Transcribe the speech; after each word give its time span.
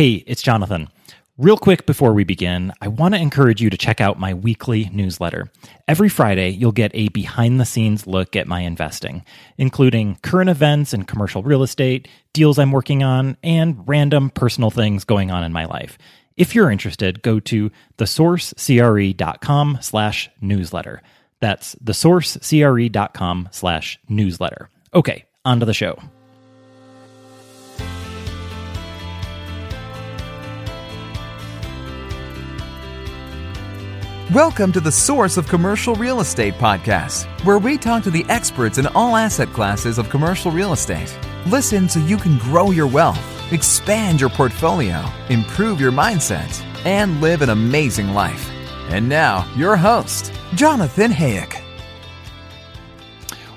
Hey, 0.00 0.24
it's 0.26 0.40
Jonathan. 0.40 0.88
Real 1.36 1.58
quick 1.58 1.84
before 1.84 2.14
we 2.14 2.24
begin, 2.24 2.72
I 2.80 2.88
want 2.88 3.12
to 3.12 3.20
encourage 3.20 3.60
you 3.60 3.68
to 3.68 3.76
check 3.76 4.00
out 4.00 4.18
my 4.18 4.32
weekly 4.32 4.88
newsletter. 4.94 5.52
Every 5.86 6.08
Friday, 6.08 6.48
you'll 6.48 6.72
get 6.72 6.90
a 6.94 7.10
behind 7.10 7.60
the 7.60 7.66
scenes 7.66 8.06
look 8.06 8.34
at 8.34 8.48
my 8.48 8.60
investing, 8.60 9.26
including 9.58 10.16
current 10.22 10.48
events 10.48 10.94
in 10.94 11.04
commercial 11.04 11.42
real 11.42 11.62
estate, 11.62 12.08
deals 12.32 12.58
I'm 12.58 12.72
working 12.72 13.02
on, 13.02 13.36
and 13.42 13.86
random 13.86 14.30
personal 14.30 14.70
things 14.70 15.04
going 15.04 15.30
on 15.30 15.44
in 15.44 15.52
my 15.52 15.66
life. 15.66 15.98
If 16.34 16.54
you're 16.54 16.70
interested, 16.70 17.20
go 17.20 17.38
to 17.38 17.70
thesourcecre.com 17.98 19.78
slash 19.82 20.30
newsletter. 20.40 21.02
That's 21.40 21.74
thesourcecre.com 21.74 23.48
slash 23.52 24.00
newsletter. 24.08 24.70
Okay, 24.94 25.26
on 25.44 25.60
to 25.60 25.66
the 25.66 25.74
show. 25.74 25.98
Welcome 34.34 34.70
to 34.72 34.80
the 34.80 34.92
Source 34.92 35.36
of 35.36 35.48
Commercial 35.48 35.96
Real 35.96 36.20
Estate 36.20 36.54
podcast, 36.54 37.26
where 37.44 37.58
we 37.58 37.76
talk 37.76 38.04
to 38.04 38.12
the 38.12 38.24
experts 38.28 38.78
in 38.78 38.86
all 38.86 39.16
asset 39.16 39.52
classes 39.52 39.98
of 39.98 40.08
commercial 40.08 40.52
real 40.52 40.72
estate. 40.72 41.18
Listen 41.46 41.88
so 41.88 41.98
you 41.98 42.16
can 42.16 42.38
grow 42.38 42.70
your 42.70 42.86
wealth, 42.86 43.18
expand 43.52 44.20
your 44.20 44.30
portfolio, 44.30 45.04
improve 45.30 45.80
your 45.80 45.90
mindset, 45.90 46.64
and 46.86 47.20
live 47.20 47.42
an 47.42 47.50
amazing 47.50 48.10
life. 48.10 48.48
And 48.88 49.08
now, 49.08 49.52
your 49.56 49.76
host, 49.76 50.32
Jonathan 50.54 51.10
Hayek. 51.10 51.69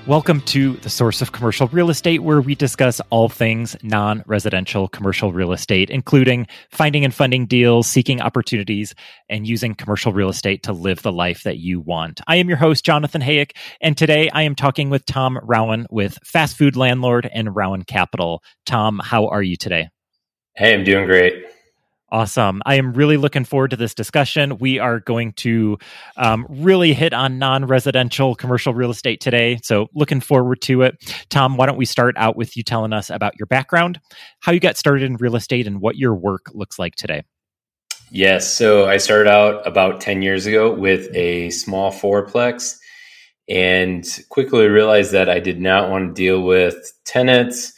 Welcome 0.06 0.42
to 0.42 0.74
the 0.74 0.90
source 0.90 1.22
of 1.22 1.32
commercial 1.32 1.66
real 1.68 1.88
estate, 1.88 2.22
where 2.22 2.42
we 2.42 2.54
discuss 2.54 3.00
all 3.08 3.30
things 3.30 3.74
non 3.82 4.22
residential 4.26 4.86
commercial 4.86 5.32
real 5.32 5.50
estate, 5.50 5.88
including 5.88 6.46
finding 6.70 7.06
and 7.06 7.14
funding 7.14 7.46
deals, 7.46 7.86
seeking 7.86 8.20
opportunities, 8.20 8.94
and 9.30 9.46
using 9.46 9.74
commercial 9.74 10.12
real 10.12 10.28
estate 10.28 10.62
to 10.64 10.74
live 10.74 11.00
the 11.00 11.10
life 11.10 11.44
that 11.44 11.56
you 11.56 11.80
want. 11.80 12.20
I 12.26 12.36
am 12.36 12.48
your 12.48 12.58
host, 12.58 12.84
Jonathan 12.84 13.22
Hayek, 13.22 13.52
and 13.80 13.96
today 13.96 14.28
I 14.34 14.42
am 14.42 14.54
talking 14.54 14.90
with 14.90 15.06
Tom 15.06 15.38
Rauen 15.42 15.86
with 15.88 16.18
Fast 16.22 16.58
Food 16.58 16.76
Landlord 16.76 17.30
and 17.32 17.48
Rauen 17.48 17.86
Capital. 17.86 18.42
Tom, 18.66 19.00
how 19.02 19.28
are 19.28 19.42
you 19.42 19.56
today? 19.56 19.88
Hey, 20.54 20.74
I'm 20.74 20.84
doing 20.84 21.06
great. 21.06 21.46
Awesome. 22.14 22.62
I 22.64 22.76
am 22.76 22.92
really 22.92 23.16
looking 23.16 23.44
forward 23.44 23.72
to 23.72 23.76
this 23.76 23.92
discussion. 23.92 24.58
We 24.58 24.78
are 24.78 25.00
going 25.00 25.32
to 25.32 25.78
um, 26.16 26.46
really 26.48 26.94
hit 26.94 27.12
on 27.12 27.40
non 27.40 27.66
residential 27.66 28.36
commercial 28.36 28.72
real 28.72 28.92
estate 28.92 29.20
today. 29.20 29.58
So, 29.64 29.88
looking 29.94 30.20
forward 30.20 30.60
to 30.60 30.82
it. 30.82 30.94
Tom, 31.28 31.56
why 31.56 31.66
don't 31.66 31.76
we 31.76 31.86
start 31.86 32.14
out 32.16 32.36
with 32.36 32.56
you 32.56 32.62
telling 32.62 32.92
us 32.92 33.10
about 33.10 33.36
your 33.36 33.46
background, 33.46 34.00
how 34.38 34.52
you 34.52 34.60
got 34.60 34.76
started 34.76 35.02
in 35.02 35.16
real 35.16 35.34
estate, 35.34 35.66
and 35.66 35.80
what 35.80 35.96
your 35.96 36.14
work 36.14 36.52
looks 36.54 36.78
like 36.78 36.94
today? 36.94 37.24
Yes. 38.12 38.46
So, 38.46 38.88
I 38.88 38.98
started 38.98 39.28
out 39.28 39.66
about 39.66 40.00
10 40.00 40.22
years 40.22 40.46
ago 40.46 40.72
with 40.72 41.12
a 41.16 41.50
small 41.50 41.90
fourplex 41.90 42.78
and 43.48 44.06
quickly 44.28 44.68
realized 44.68 45.10
that 45.10 45.28
I 45.28 45.40
did 45.40 45.60
not 45.60 45.90
want 45.90 46.10
to 46.10 46.14
deal 46.14 46.42
with 46.42 46.76
tenants 47.04 47.73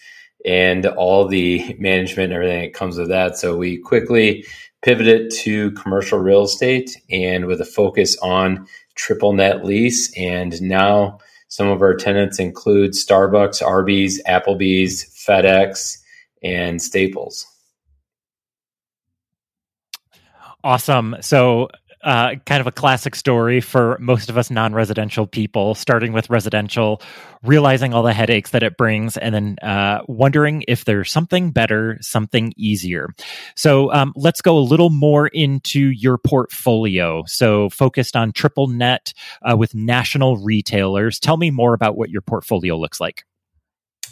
and 0.47 0.87
all 0.87 1.27
the 1.27 1.77
management 1.79 2.33
and 2.33 2.35
everything 2.35 2.63
that 2.63 2.75
comes 2.75 2.97
with 2.97 3.09
that. 3.09 3.37
So 3.37 3.57
we 3.57 3.79
quickly 3.79 4.47
pivoted 4.83 5.31
to 5.33 5.73
commercial 5.73 6.19
real 6.19 6.45
estate 6.45 6.97
and 7.11 7.47
with 7.47 7.61
a 7.61 7.65
focus 7.65 8.17
on 8.23 8.67
triple 8.95 9.33
net 9.33 9.65
lease. 9.65 10.17
And 10.17 10.61
now 10.63 11.19
some 11.49 11.69
of 11.69 11.83
our 11.83 11.95
tenants 11.95 12.39
include 12.39 12.93
Starbucks, 12.93 13.61
Arby's, 13.67 14.23
Applebee's, 14.25 15.05
FedEx, 15.27 15.99
and 16.43 16.81
Staples. 16.81 17.47
Awesome. 20.63 21.17
So 21.21 21.69
uh, 22.07 22.37
kind 22.47 22.61
of 22.61 22.69
a 22.69 22.73
classic 22.73 23.17
story 23.17 23.61
for 23.61 23.99
most 24.01 24.31
of 24.31 24.39
us 24.39 24.49
non 24.49 24.73
residential 24.73 25.27
people, 25.27 25.75
starting 25.75 26.13
with 26.13 26.31
residential, 26.31 27.03
realizing 27.43 27.93
all 27.93 28.05
the 28.05 28.13
headaches 28.13 28.51
that 28.51 28.63
it 28.63 28.77
brings, 28.77 29.17
and 29.17 29.35
then 29.35 29.57
uh, 29.61 30.03
wondering 30.07 30.65
if 30.69 30.85
there's 30.85 31.11
something 31.11 31.51
better, 31.51 31.99
something 32.01 32.53
easier. 32.57 33.09
So 33.57 33.93
um, 33.93 34.13
let's 34.15 34.41
go 34.41 34.57
a 34.57 34.61
little 34.61 34.91
more 34.91 35.27
into 35.27 35.91
your 35.91 36.17
portfolio. 36.17 37.25
So, 37.27 37.69
focused 37.71 38.15
on 38.15 38.31
triple 38.31 38.69
net 38.69 39.13
uh, 39.43 39.57
with 39.57 39.75
national 39.75 40.37
retailers. 40.37 41.19
Tell 41.19 41.37
me 41.37 41.51
more 41.51 41.75
about 41.75 41.97
what 41.97 42.09
your 42.11 42.23
portfolio 42.23 42.77
looks 42.79 43.01
like. 43.01 43.25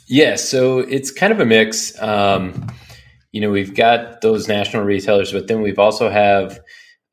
Yeah, 0.09 0.35
so 0.35 0.81
it's 0.81 1.13
kind 1.13 1.33
of 1.33 1.39
a 1.39 1.47
mix. 1.47 2.01
Um, 2.03 2.67
you 3.31 3.41
know, 3.41 3.51
we've 3.51 3.75
got 3.75 4.21
those 4.21 4.49
national 4.49 4.83
retailers, 4.83 5.33
but 5.33 5.47
then 5.47 5.63
we've 5.63 5.79
also 5.79 6.11
have 6.11 6.61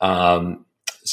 um, 0.02 0.66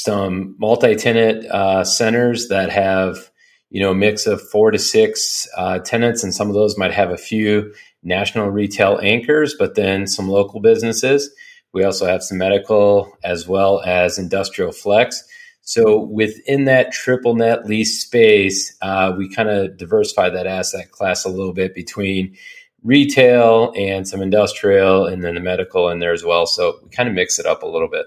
some 0.03 0.55
multi-tenant 0.59 1.45
uh, 1.45 1.83
centers 1.83 2.47
that 2.47 2.69
have 2.69 3.29
you 3.69 3.81
know 3.81 3.91
a 3.91 3.95
mix 3.95 4.25
of 4.25 4.41
four 4.49 4.71
to 4.71 4.79
six 4.79 5.47
uh, 5.57 5.79
tenants, 5.79 6.23
and 6.23 6.33
some 6.33 6.47
of 6.47 6.55
those 6.55 6.77
might 6.77 6.93
have 6.93 7.11
a 7.11 7.17
few 7.17 7.73
national 8.03 8.49
retail 8.49 8.99
anchors, 9.03 9.55
but 9.57 9.75
then 9.75 10.07
some 10.07 10.27
local 10.27 10.59
businesses. 10.59 11.29
We 11.73 11.83
also 11.83 12.07
have 12.07 12.23
some 12.23 12.37
medical 12.37 13.15
as 13.23 13.47
well 13.47 13.81
as 13.85 14.17
industrial 14.17 14.71
flex. 14.71 15.23
So 15.61 15.99
within 15.99 16.65
that 16.65 16.91
triple 16.91 17.35
net 17.35 17.67
lease 17.67 18.03
space, 18.03 18.75
uh, 18.81 19.13
we 19.15 19.29
kind 19.29 19.49
of 19.49 19.77
diversify 19.77 20.29
that 20.29 20.47
asset 20.47 20.91
class 20.91 21.25
a 21.25 21.29
little 21.29 21.53
bit 21.53 21.75
between 21.75 22.35
retail 22.83 23.71
and 23.77 24.07
some 24.07 24.21
industrial, 24.21 25.05
and 25.05 25.23
then 25.23 25.35
the 25.35 25.41
medical 25.41 25.89
in 25.89 25.99
there 25.99 26.13
as 26.13 26.23
well. 26.23 26.47
So 26.47 26.79
we 26.83 26.89
kind 26.89 27.09
of 27.09 27.13
mix 27.13 27.37
it 27.37 27.45
up 27.45 27.61
a 27.61 27.67
little 27.67 27.89
bit. 27.89 28.05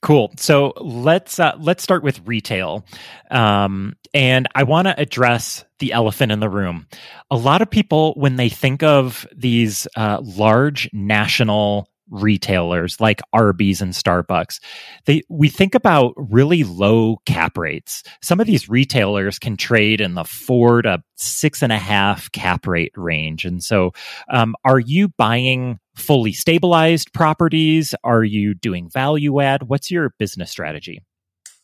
Cool. 0.00 0.32
So 0.36 0.72
let's 0.76 1.40
uh, 1.40 1.56
let's 1.58 1.82
start 1.82 2.02
with 2.02 2.20
retail, 2.26 2.84
um, 3.30 3.94
and 4.14 4.46
I 4.54 4.62
want 4.62 4.86
to 4.86 4.98
address 5.00 5.64
the 5.80 5.92
elephant 5.92 6.30
in 6.30 6.40
the 6.40 6.48
room. 6.48 6.86
A 7.30 7.36
lot 7.36 7.62
of 7.62 7.70
people, 7.70 8.14
when 8.14 8.36
they 8.36 8.48
think 8.48 8.82
of 8.82 9.26
these 9.34 9.88
uh, 9.96 10.20
large 10.22 10.88
national 10.92 11.88
retailers 12.10 13.00
like 13.00 13.20
Arby's 13.32 13.80
and 13.80 13.92
Starbucks, 13.92 14.60
they 15.06 15.22
we 15.28 15.48
think 15.48 15.74
about 15.74 16.14
really 16.16 16.64
low 16.64 17.18
cap 17.26 17.58
rates. 17.58 18.02
Some 18.22 18.40
of 18.40 18.46
these 18.46 18.68
retailers 18.68 19.38
can 19.38 19.56
trade 19.56 20.00
in 20.00 20.14
the 20.14 20.24
four 20.24 20.82
to 20.82 21.02
six 21.16 21.62
and 21.62 21.72
a 21.72 21.78
half 21.78 22.30
cap 22.32 22.66
rate 22.66 22.92
range. 22.96 23.44
And 23.44 23.62
so, 23.62 23.92
um, 24.32 24.54
are 24.64 24.80
you 24.80 25.08
buying 25.08 25.78
fully 25.94 26.32
stabilized 26.32 27.12
properties? 27.12 27.94
Are 28.04 28.24
you 28.24 28.54
doing 28.54 28.88
value 28.88 29.40
add? 29.40 29.64
What's 29.64 29.90
your 29.90 30.14
business 30.18 30.50
strategy? 30.50 31.02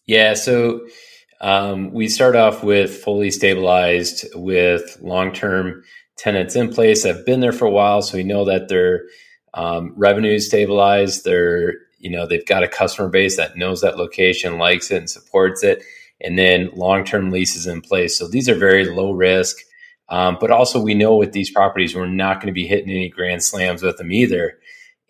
Yeah, 0.07 0.35
so 0.35 0.87
um, 1.41 1.93
we 1.93 2.09
start 2.09 2.37
off 2.37 2.63
with 2.63 3.03
fully 3.03 3.31
stabilized 3.31 4.27
with 4.35 4.99
long 5.01 5.33
term 5.33 5.83
tenants 6.17 6.57
in 6.57 6.73
place. 6.73 7.05
I've 7.05 7.27
been 7.27 7.41
there 7.41 7.53
for 7.53 7.67
a 7.67 7.71
while, 7.71 8.03
so 8.03 8.17
we 8.17 8.25
know 8.25 8.45
that 8.45 8.69
they're 8.69 9.05
um, 9.55 9.93
revenue 9.97 10.39
stabilized. 10.39 11.25
They're 11.25 11.75
you 11.99 12.11
know 12.11 12.27
they've 12.27 12.47
got 12.47 12.63
a 12.63 12.69
customer 12.69 13.09
base 13.09 13.37
that 13.37 13.57
knows 13.57 13.81
that 13.81 13.97
location, 13.97 14.59
likes 14.59 14.91
it, 14.91 14.99
and 14.99 15.11
supports 15.11 15.63
it, 15.63 15.83
and 16.21 16.39
then 16.39 16.71
long 16.75 17.05
term 17.05 17.31
leases 17.31 17.67
in 17.67 17.81
place. 17.81 18.19
So 18.19 18.29
these 18.29 18.49
are 18.49 18.55
very 18.55 18.85
low 18.85 19.13
risk. 19.13 19.57
Um, 20.09 20.37
but 20.41 20.51
also, 20.51 20.81
we 20.81 20.95
know 20.95 21.17
with 21.17 21.33
these 21.33 21.51
properties, 21.51 21.95
we're 21.95 22.07
not 22.07 22.37
going 22.37 22.49
to 22.49 22.53
be 22.53 22.67
hitting 22.67 22.91
any 22.91 23.09
grand 23.09 23.43
slams 23.43 23.83
with 23.83 23.97
them 23.97 24.13
either. 24.13 24.59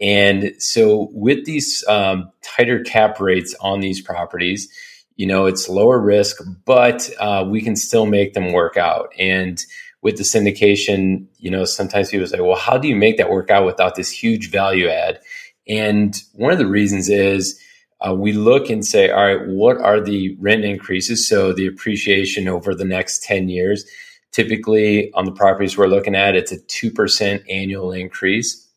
And 0.00 0.54
so, 0.58 1.08
with 1.12 1.44
these 1.44 1.84
um, 1.88 2.30
tighter 2.42 2.80
cap 2.80 3.20
rates 3.20 3.54
on 3.60 3.80
these 3.80 4.00
properties, 4.00 4.68
you 5.16 5.26
know, 5.26 5.46
it's 5.46 5.68
lower 5.68 5.98
risk, 5.98 6.42
but 6.64 7.10
uh, 7.18 7.44
we 7.48 7.60
can 7.60 7.76
still 7.76 8.06
make 8.06 8.34
them 8.34 8.52
work 8.52 8.76
out. 8.76 9.08
And 9.18 9.60
with 10.04 10.18
the 10.18 10.22
syndication, 10.22 11.26
you 11.38 11.50
know, 11.50 11.64
sometimes 11.64 12.10
people 12.10 12.26
say, 12.26 12.38
well, 12.38 12.58
how 12.58 12.76
do 12.76 12.86
you 12.86 12.94
make 12.94 13.16
that 13.16 13.30
work 13.30 13.50
out 13.50 13.64
without 13.64 13.96
this 13.96 14.10
huge 14.10 14.50
value 14.50 14.86
add? 14.86 15.18
And 15.66 16.14
one 16.34 16.52
of 16.52 16.58
the 16.58 16.66
reasons 16.66 17.08
is 17.08 17.58
uh, 18.06 18.14
we 18.14 18.32
look 18.32 18.68
and 18.68 18.84
say, 18.84 19.10
all 19.10 19.24
right, 19.24 19.46
what 19.48 19.78
are 19.78 20.00
the 20.00 20.36
rent 20.38 20.62
increases? 20.62 21.26
So 21.26 21.54
the 21.54 21.66
appreciation 21.66 22.48
over 22.48 22.74
the 22.74 22.84
next 22.84 23.22
10 23.22 23.48
years. 23.48 23.86
Typically, 24.30 25.10
on 25.14 25.24
the 25.24 25.32
properties 25.32 25.78
we're 25.78 25.86
looking 25.86 26.14
at, 26.14 26.36
it's 26.36 26.52
a 26.52 26.58
2% 26.58 27.42
annual 27.48 27.92
increase 27.92 28.68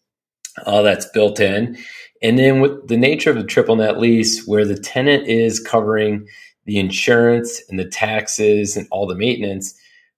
uh, 0.66 0.82
that's 0.82 1.08
built 1.08 1.42
in. 1.42 1.78
And 2.22 2.40
then 2.40 2.62
with 2.62 2.88
the 2.88 2.98
nature 2.98 3.32
of 3.32 3.36
the 3.36 3.44
triple 3.44 3.76
net 3.76 4.00
lease, 4.00 4.48
where 4.48 4.64
the 4.64 4.80
tenant 4.80 5.28
is 5.28 5.60
covering 5.60 6.26
the 6.66 6.80
insurance 6.80 7.62
and 7.70 7.78
the 7.78 7.90
taxes 7.90 8.78
and 8.78 8.88
all 8.92 9.08
the 9.08 9.16
maintenance, 9.16 9.78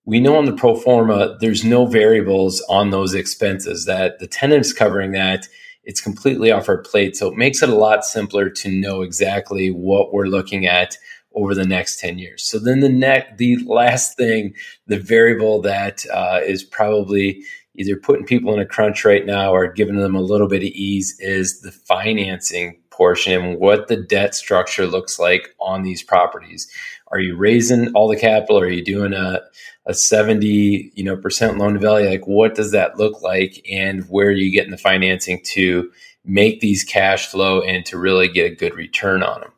we 0.09 0.19
know 0.19 0.35
on 0.35 0.45
the 0.45 0.53
pro 0.53 0.75
forma 0.75 1.37
there's 1.39 1.63
no 1.63 1.85
variables 1.85 2.61
on 2.61 2.89
those 2.89 3.13
expenses 3.13 3.85
that 3.85 4.17
the 4.17 4.25
tenant's 4.25 4.73
covering 4.73 5.11
that 5.11 5.47
it's 5.83 6.01
completely 6.01 6.51
off 6.51 6.67
our 6.67 6.79
plate 6.79 7.15
so 7.15 7.27
it 7.27 7.37
makes 7.37 7.61
it 7.61 7.69
a 7.69 7.75
lot 7.75 8.03
simpler 8.03 8.49
to 8.49 8.71
know 8.71 9.03
exactly 9.03 9.69
what 9.69 10.11
we're 10.11 10.25
looking 10.25 10.65
at 10.65 10.97
over 11.35 11.53
the 11.53 11.65
next 11.65 11.99
10 11.99 12.17
years 12.17 12.43
so 12.43 12.57
then 12.57 12.79
the 12.79 12.89
next 12.89 13.37
the 13.37 13.57
last 13.67 14.17
thing 14.17 14.51
the 14.87 14.99
variable 14.99 15.61
that 15.61 16.03
uh, 16.11 16.39
is 16.43 16.63
probably 16.63 17.43
either 17.75 17.95
putting 17.95 18.25
people 18.25 18.51
in 18.51 18.59
a 18.59 18.65
crunch 18.65 19.05
right 19.05 19.27
now 19.27 19.53
or 19.53 19.71
giving 19.71 19.97
them 19.97 20.15
a 20.15 20.21
little 20.21 20.47
bit 20.47 20.63
of 20.63 20.69
ease 20.69 21.15
is 21.19 21.61
the 21.61 21.71
financing 21.71 22.79
portion 22.99 23.57
what 23.57 23.87
the 23.87 23.95
debt 23.95 24.35
structure 24.35 24.85
looks 24.85 25.17
like 25.17 25.55
on 25.61 25.83
these 25.83 26.03
properties. 26.03 26.69
Are 27.11 27.19
you 27.19 27.35
raising 27.35 27.93
all 27.93 28.07
the 28.07 28.19
capital? 28.19 28.59
Are 28.59 28.69
you 28.69 28.83
doing 28.83 29.13
a, 29.13 29.41
a 29.85 29.93
70, 29.93 30.91
you 30.95 31.03
know, 31.03 31.17
percent 31.17 31.57
loan 31.57 31.73
to 31.73 31.79
value? 31.79 32.09
Like 32.09 32.27
what 32.27 32.55
does 32.55 32.71
that 32.71 32.97
look 32.97 33.21
like? 33.21 33.63
And 33.69 34.03
where 34.09 34.27
are 34.27 34.31
you 34.31 34.51
getting 34.51 34.71
the 34.71 34.77
financing 34.77 35.41
to 35.53 35.91
make 36.25 36.59
these 36.59 36.83
cash 36.83 37.27
flow 37.27 37.61
and 37.61 37.85
to 37.85 37.97
really 37.97 38.27
get 38.27 38.51
a 38.51 38.55
good 38.55 38.75
return 38.75 39.23
on 39.23 39.41
them? 39.41 39.51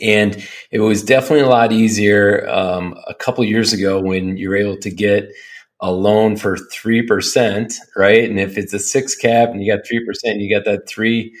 And 0.00 0.48
it 0.70 0.80
was 0.80 1.02
definitely 1.02 1.44
a 1.44 1.48
lot 1.48 1.72
easier 1.72 2.48
um, 2.48 2.96
a 3.06 3.14
couple 3.14 3.44
years 3.44 3.72
ago 3.72 4.00
when 4.00 4.36
you're 4.38 4.56
able 4.56 4.78
to 4.78 4.90
get 4.90 5.28
a 5.80 5.90
loan 5.90 6.36
for 6.36 6.56
3%, 6.56 7.74
right? 7.96 8.28
And 8.30 8.38
if 8.38 8.56
it's 8.56 8.72
a 8.72 8.78
six 8.78 9.14
cap 9.16 9.50
and 9.50 9.62
you 9.62 9.74
got 9.74 9.84
3%, 9.84 10.40
you 10.40 10.54
got 10.54 10.64
that 10.64 10.88
three, 10.88 11.36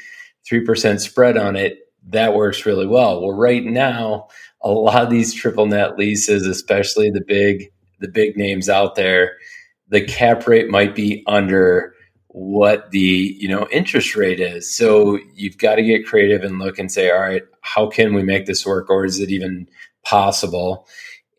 3% 0.50 1.00
spread 1.00 1.38
on 1.38 1.54
it, 1.56 1.78
that 2.08 2.34
works 2.34 2.66
really 2.66 2.86
well. 2.86 3.22
Well, 3.22 3.36
right 3.36 3.64
now, 3.64 4.28
a 4.62 4.70
lot 4.70 5.02
of 5.02 5.10
these 5.10 5.34
triple 5.34 5.66
net 5.66 5.98
leases, 5.98 6.46
especially 6.46 7.10
the 7.10 7.24
big, 7.26 7.70
the 8.00 8.08
big 8.08 8.36
names 8.36 8.68
out 8.68 8.94
there, 8.94 9.36
the 9.88 10.00
cap 10.00 10.46
rate 10.46 10.70
might 10.70 10.94
be 10.94 11.22
under 11.26 11.94
what 12.28 12.90
the 12.92 13.36
you 13.38 13.46
know 13.46 13.68
interest 13.70 14.16
rate 14.16 14.40
is 14.40 14.74
so 14.74 15.18
you've 15.34 15.58
got 15.58 15.74
to 15.74 15.82
get 15.82 16.06
creative 16.06 16.42
and 16.42 16.58
look 16.58 16.78
and 16.78 16.90
say 16.90 17.10
all 17.10 17.20
right 17.20 17.42
how 17.60 17.86
can 17.86 18.14
we 18.14 18.22
make 18.22 18.46
this 18.46 18.64
work 18.64 18.88
or 18.88 19.04
is 19.04 19.20
it 19.20 19.28
even 19.28 19.68
possible 20.02 20.88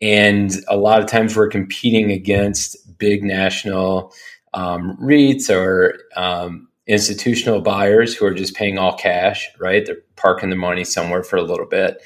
and 0.00 0.56
a 0.68 0.76
lot 0.76 1.00
of 1.00 1.06
times 1.06 1.34
we're 1.34 1.48
competing 1.48 2.12
against 2.12 2.76
big 2.98 3.24
national 3.24 4.12
um, 4.52 4.96
REITs 5.00 5.50
or 5.50 5.98
um, 6.16 6.68
institutional 6.86 7.60
buyers 7.60 8.14
who 8.14 8.26
are 8.26 8.34
just 8.34 8.54
paying 8.54 8.78
all 8.78 8.96
cash, 8.96 9.48
right? 9.58 9.84
They're 9.86 9.96
parking 10.16 10.50
the 10.50 10.56
money 10.56 10.84
somewhere 10.84 11.22
for 11.22 11.36
a 11.36 11.42
little 11.42 11.66
bit. 11.66 12.02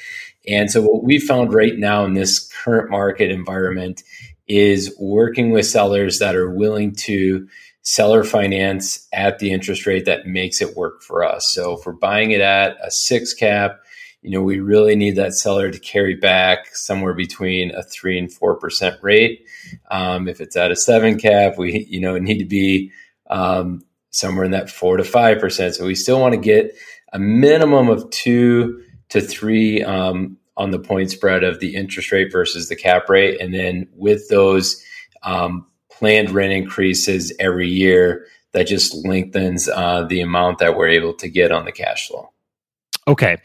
And 0.49 0.71
so, 0.71 0.83
what 0.83 1.05
we 1.05 1.19
found 1.19 1.53
right 1.53 1.77
now 1.77 2.05
in 2.05 2.15
this 2.15 2.49
current 2.63 2.91
market 2.91 3.31
environment 3.31 4.03
is 4.47 4.95
working 4.99 5.51
with 5.51 5.67
sellers 5.67 6.19
that 6.19 6.35
are 6.35 6.51
willing 6.51 6.95
to 6.95 7.47
seller 7.83 8.25
finance 8.25 9.07
at 9.13 9.39
the 9.39 9.51
interest 9.51 9.87
rate 9.87 10.05
that 10.07 10.27
makes 10.27 10.61
it 10.61 10.77
work 10.77 11.03
for 11.03 11.25
us. 11.25 11.49
So, 11.53 11.75
if 11.75 11.87
we're 11.87 11.93
buying 11.93 12.31
it 12.31 12.41
at 12.41 12.77
a 12.83 12.91
six 12.91 13.35
cap, 13.35 13.81
you 14.23 14.31
know, 14.31 14.43
we 14.43 14.59
really 14.59 14.97
need 14.97 15.17
that 15.17 15.35
seller 15.35 15.71
to 15.71 15.79
carry 15.79 16.15
back 16.15 16.75
somewhere 16.75 17.15
between 17.15 17.75
a 17.75 17.83
three 17.83 18.19
and 18.19 18.33
four 18.33 18.57
percent 18.57 18.97
rate. 19.03 19.47
Um, 19.91 20.29
if 20.29 20.41
it's 20.41 20.57
at 20.57 20.71
a 20.71 20.77
seven 20.77 21.19
cap, 21.19 21.59
we 21.59 21.87
you 21.89 22.01
know 22.01 22.19
need 22.19 22.39
to 22.39 22.45
be 22.45 22.91
um, 23.31 23.85
somewhere 24.11 24.45
in 24.45 24.53
that 24.53 24.71
four 24.71 24.97
to 24.97 25.05
five 25.05 25.39
percent. 25.39 25.75
So 25.75 25.87
we 25.87 25.95
still 25.95 26.21
want 26.21 26.35
to 26.35 26.41
get 26.41 26.75
a 27.13 27.19
minimum 27.19 27.89
of 27.89 28.09
two 28.11 28.83
to 29.11 29.21
three 29.21 29.83
um, 29.83 30.38
on 30.59 30.71
the 30.71 30.79
point 30.79 31.11
spread 31.11 31.43
of 31.43 31.61
the 31.61 31.75
interest 31.75 32.13
rate 32.13 32.31
versus 32.31 32.69
the 32.69 32.77
cap 32.77 33.09
rate, 33.09 33.41
and 33.41 33.55
then 33.55 33.89
with 33.95 34.29
those 34.29 34.85
um, 35.23 35.67
planned 35.91 36.31
rent 36.31 36.53
increases 36.53 37.33
every 37.41 37.69
year, 37.69 38.27
that 38.53 38.67
just 38.67 38.95
lengthens 39.07 39.69
uh, 39.69 40.05
the 40.05 40.21
amount 40.21 40.59
that 40.59 40.77
we're 40.77 40.89
able 40.89 41.15
to 41.15 41.29
get 41.29 41.53
on 41.53 41.65
the 41.65 41.73
cash 41.73 42.09
flow. 42.09 42.31
Okay 43.07 43.39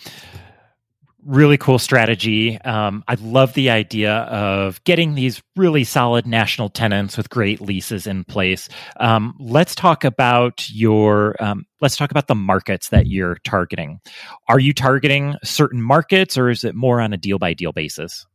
really 1.26 1.58
cool 1.58 1.80
strategy. 1.80 2.60
Um, 2.62 3.04
I 3.08 3.16
love 3.16 3.54
the 3.54 3.70
idea 3.70 4.14
of 4.14 4.84
getting 4.84 5.16
these 5.16 5.42
really 5.56 5.84
solid 5.84 6.26
national 6.26 6.70
tenants 6.70 7.18
with 7.18 7.30
great 7.30 7.62
leases 7.62 8.08
in 8.08 8.24
place. 8.24 8.70
Um, 9.00 9.36
let's 9.40 9.76
talk 9.76 10.04
about 10.04 10.70
your. 10.70 11.36
Um, 11.42 11.66
let's 11.82 11.96
talk 11.96 12.12
about 12.12 12.28
the 12.28 12.36
markets 12.36 12.90
that 12.90 13.08
you're 13.08 13.38
targeting. 13.44 14.00
Are 14.48 14.60
you 14.60 14.74
targeting 14.74 15.36
certain 15.44 15.82
markets, 15.82 16.38
or 16.38 16.50
is 16.50 16.64
it 16.64 16.76
more 16.76 17.02
on 17.02 17.14
a 17.14 17.18
deal 17.18 17.40
by 17.40 17.54
deal 17.54 17.72
basis? 17.72 18.26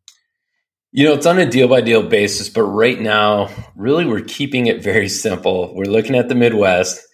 You 0.91 1.05
know, 1.05 1.15
it's 1.15 1.27
on 1.27 1.39
a 1.39 1.49
deal 1.49 1.69
by 1.69 1.83
deal 1.83 2.03
basis, 2.03 2.49
but 2.49 2.63
right 2.63 2.99
now, 2.99 3.51
really, 3.77 4.07
we're 4.07 4.23
keeping 4.23 4.67
it 4.67 4.83
very 4.83 5.09
simple. 5.09 5.75
We're 5.75 5.85
looking 5.85 6.17
at 6.17 6.29
the 6.29 6.35
Midwest 6.35 7.08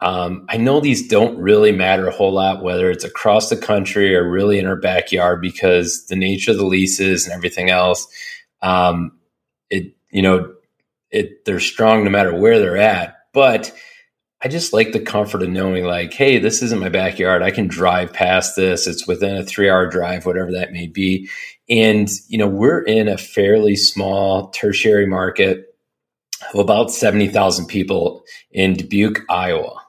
um, 0.00 0.44
I 0.48 0.56
know 0.56 0.80
these 0.80 1.08
don't 1.08 1.38
really 1.38 1.72
matter 1.72 2.06
a 2.06 2.12
whole 2.12 2.32
lot, 2.32 2.62
whether 2.62 2.90
it's 2.90 3.04
across 3.04 3.48
the 3.48 3.56
country 3.56 4.14
or 4.14 4.28
really 4.28 4.58
in 4.58 4.66
our 4.66 4.76
backyard, 4.76 5.40
because 5.40 6.06
the 6.06 6.16
nature 6.16 6.50
of 6.50 6.58
the 6.58 6.66
leases 6.66 7.24
and 7.24 7.32
everything 7.32 7.70
else, 7.70 8.06
um, 8.60 9.12
it 9.70 9.94
you 10.10 10.22
know, 10.22 10.52
it 11.10 11.44
they're 11.44 11.60
strong 11.60 12.04
no 12.04 12.10
matter 12.10 12.34
where 12.34 12.58
they're 12.58 12.76
at. 12.76 13.16
But 13.32 13.72
I 14.42 14.48
just 14.48 14.72
like 14.72 14.92
the 14.92 15.00
comfort 15.00 15.42
of 15.42 15.48
knowing, 15.48 15.84
like, 15.84 16.12
hey, 16.12 16.38
this 16.38 16.60
isn't 16.60 16.80
my 16.80 16.90
backyard. 16.90 17.42
I 17.42 17.50
can 17.50 17.66
drive 17.66 18.12
past 18.12 18.56
this. 18.56 18.86
It's 18.86 19.06
within 19.06 19.36
a 19.36 19.44
three-hour 19.44 19.86
drive, 19.86 20.26
whatever 20.26 20.52
that 20.52 20.72
may 20.72 20.86
be. 20.86 21.30
And 21.70 22.10
you 22.28 22.36
know, 22.36 22.48
we're 22.48 22.82
in 22.82 23.08
a 23.08 23.16
fairly 23.16 23.76
small 23.76 24.50
tertiary 24.50 25.06
market 25.06 25.66
of 26.52 26.60
about 26.60 26.90
seventy 26.90 27.28
thousand 27.28 27.68
people 27.68 28.24
in 28.50 28.74
Dubuque, 28.74 29.22
Iowa 29.30 29.83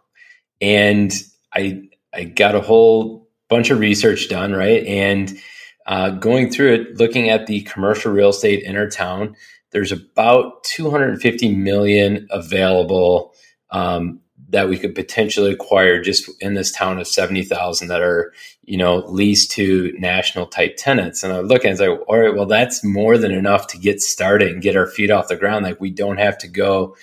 and 0.62 1.14
I 1.54 1.84
I 2.14 2.24
got 2.24 2.56
a 2.56 2.62
whole 2.62 3.28
bunch 3.50 3.70
of 3.70 3.80
research 3.80 4.30
done, 4.30 4.54
right? 4.54 4.84
And 4.86 5.38
uh, 5.86 6.12
going 6.12 6.50
through 6.50 6.74
it, 6.74 6.98
looking 6.98 7.30
at 7.30 7.48
the 7.48 7.62
commercial 7.62 8.12
real 8.12 8.30
estate 8.30 8.64
in 8.64 8.76
our 8.76 8.90
town, 8.90 9.36
there's 9.72 9.92
about 9.92 10.64
250 10.64 11.54
million 11.56 12.28
available 12.32 13.34
um, 13.72 14.22
that 14.50 14.70
we 14.70 14.78
could 14.78 14.96
potentially 14.96 15.52
acquire 15.52 16.02
just 16.02 16.30
in 16.42 16.54
this 16.54 16.72
town 16.72 17.00
of 17.00 17.08
70,000 17.08 17.88
that 17.90 18.02
are, 18.02 18.32
you 18.64 18.78
know, 18.78 18.98
leased 19.08 19.52
to 19.52 19.94
national 20.00 20.46
type 20.46 20.78
tenants. 20.78 21.24
And 21.24 21.34
I 21.34 21.40
look 21.40 21.66
and 21.66 21.78
say, 21.78 21.90
all 21.90 22.20
right, 22.20 22.34
well, 22.34 22.46
that's 22.46 22.84
more 22.84 23.18
than 23.18 23.32
enough 23.32 23.68
to 23.68 23.78
get 23.78 24.02
started 24.02 24.52
and 24.52 24.62
get 24.62 24.78
our 24.78 24.88
feet 24.88 25.12
off 25.12 25.28
the 25.28 25.36
ground. 25.36 25.66
Like 25.66 25.82
we 25.82 25.92
don't 25.92 26.18
have 26.18 26.38
to 26.40 26.48
go 26.48 26.96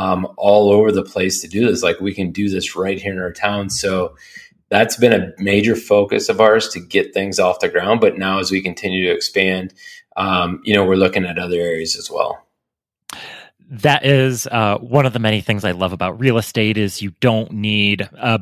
um, 0.00 0.26
all 0.38 0.72
over 0.72 0.90
the 0.90 1.02
place 1.02 1.42
to 1.42 1.48
do 1.48 1.66
this. 1.66 1.82
Like 1.82 2.00
we 2.00 2.14
can 2.14 2.32
do 2.32 2.48
this 2.48 2.74
right 2.74 2.98
here 2.98 3.12
in 3.12 3.18
our 3.18 3.32
town. 3.32 3.68
So 3.68 4.16
that's 4.70 4.96
been 4.96 5.12
a 5.12 5.32
major 5.36 5.76
focus 5.76 6.30
of 6.30 6.40
ours 6.40 6.70
to 6.70 6.80
get 6.80 7.12
things 7.12 7.38
off 7.38 7.60
the 7.60 7.68
ground. 7.68 8.00
But 8.00 8.16
now 8.16 8.38
as 8.38 8.50
we 8.50 8.62
continue 8.62 9.04
to 9.04 9.12
expand, 9.12 9.74
um, 10.16 10.62
you 10.64 10.74
know, 10.74 10.86
we're 10.86 10.96
looking 10.96 11.26
at 11.26 11.38
other 11.38 11.60
areas 11.60 11.96
as 11.96 12.10
well. 12.10 12.42
That 13.68 14.06
is 14.06 14.46
uh, 14.46 14.78
one 14.78 15.04
of 15.04 15.12
the 15.12 15.18
many 15.18 15.42
things 15.42 15.66
I 15.66 15.72
love 15.72 15.92
about 15.92 16.18
real 16.18 16.38
estate 16.38 16.78
is 16.78 17.02
you 17.02 17.12
don't 17.20 17.52
need 17.52 18.00
a 18.00 18.40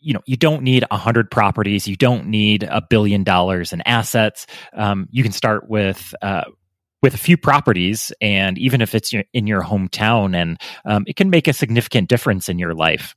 you 0.00 0.12
know 0.12 0.20
you 0.26 0.36
don't 0.36 0.62
need 0.62 0.84
a 0.90 0.96
hundred 0.96 1.28
properties 1.28 1.88
you 1.88 1.96
don't 1.96 2.26
need 2.26 2.62
a 2.62 2.80
billion 2.80 3.24
dollars 3.24 3.72
in 3.72 3.80
assets 3.80 4.46
um, 4.72 5.08
you 5.10 5.24
can 5.24 5.32
start 5.32 5.68
with 5.68 6.14
uh, 6.22 6.44
with 7.02 7.14
a 7.14 7.18
few 7.18 7.36
properties, 7.36 8.12
and 8.20 8.58
even 8.58 8.80
if 8.80 8.94
it's 8.94 9.12
in 9.32 9.46
your 9.46 9.62
hometown, 9.62 10.34
and 10.34 10.60
um, 10.84 11.04
it 11.06 11.16
can 11.16 11.30
make 11.30 11.46
a 11.46 11.52
significant 11.52 12.08
difference 12.08 12.48
in 12.48 12.58
your 12.58 12.74
life. 12.74 13.14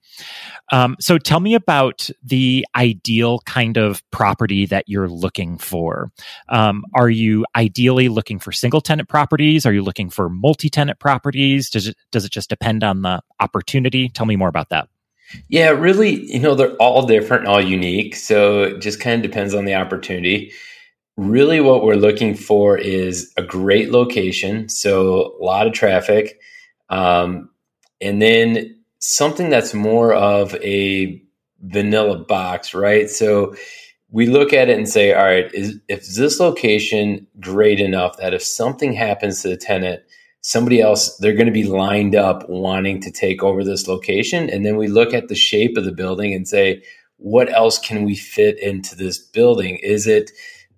Um, 0.72 0.96
so, 1.00 1.18
tell 1.18 1.40
me 1.40 1.56
about 1.56 2.10
the 2.24 2.66
ideal 2.76 3.40
kind 3.46 3.78
of 3.78 4.04
property 4.12 4.66
that 4.68 4.86
you're 4.88 5.10
looking 5.10 5.58
for. 5.58 6.12
Um, 6.50 6.84
are 6.94 7.10
you 7.10 7.46
ideally 7.56 8.10
looking 8.10 8.40
for 8.40 8.52
single 8.52 8.82
tenant 8.82 9.10
properties? 9.10 9.66
Are 9.66 9.74
you 9.74 9.84
looking 9.84 10.10
for 10.10 10.30
multi 10.30 10.70
tenant 10.70 11.00
properties? 11.00 11.70
Does 11.70 11.88
it 11.88 11.98
does 12.12 12.26
it 12.26 12.32
just 12.32 12.50
depend 12.50 12.84
on 12.84 13.02
the 13.02 13.22
opportunity? 13.40 14.10
Tell 14.10 14.26
me 14.26 14.36
more 14.36 14.50
about 14.50 14.70
that. 14.70 14.90
Yeah, 15.48 15.70
really, 15.70 16.26
you 16.32 16.40
know, 16.40 16.56
they're 16.56 16.76
all 16.76 17.06
different, 17.06 17.48
all 17.48 17.62
unique. 17.62 18.16
So 18.16 18.64
it 18.64 18.80
just 18.80 19.00
kind 19.00 19.24
of 19.24 19.30
depends 19.30 19.54
on 19.54 19.66
the 19.66 19.76
opportunity 19.76 20.52
really 21.18 21.62
what 21.62 21.84
we're 21.84 21.96
looking 21.96 22.36
for 22.36 22.77
is 22.77 23.32
a 23.38 23.44
great 23.44 23.91
location 23.91 24.70
so 24.70 25.36
a 25.39 25.44
lot 25.44 25.68
of 25.68 25.74
traffic 25.74 26.39
um, 26.89 27.50
and 28.00 28.22
then 28.22 28.77
something 29.00 29.50
that's 29.50 29.74
more 29.74 30.13
of 30.13 30.56
a 30.56 31.22
vanilla 31.62 32.18
box 32.18 32.74
right? 32.74 33.10
So 33.10 33.56
we 34.10 34.25
look 34.25 34.51
at 34.51 34.70
it 34.70 34.77
and 34.77 34.89
say 34.89 35.13
all 35.13 35.24
right 35.24 35.53
is, 35.53 35.80
is 35.88 36.15
this 36.15 36.39
location 36.39 37.27
great 37.39 37.80
enough 37.80 38.18
that 38.18 38.34
if 38.34 38.44
something 38.44 38.94
happens 38.94 39.41
to 39.41 39.50
the 39.50 39.58
tenant 39.58 40.01
somebody 40.41 40.82
else 40.82 41.18
they're 41.18 41.34
going 41.34 41.46
to 41.46 41.51
be 41.51 41.63
lined 41.63 42.15
up 42.15 42.50
wanting 42.50 43.00
to 43.01 43.12
take 43.12 43.44
over 43.44 43.63
this 43.63 43.88
location 43.88 44.50
and 44.50 44.65
then 44.65 44.75
we 44.75 44.88
look 44.88 45.13
at 45.13 45.27
the 45.27 45.36
shape 45.36 45.77
of 45.77 45.86
the 45.86 45.91
building 45.91 46.34
and 46.34 46.48
say 46.48 46.82
what 47.22 47.53
else 47.53 47.77
can 47.77 48.03
we 48.03 48.15
fit 48.15 48.58
into 48.60 48.96
this 48.96 49.20
building? 49.20 49.77
Is 49.84 50.08
it 50.08 50.32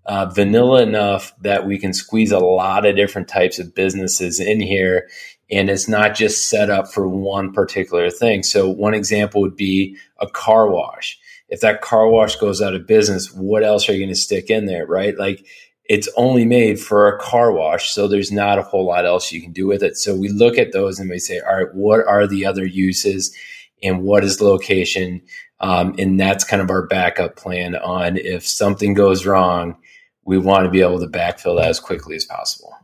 uh, 0.06 0.26
vanilla 0.26 0.84
enough 0.84 1.34
that 1.42 1.66
we 1.66 1.78
can 1.78 1.94
squeeze 1.94 2.32
a 2.32 2.40
lot 2.40 2.86
of 2.86 2.96
different 2.96 3.28
types 3.28 3.60
of 3.60 3.74
businesses 3.74 4.40
in 4.40 4.60
here 4.60 5.08
and 5.54 5.70
it's 5.70 5.88
not 5.88 6.16
just 6.16 6.50
set 6.50 6.70
up 6.70 6.92
for 6.92 7.08
one 7.08 7.52
particular 7.54 8.10
thing. 8.10 8.42
So 8.44 8.70
one 8.70 8.94
example 8.94 9.42
would 9.42 9.56
be 9.56 9.98
a 10.20 10.28
car 10.28 10.70
wash. 10.70 11.20
If 11.50 11.62
that 11.62 11.82
car 11.82 12.08
wash 12.08 12.38
goes 12.38 12.62
out 12.62 12.74
of 12.74 12.88
business, 12.88 13.32
what 13.32 13.64
else 13.64 13.88
are 13.88 13.94
you 13.94 14.00
going 14.00 14.10
to 14.10 14.16
stick 14.16 14.50
in 14.50 14.66
there, 14.66 14.88
right? 14.88 15.18
Like 15.18 15.46
it's 15.86 16.10
only 16.16 16.46
made 16.46 16.80
for 16.80 17.08
a 17.08 17.20
car 17.20 17.52
wash. 17.52 17.92
So 17.92 18.08
there's 18.08 18.32
not 18.32 18.58
a 18.58 18.64
whole 18.64 18.88
lot 18.88 19.06
else 19.06 19.32
you 19.32 19.42
can 19.42 19.52
do 19.52 19.68
with 19.68 19.84
it. 19.84 19.98
So 19.98 20.16
we 20.16 20.30
look 20.30 20.58
at 20.58 20.72
those 20.72 21.00
and 21.00 21.10
we 21.10 21.20
say, 21.20 21.40
all 21.40 21.58
right, 21.58 21.74
what 21.74 22.08
are 22.08 22.26
the 22.26 22.46
other 22.46 22.66
uses 22.66 23.36
and 23.84 24.02
what 24.02 24.24
is 24.24 24.38
the 24.38 24.46
location? 24.46 25.22
Um, 25.64 25.96
and 25.98 26.20
that's 26.20 26.44
kind 26.44 26.62
of 26.62 26.70
our 26.70 26.86
backup 26.86 27.38
plan 27.38 27.78
on 27.78 28.18
if 28.18 28.46
something 28.46 28.94
goes 28.94 29.26
wrong, 29.26 29.78
we 30.26 30.38
want 30.38 30.66
to 30.66 30.70
be 30.70 30.82
able 30.82 31.00
to 31.00 31.08
backfill 31.08 31.58
that 31.58 31.70
as 31.70 31.80
quickly 31.80 32.18
as 32.18 32.26
possible. 32.26 32.76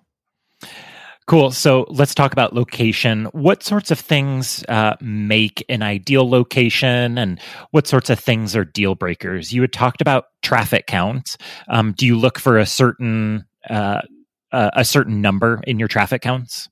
Cool. 1.28 1.52
So 1.52 1.86
let's 1.90 2.16
talk 2.16 2.32
about 2.32 2.56
location. 2.56 3.26
What 3.34 3.64
sorts 3.64 3.92
of 3.92 4.00
things 4.00 4.64
uh, 4.70 4.96
make 5.02 5.64
an 5.68 5.84
ideal 5.84 6.28
location, 6.28 7.18
and 7.18 7.40
what 7.72 7.86
sorts 7.86 8.10
of 8.10 8.18
things 8.18 8.56
are 8.56 8.66
deal 8.66 8.96
breakers? 8.96 9.52
You 9.52 9.62
had 9.62 9.74
talked 9.74 10.02
about 10.02 10.28
traffic 10.42 10.88
counts. 10.88 11.38
Um, 11.68 11.92
do 11.92 12.08
you 12.08 12.18
look 12.18 12.40
for 12.40 12.58
a 12.58 12.66
certain 12.66 13.46
uh, 13.70 14.02
a 14.52 14.86
certain 14.86 15.22
number 15.22 15.62
in 15.68 15.80
your 15.80 15.90
traffic 15.90 16.22
counts? 16.22 16.70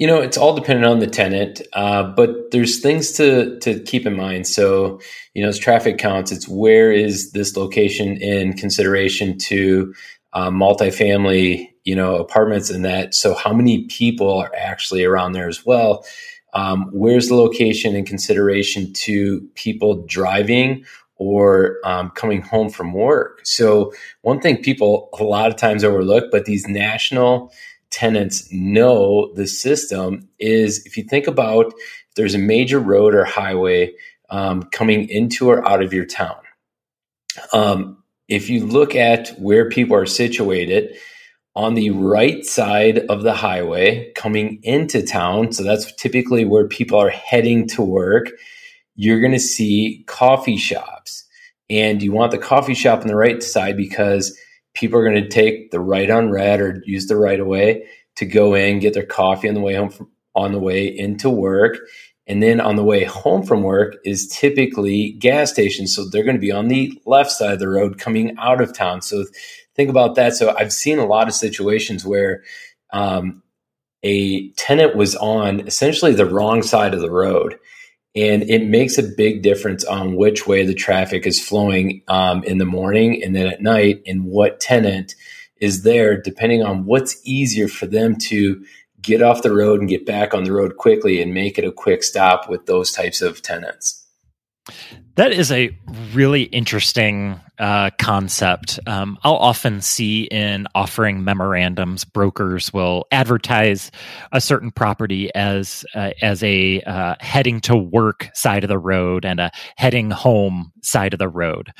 You 0.00 0.06
know, 0.08 0.20
it's 0.20 0.36
all 0.36 0.54
dependent 0.54 0.86
on 0.86 0.98
the 0.98 1.06
tenant, 1.06 1.62
uh, 1.74 2.02
but 2.02 2.50
there's 2.50 2.80
things 2.80 3.12
to 3.12 3.58
to 3.60 3.78
keep 3.80 4.06
in 4.06 4.16
mind. 4.16 4.48
So, 4.48 5.00
you 5.34 5.42
know, 5.42 5.48
it's 5.48 5.58
traffic 5.58 5.98
counts. 5.98 6.32
It's 6.32 6.48
where 6.48 6.90
is 6.90 7.32
this 7.32 7.56
location 7.56 8.16
in 8.16 8.54
consideration 8.54 9.38
to 9.38 9.94
uh, 10.32 10.50
multifamily 10.50 11.70
you 11.84 11.94
know 11.94 12.16
apartments 12.16 12.70
and 12.70 12.84
that 12.84 13.14
so 13.14 13.34
how 13.34 13.52
many 13.52 13.84
people 13.86 14.38
are 14.38 14.52
actually 14.56 15.04
around 15.04 15.32
there 15.32 15.48
as 15.48 15.64
well 15.64 16.04
um, 16.52 16.88
where's 16.92 17.28
the 17.28 17.34
location 17.34 17.94
in 17.94 18.04
consideration 18.04 18.92
to 18.92 19.40
people 19.54 20.04
driving 20.06 20.84
or 21.16 21.76
um, 21.84 22.10
coming 22.10 22.42
home 22.42 22.68
from 22.70 22.92
work 22.92 23.40
so 23.44 23.92
one 24.22 24.40
thing 24.40 24.62
people 24.62 25.08
a 25.18 25.24
lot 25.24 25.48
of 25.50 25.56
times 25.56 25.84
overlook 25.84 26.30
but 26.30 26.44
these 26.44 26.66
national 26.68 27.52
tenants 27.90 28.48
know 28.52 29.32
the 29.34 29.46
system 29.46 30.28
is 30.38 30.84
if 30.86 30.96
you 30.96 31.04
think 31.04 31.26
about 31.26 31.72
there's 32.16 32.34
a 32.34 32.38
major 32.38 32.78
road 32.78 33.14
or 33.14 33.24
highway 33.24 33.92
um, 34.30 34.62
coming 34.64 35.08
into 35.08 35.50
or 35.50 35.66
out 35.68 35.82
of 35.82 35.92
your 35.92 36.06
town 36.06 36.36
um, 37.52 38.02
if 38.28 38.48
you 38.48 38.64
look 38.64 38.94
at 38.94 39.30
where 39.38 39.68
people 39.68 39.96
are 39.96 40.06
situated 40.06 40.96
on 41.56 41.74
the 41.74 41.90
right 41.90 42.44
side 42.44 42.98
of 43.10 43.22
the 43.22 43.34
highway 43.34 44.12
coming 44.14 44.60
into 44.62 45.02
town, 45.04 45.52
so 45.52 45.64
that's 45.64 45.92
typically 45.96 46.44
where 46.44 46.68
people 46.68 46.98
are 46.98 47.10
heading 47.10 47.66
to 47.68 47.82
work, 47.82 48.30
you're 48.94 49.20
going 49.20 49.32
to 49.32 49.40
see 49.40 50.04
coffee 50.06 50.56
shops. 50.56 51.24
And 51.68 52.02
you 52.02 52.12
want 52.12 52.32
the 52.32 52.38
coffee 52.38 52.74
shop 52.74 53.00
on 53.00 53.06
the 53.06 53.16
right 53.16 53.42
side 53.42 53.76
because 53.76 54.36
people 54.74 54.98
are 54.98 55.08
going 55.08 55.22
to 55.22 55.28
take 55.28 55.70
the 55.70 55.80
right 55.80 56.10
on 56.10 56.30
red 56.30 56.60
or 56.60 56.82
use 56.84 57.06
the 57.06 57.16
right 57.16 57.40
of 57.40 57.46
way 57.46 57.86
to 58.16 58.26
go 58.26 58.54
in, 58.54 58.78
get 58.78 58.94
their 58.94 59.06
coffee 59.06 59.48
on 59.48 59.54
the 59.54 59.60
way 59.60 59.74
home 59.74 59.90
from, 59.90 60.10
on 60.34 60.52
the 60.52 60.58
way 60.58 60.86
into 60.86 61.30
work. 61.30 61.78
And 62.26 62.42
then 62.42 62.60
on 62.60 62.76
the 62.76 62.84
way 62.84 63.02
home 63.04 63.42
from 63.42 63.62
work 63.62 63.96
is 64.04 64.28
typically 64.28 65.12
gas 65.12 65.50
stations. 65.50 65.94
So 65.94 66.04
they're 66.04 66.22
going 66.22 66.36
to 66.36 66.40
be 66.40 66.52
on 66.52 66.68
the 66.68 66.96
left 67.04 67.32
side 67.32 67.54
of 67.54 67.58
the 67.58 67.68
road 67.68 67.98
coming 67.98 68.36
out 68.38 68.60
of 68.60 68.72
town. 68.72 69.02
So 69.02 69.24
think 69.74 69.90
about 69.90 70.14
that. 70.14 70.34
So 70.34 70.54
I've 70.56 70.72
seen 70.72 70.98
a 70.98 71.06
lot 71.06 71.26
of 71.26 71.34
situations 71.34 72.04
where 72.04 72.44
um, 72.92 73.42
a 74.02 74.50
tenant 74.50 74.94
was 74.94 75.16
on 75.16 75.66
essentially 75.66 76.12
the 76.12 76.26
wrong 76.26 76.62
side 76.62 76.94
of 76.94 77.00
the 77.00 77.10
road. 77.10 77.58
And 78.16 78.42
it 78.42 78.66
makes 78.66 78.98
a 78.98 79.04
big 79.04 79.42
difference 79.42 79.84
on 79.84 80.16
which 80.16 80.46
way 80.46 80.64
the 80.64 80.74
traffic 80.74 81.26
is 81.26 81.42
flowing 81.42 82.02
um, 82.08 82.42
in 82.42 82.58
the 82.58 82.64
morning 82.64 83.22
and 83.22 83.36
then 83.36 83.46
at 83.46 83.62
night, 83.62 84.02
and 84.06 84.24
what 84.24 84.60
tenant 84.60 85.14
is 85.60 85.82
there, 85.82 86.20
depending 86.20 86.62
on 86.62 86.86
what's 86.86 87.20
easier 87.24 87.68
for 87.68 87.86
them 87.86 88.16
to 88.16 88.64
get 89.00 89.22
off 89.22 89.42
the 89.42 89.54
road 89.54 89.80
and 89.80 89.88
get 89.88 90.06
back 90.06 90.34
on 90.34 90.44
the 90.44 90.52
road 90.52 90.76
quickly 90.76 91.22
and 91.22 91.32
make 91.32 91.58
it 91.58 91.64
a 91.64 91.72
quick 91.72 92.02
stop 92.02 92.48
with 92.48 92.66
those 92.66 92.92
types 92.92 93.22
of 93.22 93.42
tenants. 93.42 94.06
That 95.16 95.32
is 95.32 95.52
a 95.52 95.76
really 96.14 96.44
interesting 96.44 97.38
uh, 97.58 97.90
concept. 97.98 98.80
Um, 98.86 99.18
I'll 99.22 99.34
often 99.34 99.82
see 99.82 100.22
in 100.24 100.66
offering 100.74 101.24
memorandums, 101.24 102.04
brokers 102.04 102.72
will 102.72 103.06
advertise 103.12 103.90
a 104.32 104.40
certain 104.40 104.70
property 104.70 105.34
as 105.34 105.84
uh, 105.94 106.12
as 106.22 106.42
a 106.42 106.80
uh, 106.82 107.16
heading 107.20 107.60
to 107.62 107.76
work 107.76 108.30
side 108.32 108.64
of 108.64 108.68
the 108.68 108.78
road 108.78 109.26
and 109.26 109.40
a 109.40 109.50
heading 109.76 110.10
home 110.10 110.72
side 110.82 111.12
of 111.12 111.18
the 111.18 111.28
road, 111.28 111.70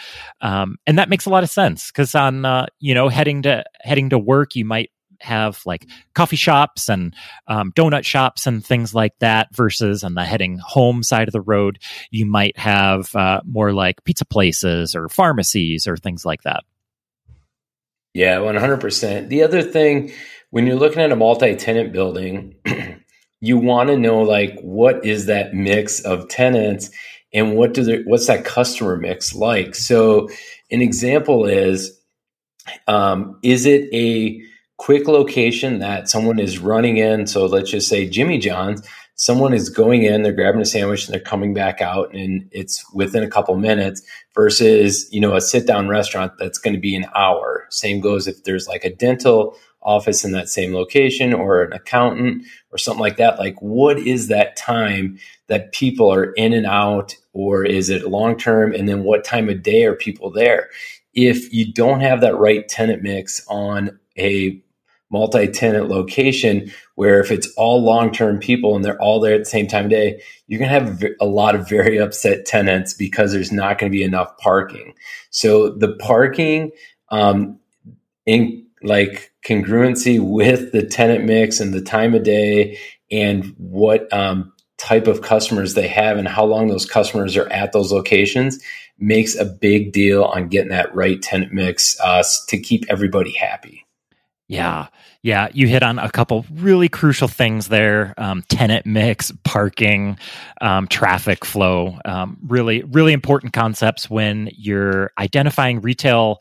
um, 0.43 0.77
and 0.87 0.99
that 0.99 1.09
makes 1.09 1.25
a 1.25 1.31
lot 1.31 1.43
of 1.43 1.49
sense 1.49 1.91
because 1.91 2.15
on 2.15 2.45
uh, 2.45 2.67
you 2.79 2.95
know 2.95 3.09
heading 3.09 3.43
to 3.43 3.65
heading 3.81 4.11
to 4.11 4.19
work, 4.19 4.55
you 4.55 4.67
might 4.67 4.91
have 5.23 5.61
like 5.67 5.87
coffee 6.15 6.37
shops 6.37 6.89
and 6.89 7.15
um, 7.49 7.73
donut 7.73 8.05
shops 8.05 8.47
and 8.47 8.65
things 8.65 8.95
like 8.95 9.19
that 9.19 9.55
versus 9.55 10.05
on 10.05 10.15
the 10.15 10.25
heading 10.25 10.59
home 10.59 11.03
side 11.03 11.29
of 11.29 11.33
the 11.33 11.41
road 11.41 11.79
you 12.11 12.27
might 12.27 12.57
have 12.59 13.15
uh, 13.15 13.41
more 13.45 13.73
like 13.73 14.03
pizza 14.05 14.25
places 14.25 14.95
or 14.95 15.09
pharmacies 15.09 15.87
or 15.87 15.97
things 15.97 16.25
like 16.25 16.43
that. 16.43 16.65
Yeah 18.15 18.39
100% 18.39 19.29
the 19.29 19.43
other 19.43 19.63
thing 19.63 20.13
when 20.51 20.67
you're 20.67 20.77
looking 20.77 21.03
at 21.03 21.13
a 21.13 21.17
multi-tenant 21.17 21.93
building 21.93 22.57
you 23.41 23.57
want 23.57 23.89
to 23.89 23.97
know 23.97 24.23
like 24.23 24.59
what 24.61 25.05
is 25.05 25.27
that 25.27 25.55
mix 25.55 26.01
of 26.01 26.29
tenants 26.29 26.91
and 27.33 27.57
what 27.57 27.75
do 27.75 27.85
they, 27.85 28.03
what's 28.03 28.27
that 28.27 28.45
customer 28.45 28.97
mix 28.97 29.35
like? 29.35 29.75
So 29.75 30.29
an 30.71 30.83
example 30.83 31.47
is 31.47 31.99
um, 32.87 33.39
is 33.43 33.67
it 33.67 33.89
a 33.93 34.43
quick 34.81 35.07
location 35.07 35.79
that 35.79 36.09
someone 36.09 36.39
is 36.39 36.59
running 36.59 36.97
in. 36.97 37.27
So 37.27 37.45
let's 37.45 37.71
just 37.71 37.87
say 37.87 38.09
Jimmy 38.09 38.39
John's, 38.39 38.81
someone 39.15 39.53
is 39.53 39.69
going 39.69 40.05
in, 40.05 40.23
they're 40.23 40.33
grabbing 40.33 40.63
a 40.63 40.65
sandwich 40.65 41.05
and 41.05 41.13
they're 41.13 41.21
coming 41.21 41.53
back 41.53 41.83
out 41.83 42.15
and 42.15 42.49
it's 42.51 42.83
within 42.95 43.23
a 43.23 43.29
couple 43.29 43.55
minutes 43.59 44.01
versus, 44.35 45.07
you 45.13 45.21
know, 45.21 45.37
a 45.37 45.41
sit 45.43 45.67
down 45.67 45.89
restaurant 45.89 46.33
that's 46.39 46.57
going 46.57 46.73
to 46.73 46.81
be 46.81 46.97
an 46.97 47.05
hour. 47.15 47.67
Same 47.69 48.01
goes 48.01 48.27
if 48.27 48.45
there's 48.45 48.67
like 48.67 48.83
a 48.83 48.95
dental 48.97 49.55
office 49.83 50.25
in 50.25 50.33
that 50.33 50.49
same 50.49 50.73
location 50.73 51.35
or 51.35 51.63
an 51.63 51.75
accountant 51.75 52.47
or 52.73 52.79
something 52.79 53.03
like 53.03 53.19
that. 53.19 53.39
Like, 53.39 53.61
what 53.61 53.99
is 53.99 54.29
that 54.29 54.57
time 54.57 55.19
that 55.49 55.73
people 55.73 56.11
are 56.11 56.33
in 56.33 56.55
and 56.55 56.65
out, 56.65 57.15
or 57.35 57.67
is 57.67 57.91
it 57.91 58.09
long 58.09 58.39
term? 58.39 58.73
And 58.73 58.89
then 58.89 59.05
what 59.05 59.25
time 59.25 59.51
of 59.51 59.63
day 59.63 59.85
are 59.85 59.95
people 59.95 60.31
there? 60.31 60.71
If 61.13 61.53
you 61.53 61.71
don't 61.71 62.01
have 62.01 62.23
that 62.23 62.39
right 62.39 62.67
tenant 62.67 63.03
mix 63.03 63.45
on 63.47 63.99
a 64.19 64.63
multi-tenant 65.11 65.89
location 65.89 66.71
where 66.95 67.21
if 67.21 67.31
it's 67.31 67.53
all 67.57 67.83
long-term 67.83 68.39
people 68.39 68.77
and 68.77 68.85
they're 68.85 69.01
all 69.01 69.21
there 69.21 69.35
at 69.35 69.41
the 69.41 69.45
same 69.45 69.67
time 69.67 69.87
of 69.87 69.91
day 69.91 70.23
you're 70.47 70.59
going 70.59 70.71
to 70.71 70.79
have 70.79 71.05
a 71.21 71.27
lot 71.27 71.55
of 71.55 71.69
very 71.69 71.99
upset 71.99 72.45
tenants 72.45 72.93
because 72.93 73.33
there's 73.33 73.53
not 73.53 73.79
going 73.79 73.91
to 73.91 73.97
be 73.97 74.03
enough 74.03 74.37
parking. 74.39 74.95
So 75.31 75.71
the 75.71 75.95
parking 75.97 76.73
um, 77.11 77.59
in 78.27 78.67
like 78.83 79.33
congruency 79.47 80.21
with 80.21 80.73
the 80.73 80.85
tenant 80.85 81.25
mix 81.25 81.61
and 81.61 81.73
the 81.73 81.81
time 81.81 82.15
of 82.15 82.25
day 82.25 82.79
and 83.11 83.55
what 83.59 84.13
um, 84.13 84.53
type 84.79 85.07
of 85.07 85.23
customers 85.23 85.75
they 85.75 85.87
have 85.87 86.17
and 86.17 86.27
how 86.27 86.45
long 86.45 86.69
those 86.69 86.87
customers 86.87 87.37
are 87.37 87.49
at 87.53 87.73
those 87.73 87.93
locations 87.93 88.63
makes 88.99 89.37
a 89.37 89.45
big 89.45 89.93
deal 89.93 90.25
on 90.25 90.49
getting 90.49 90.71
that 90.71 90.95
right 90.95 91.23
tenant 91.23 91.53
mix 91.53 91.99
uh, 92.01 92.25
to 92.49 92.59
keep 92.59 92.85
everybody 92.89 93.33
happy 93.33 93.87
yeah. 94.51 94.87
Yeah. 95.23 95.49
You 95.53 95.69
hit 95.69 95.83
on 95.83 95.99
a 95.99 96.11
couple 96.11 96.45
really 96.53 96.89
crucial 96.89 97.29
things 97.29 97.69
there 97.69 98.15
um, 98.19 98.43
tenant 98.49 98.87
mix, 98.87 99.33
parking, 99.45 100.19
um, 100.61 100.89
traffic 100.89 101.45
flow. 101.45 101.99
Um, 102.05 102.39
really, 102.47 102.83
really 102.83 103.13
important 103.13 103.53
concepts 103.53 104.11
when 104.11 104.51
you're 104.57 105.11
identifying 105.19 105.81
retail. 105.81 106.41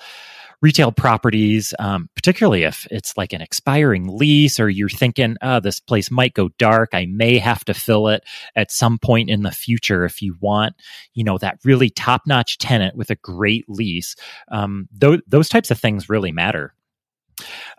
Retail 0.62 0.92
properties, 0.92 1.74
um, 1.80 2.10
particularly 2.16 2.64
if 2.64 2.86
it's 2.92 3.16
like 3.16 3.32
an 3.32 3.40
expiring 3.40 4.18
lease 4.18 4.60
or 4.60 4.70
you're 4.70 4.90
thinking, 4.90 5.38
oh, 5.42 5.62
this 5.62 5.80
place 5.80 6.12
might 6.12 6.34
go 6.34 6.50
dark. 6.58 6.90
I 6.92 7.06
may 7.06 7.38
have 7.38 7.64
to 7.64 7.74
fill 7.74 8.10
it 8.10 8.26
at 8.58 8.70
some 8.70 9.00
point 9.00 9.30
in 9.30 9.44
the 9.44 9.52
future. 9.52 10.04
If 10.04 10.22
you 10.22 10.36
want, 10.42 10.76
you 11.14 11.24
know, 11.24 11.38
that 11.38 11.60
really 11.64 11.90
top 11.90 12.24
notch 12.28 12.58
tenant 12.58 12.98
with 12.98 13.10
a 13.10 13.16
great 13.16 13.70
lease, 13.70 14.18
um, 14.52 14.90
th- 15.00 15.22
those 15.26 15.48
types 15.48 15.72
of 15.72 15.80
things 15.80 16.10
really 16.10 16.34
matter. 16.34 16.74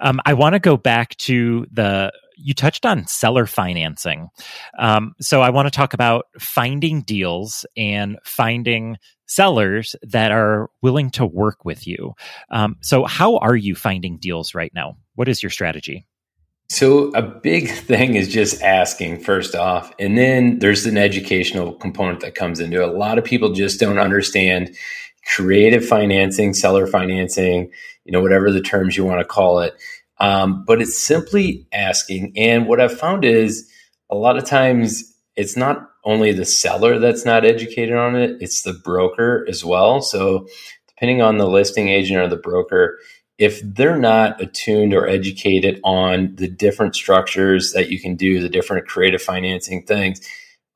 Um, 0.01 0.21
I 0.25 0.35
want 0.35 0.55
to 0.55 0.59
go 0.59 0.77
back 0.77 1.17
to 1.19 1.67
the 1.71 2.13
you 2.43 2.55
touched 2.55 2.87
on 2.87 3.07
seller 3.07 3.47
financing. 3.47 4.29
Um, 4.79 5.13
so 5.21 5.43
I 5.43 5.51
want 5.51 5.67
to 5.67 5.71
talk 5.71 5.93
about 5.93 6.25
finding 6.39 7.03
deals 7.03 7.67
and 7.77 8.19
finding 8.25 8.97
sellers 9.31 9.95
that 10.03 10.33
are 10.33 10.71
willing 10.83 11.11
to 11.11 11.25
work 11.25 11.65
with 11.65 11.87
you. 11.87 12.15
Um, 12.51 12.77
so, 12.81 13.05
how 13.05 13.37
are 13.39 13.57
you 13.57 13.75
finding 13.75 14.19
deals 14.19 14.55
right 14.55 14.73
now? 14.75 14.97
What 15.15 15.29
is 15.29 15.43
your 15.43 15.51
strategy? 15.51 16.07
So, 16.69 17.11
a 17.15 17.23
big 17.23 17.71
thing 17.71 18.17
is 18.17 18.29
just 18.29 18.61
asking 18.63 19.21
first 19.21 19.55
off, 19.55 19.93
and 19.99 20.19
then 20.19 20.59
there's 20.59 20.85
an 20.85 20.99
educational 20.99 21.73
component 21.75 22.21
that 22.21 22.35
comes 22.35 22.61
into 22.61 22.83
it. 22.83 22.89
A 22.89 22.93
lot 22.93 23.19
of 23.19 23.25
people 23.25 23.53
just 23.53 23.79
don't 23.79 23.99
understand 23.99 24.77
creative 25.35 25.87
financing, 25.87 26.55
seller 26.55 26.87
financing, 26.87 27.71
you 28.05 28.13
know, 28.13 28.21
whatever 28.21 28.51
the 28.51 28.61
terms 28.61 28.97
you 28.97 29.05
want 29.05 29.21
to 29.21 29.25
call 29.25 29.61
it. 29.61 29.75
Um, 30.19 30.65
but 30.67 30.83
it's 30.83 30.99
simply 30.99 31.67
asking. 31.73 32.33
And 32.37 32.67
what 32.67 32.81
I've 32.81 32.99
found 32.99 33.25
is 33.25 33.71
a 34.11 34.17
lot 34.17 34.37
of 34.37 34.45
times 34.45 35.15
it's 35.37 35.57
not 35.57 35.89
only 36.05 36.33
the 36.33 36.45
seller 36.45 36.99
that's 36.99 37.25
not 37.25 37.45
educated 37.45 37.97
on 37.97 38.17
it, 38.17 38.37
it's 38.41 38.63
the 38.63 38.73
broker 38.73 39.47
as 39.49 39.65
well. 39.65 40.03
So 40.03 40.49
depending 40.89 41.23
on 41.23 41.39
the 41.39 41.49
listing 41.49 41.89
agent 41.89 42.21
or 42.21 42.29
the 42.29 42.37
broker, 42.37 42.99
if 43.39 43.61
they're 43.63 43.99
not 43.99 44.41
attuned 44.41 44.93
or 44.93 45.07
educated 45.07 45.81
on 45.85 46.35
the 46.35 46.49
different 46.49 46.95
structures 46.95 47.73
that 47.73 47.89
you 47.89 47.99
can 48.01 48.17
do, 48.17 48.41
the 48.41 48.49
different 48.49 48.87
creative 48.87 49.23
financing 49.23 49.85
things, 49.85 50.21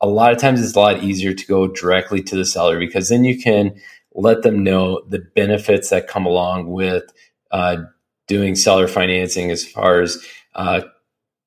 a 0.00 0.06
lot 0.06 0.32
of 0.32 0.38
times 0.38 0.62
it's 0.62 0.74
a 0.74 0.80
lot 0.80 1.02
easier 1.02 1.34
to 1.34 1.46
go 1.46 1.66
directly 1.66 2.22
to 2.22 2.36
the 2.36 2.44
seller 2.44 2.78
because 2.78 3.08
then 3.08 3.24
you 3.24 3.38
can 3.38 3.74
let 4.14 4.42
them 4.42 4.62
know 4.62 5.02
the 5.08 5.18
benefits 5.18 5.90
that 5.90 6.08
come 6.08 6.26
along 6.26 6.68
with 6.68 7.04
uh, 7.50 7.78
doing 8.26 8.54
seller 8.54 8.88
financing 8.88 9.50
as 9.50 9.64
far 9.64 10.00
as 10.00 10.24
uh, 10.54 10.82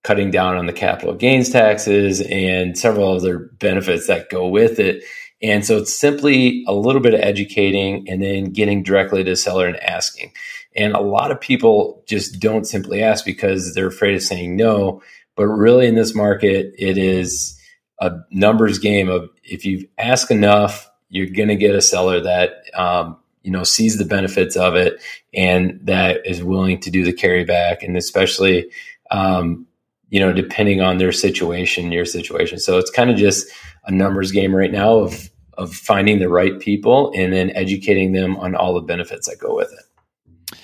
cutting 0.03 0.31
down 0.31 0.57
on 0.57 0.65
the 0.65 0.73
capital 0.73 1.13
gains 1.13 1.49
taxes 1.49 2.21
and 2.21 2.77
several 2.77 3.15
other 3.15 3.51
benefits 3.59 4.07
that 4.07 4.29
go 4.29 4.47
with 4.47 4.79
it. 4.79 5.03
And 5.41 5.65
so 5.65 5.77
it's 5.77 5.93
simply 5.93 6.63
a 6.67 6.73
little 6.73 7.01
bit 7.01 7.13
of 7.13 7.19
educating 7.19 8.07
and 8.09 8.21
then 8.23 8.51
getting 8.51 8.83
directly 8.83 9.23
to 9.23 9.31
the 9.31 9.35
seller 9.35 9.67
and 9.67 9.77
asking. 9.83 10.31
And 10.75 10.93
a 10.93 11.01
lot 11.01 11.31
of 11.31 11.41
people 11.41 12.03
just 12.07 12.39
don't 12.39 12.65
simply 12.65 13.03
ask 13.03 13.25
because 13.25 13.73
they're 13.73 13.87
afraid 13.87 14.15
of 14.15 14.21
saying 14.21 14.55
no. 14.55 15.01
But 15.35 15.47
really, 15.47 15.87
in 15.87 15.95
this 15.95 16.15
market, 16.15 16.73
it 16.77 16.97
is 16.97 17.59
a 17.99 18.11
numbers 18.31 18.79
game 18.79 19.09
of 19.09 19.29
if 19.43 19.65
you 19.65 19.87
ask 19.97 20.31
enough, 20.31 20.86
you're 21.09 21.27
going 21.27 21.49
to 21.49 21.55
get 21.55 21.75
a 21.75 21.81
seller 21.81 22.19
that 22.21 22.63
um, 22.75 23.17
you 23.43 23.51
know 23.51 23.63
sees 23.63 23.97
the 23.97 24.05
benefits 24.05 24.55
of 24.55 24.75
it 24.75 25.01
and 25.33 25.79
that 25.83 26.25
is 26.25 26.43
willing 26.43 26.79
to 26.81 26.91
do 26.91 27.03
the 27.03 27.13
carryback, 27.13 27.83
and 27.83 27.97
especially 27.97 28.69
um, 29.11 29.65
you 30.09 30.19
know 30.19 30.33
depending 30.33 30.81
on 30.81 30.97
their 30.97 31.11
situation, 31.11 31.91
your 31.91 32.05
situation. 32.05 32.59
So 32.59 32.77
it's 32.77 32.91
kind 32.91 33.09
of 33.09 33.17
just 33.17 33.47
a 33.85 33.91
numbers 33.91 34.31
game 34.31 34.55
right 34.55 34.71
now 34.71 34.97
of 34.97 35.29
of 35.57 35.73
finding 35.73 36.19
the 36.19 36.29
right 36.29 36.59
people 36.59 37.11
and 37.15 37.33
then 37.33 37.49
educating 37.51 38.13
them 38.13 38.37
on 38.37 38.55
all 38.55 38.75
the 38.75 38.81
benefits 38.81 39.27
that 39.27 39.39
go 39.39 39.55
with 39.55 39.73
it. 39.73 40.59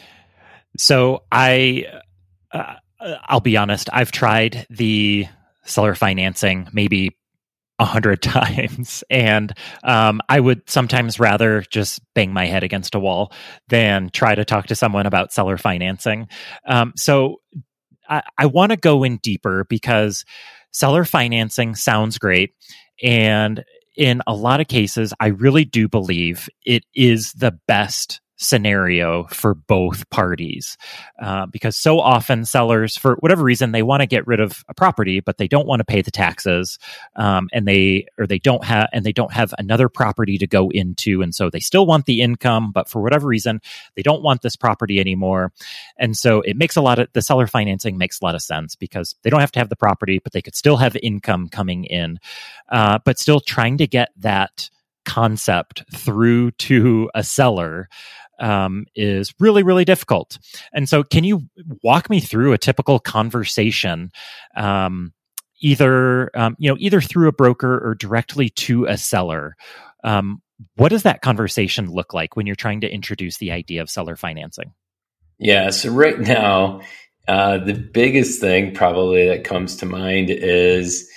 So 0.77 1.23
I, 1.31 1.87
uh, 2.51 2.75
I'll 3.25 3.39
be 3.39 3.57
honest. 3.57 3.89
I've 3.91 4.11
tried 4.11 4.67
the 4.69 5.27
seller 5.65 5.95
financing 5.95 6.67
maybe 6.73 7.15
a 7.79 7.85
hundred 7.85 8.21
times. 8.21 9.03
And 9.09 9.53
um, 9.83 10.21
I 10.29 10.39
would 10.39 10.69
sometimes 10.69 11.19
rather 11.19 11.61
just 11.61 12.01
bang 12.13 12.33
my 12.33 12.45
head 12.45 12.63
against 12.63 12.95
a 12.95 12.99
wall 12.99 13.31
than 13.67 14.09
try 14.09 14.35
to 14.35 14.45
talk 14.45 14.67
to 14.67 14.75
someone 14.75 15.05
about 15.05 15.33
seller 15.33 15.57
financing. 15.57 16.27
Um, 16.67 16.93
so 16.95 17.41
I, 18.07 18.23
I 18.37 18.45
want 18.47 18.71
to 18.71 18.77
go 18.77 19.03
in 19.03 19.17
deeper 19.17 19.65
because 19.69 20.25
seller 20.71 21.05
financing 21.05 21.75
sounds 21.75 22.17
great. 22.17 22.53
And 23.01 23.63
in 23.95 24.21
a 24.25 24.33
lot 24.33 24.59
of 24.59 24.67
cases, 24.67 25.13
I 25.19 25.27
really 25.27 25.65
do 25.65 25.87
believe 25.87 26.49
it 26.65 26.83
is 26.95 27.33
the 27.33 27.57
best 27.67 28.21
scenario 28.43 29.23
for 29.25 29.53
both 29.53 30.09
parties. 30.09 30.77
Uh, 31.21 31.45
because 31.45 31.77
so 31.77 31.99
often 31.99 32.43
sellers 32.43 32.97
for 32.97 33.15
whatever 33.21 33.43
reason 33.43 33.71
they 33.71 33.83
want 33.83 34.01
to 34.01 34.05
get 34.05 34.27
rid 34.27 34.39
of 34.39 34.63
a 34.67 34.73
property 34.73 35.19
but 35.19 35.37
they 35.37 35.47
don't 35.47 35.67
want 35.67 35.79
to 35.79 35.85
pay 35.85 36.01
the 36.01 36.11
taxes 36.11 36.77
um, 37.15 37.47
and 37.53 37.67
they 37.67 38.05
or 38.17 38.27
they 38.27 38.39
don't 38.39 38.65
have 38.65 38.89
and 38.91 39.05
they 39.05 39.11
don't 39.11 39.31
have 39.31 39.53
another 39.57 39.87
property 39.87 40.37
to 40.37 40.47
go 40.47 40.69
into 40.69 41.21
and 41.21 41.33
so 41.33 41.49
they 41.49 41.59
still 41.59 41.85
want 41.85 42.05
the 42.05 42.21
income 42.21 42.71
but 42.71 42.89
for 42.89 43.01
whatever 43.01 43.27
reason 43.27 43.61
they 43.95 44.01
don't 44.01 44.23
want 44.23 44.41
this 44.41 44.55
property 44.55 44.99
anymore. 44.99 45.53
And 45.97 46.17
so 46.17 46.41
it 46.41 46.57
makes 46.57 46.75
a 46.75 46.81
lot 46.81 46.99
of 46.99 47.07
the 47.13 47.21
seller 47.21 47.47
financing 47.47 47.97
makes 47.97 48.19
a 48.19 48.25
lot 48.25 48.35
of 48.35 48.41
sense 48.41 48.75
because 48.75 49.15
they 49.23 49.29
don't 49.29 49.39
have 49.39 49.51
to 49.53 49.59
have 49.59 49.69
the 49.69 49.75
property 49.75 50.19
but 50.19 50.33
they 50.33 50.41
could 50.41 50.55
still 50.55 50.77
have 50.77 50.97
income 50.97 51.47
coming 51.47 51.85
in. 51.85 52.19
Uh, 52.69 52.99
but 53.05 53.19
still 53.19 53.39
trying 53.39 53.77
to 53.77 53.87
get 53.87 54.09
that 54.17 54.69
concept 55.05 55.83
through 55.93 56.51
to 56.51 57.09
a 57.13 57.23
seller 57.23 57.89
um, 58.43 58.85
is 58.95 59.33
really, 59.39 59.63
really 59.63 59.85
difficult. 59.85 60.37
And 60.73 60.87
so, 60.89 61.03
can 61.03 61.23
you 61.23 61.43
walk 61.81 62.09
me 62.09 62.19
through 62.19 62.53
a 62.53 62.57
typical 62.57 62.99
conversation? 62.99 64.11
Um, 64.55 65.13
either 65.63 66.29
um, 66.37 66.55
you 66.59 66.69
know 66.69 66.75
either 66.79 67.01
through 67.01 67.27
a 67.27 67.31
broker 67.31 67.79
or 67.87 67.95
directly 67.95 68.49
to 68.49 68.85
a 68.85 68.97
seller 68.97 69.55
um, 70.03 70.41
what 70.75 70.89
does 70.89 71.03
that 71.03 71.21
conversation 71.21 71.89
look 71.89 72.13
like 72.13 72.35
when 72.35 72.45
you're 72.45 72.55
trying 72.55 72.81
to 72.81 72.93
introduce 72.93 73.37
the 73.37 73.51
idea 73.51 73.81
of 73.81 73.89
seller 73.89 74.15
financing 74.15 74.73
yeah 75.39 75.69
so 75.69 75.89
right 75.89 76.19
now 76.19 76.81
uh, 77.27 77.57
the 77.57 77.73
biggest 77.73 78.41
thing 78.41 78.73
probably 78.73 79.27
that 79.29 79.45
comes 79.45 79.77
to 79.77 79.85
mind 79.85 80.29
is 80.29 81.09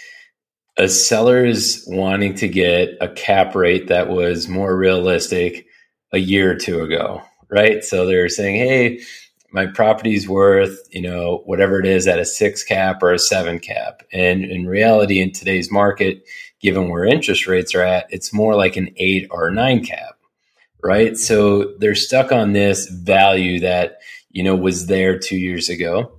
a 0.79 0.89
seller 0.89 1.45
is 1.45 1.85
wanting 1.89 2.35
to 2.35 2.47
get 2.49 2.91
a 3.01 3.09
cap 3.09 3.55
rate 3.55 3.89
that 3.89 4.09
was 4.09 4.47
more 4.47 4.77
realistic 4.77 5.66
a 6.13 6.19
year 6.19 6.53
or 6.53 6.57
two 6.57 6.83
ago, 6.83 7.23
right? 7.49 7.85
So 7.85 8.07
they're 8.07 8.29
saying, 8.29 8.57
hey, 8.57 9.01
my 9.53 9.67
property's 9.67 10.29
worth, 10.29 10.79
you 10.91 11.01
know, 11.01 11.43
whatever 11.47 11.79
it 11.79 11.87
is 11.87 12.07
at 12.07 12.19
a 12.19 12.25
six 12.25 12.63
cap 12.63 13.03
or 13.03 13.13
a 13.13 13.19
seven 13.19 13.59
cap. 13.59 14.03
And 14.13 14.45
in 14.45 14.67
reality, 14.67 15.21
in 15.21 15.33
today's 15.33 15.71
market, 15.71 16.25
given 16.61 16.89
where 16.89 17.05
interest 17.05 17.47
rates 17.47 17.75
are 17.75 17.83
at, 17.83 18.07
it's 18.11 18.35
more 18.35 18.55
like 18.55 18.77
an 18.77 18.91
eight 18.97 19.27
or 19.31 19.49
a 19.49 19.53
nine 19.55 19.85
cap, 19.85 20.17
right? 20.83 21.17
So 21.17 21.75
they're 21.79 21.95
stuck 21.95 22.33
on 22.33 22.53
this 22.53 22.89
value 22.89 23.61
that, 23.61 23.99
you 24.31 24.43
know, 24.43 24.57
was 24.57 24.87
there 24.87 25.19
two 25.19 25.39
years 25.39 25.69
ago. 25.69 26.13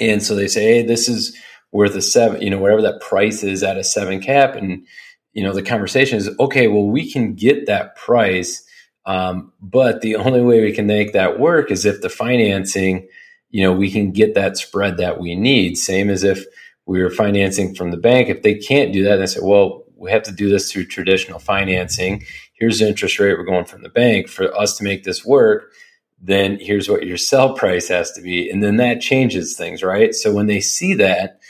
And 0.00 0.22
so 0.22 0.34
they 0.34 0.48
say, 0.48 0.64
hey, 0.64 0.82
this 0.82 1.08
is 1.08 1.36
worth 1.72 1.94
a 1.94 2.02
seven, 2.02 2.42
you 2.42 2.50
know, 2.50 2.58
whatever 2.58 2.82
that 2.82 3.00
price 3.00 3.42
is 3.42 3.62
at 3.62 3.78
a 3.78 3.84
seven 3.84 4.20
cap. 4.20 4.56
And, 4.56 4.86
you 5.32 5.42
know, 5.42 5.52
the 5.52 5.62
conversation 5.62 6.18
is, 6.18 6.30
okay, 6.40 6.68
well, 6.68 6.86
we 6.86 7.10
can 7.10 7.34
get 7.34 7.66
that 7.66 7.96
price 7.96 8.65
um, 9.06 9.52
but 9.60 10.00
the 10.00 10.16
only 10.16 10.42
way 10.42 10.60
we 10.60 10.72
can 10.72 10.86
make 10.86 11.12
that 11.12 11.38
work 11.38 11.70
is 11.70 11.86
if 11.86 12.00
the 12.00 12.08
financing, 12.08 13.08
you 13.50 13.62
know, 13.62 13.72
we 13.72 13.90
can 13.90 14.10
get 14.10 14.34
that 14.34 14.56
spread 14.58 14.96
that 14.98 15.20
we 15.20 15.36
need. 15.36 15.76
Same 15.76 16.10
as 16.10 16.24
if 16.24 16.44
we 16.86 17.00
were 17.00 17.10
financing 17.10 17.74
from 17.74 17.92
the 17.92 17.96
bank. 17.96 18.28
If 18.28 18.42
they 18.42 18.54
can't 18.54 18.92
do 18.92 19.04
that, 19.04 19.16
they 19.16 19.26
say, 19.26 19.40
well, 19.42 19.84
we 19.96 20.10
have 20.10 20.24
to 20.24 20.32
do 20.32 20.48
this 20.50 20.70
through 20.70 20.86
traditional 20.86 21.38
financing. 21.38 22.24
Here's 22.54 22.80
the 22.80 22.88
interest 22.88 23.18
rate 23.18 23.38
we're 23.38 23.44
going 23.44 23.64
from 23.64 23.82
the 23.82 23.88
bank. 23.88 24.28
For 24.28 24.54
us 24.56 24.76
to 24.78 24.84
make 24.84 25.04
this 25.04 25.24
work, 25.24 25.72
then 26.20 26.58
here's 26.60 26.88
what 26.88 27.06
your 27.06 27.16
sell 27.16 27.54
price 27.54 27.88
has 27.88 28.10
to 28.12 28.20
be. 28.20 28.50
And 28.50 28.62
then 28.62 28.76
that 28.76 29.00
changes 29.00 29.56
things, 29.56 29.82
right? 29.82 30.14
So 30.14 30.32
when 30.32 30.46
they 30.46 30.60
see 30.60 30.94
that, 30.94 31.40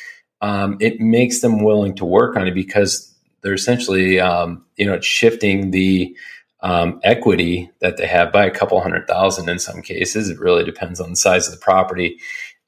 um, 0.43 0.77
it 0.81 1.01
makes 1.01 1.41
them 1.41 1.65
willing 1.65 1.95
to 1.97 2.05
work 2.05 2.37
on 2.37 2.47
it 2.47 2.55
because 2.55 3.15
they're 3.41 3.55
essentially, 3.55 4.21
um, 4.21 4.65
you 4.77 4.85
know, 4.85 5.01
shifting 5.01 5.71
the, 5.71 6.17
um, 6.67 6.99
equity 7.05 7.71
that 7.81 7.97
they 7.97 8.09
have 8.09 8.33
by 8.33 8.45
a 8.45 8.51
couple 8.51 8.81
hundred 8.81 9.07
thousand 9.07 9.49
in 9.49 9.61
some 9.61 9.83
cases. 9.83 10.29
It 10.29 10.41
really 10.41 10.65
depends 10.65 11.01
on 11.01 11.11
the 11.11 11.17
size 11.17 11.47
of 11.47 11.55
the 11.55 11.61
property. 11.61 12.19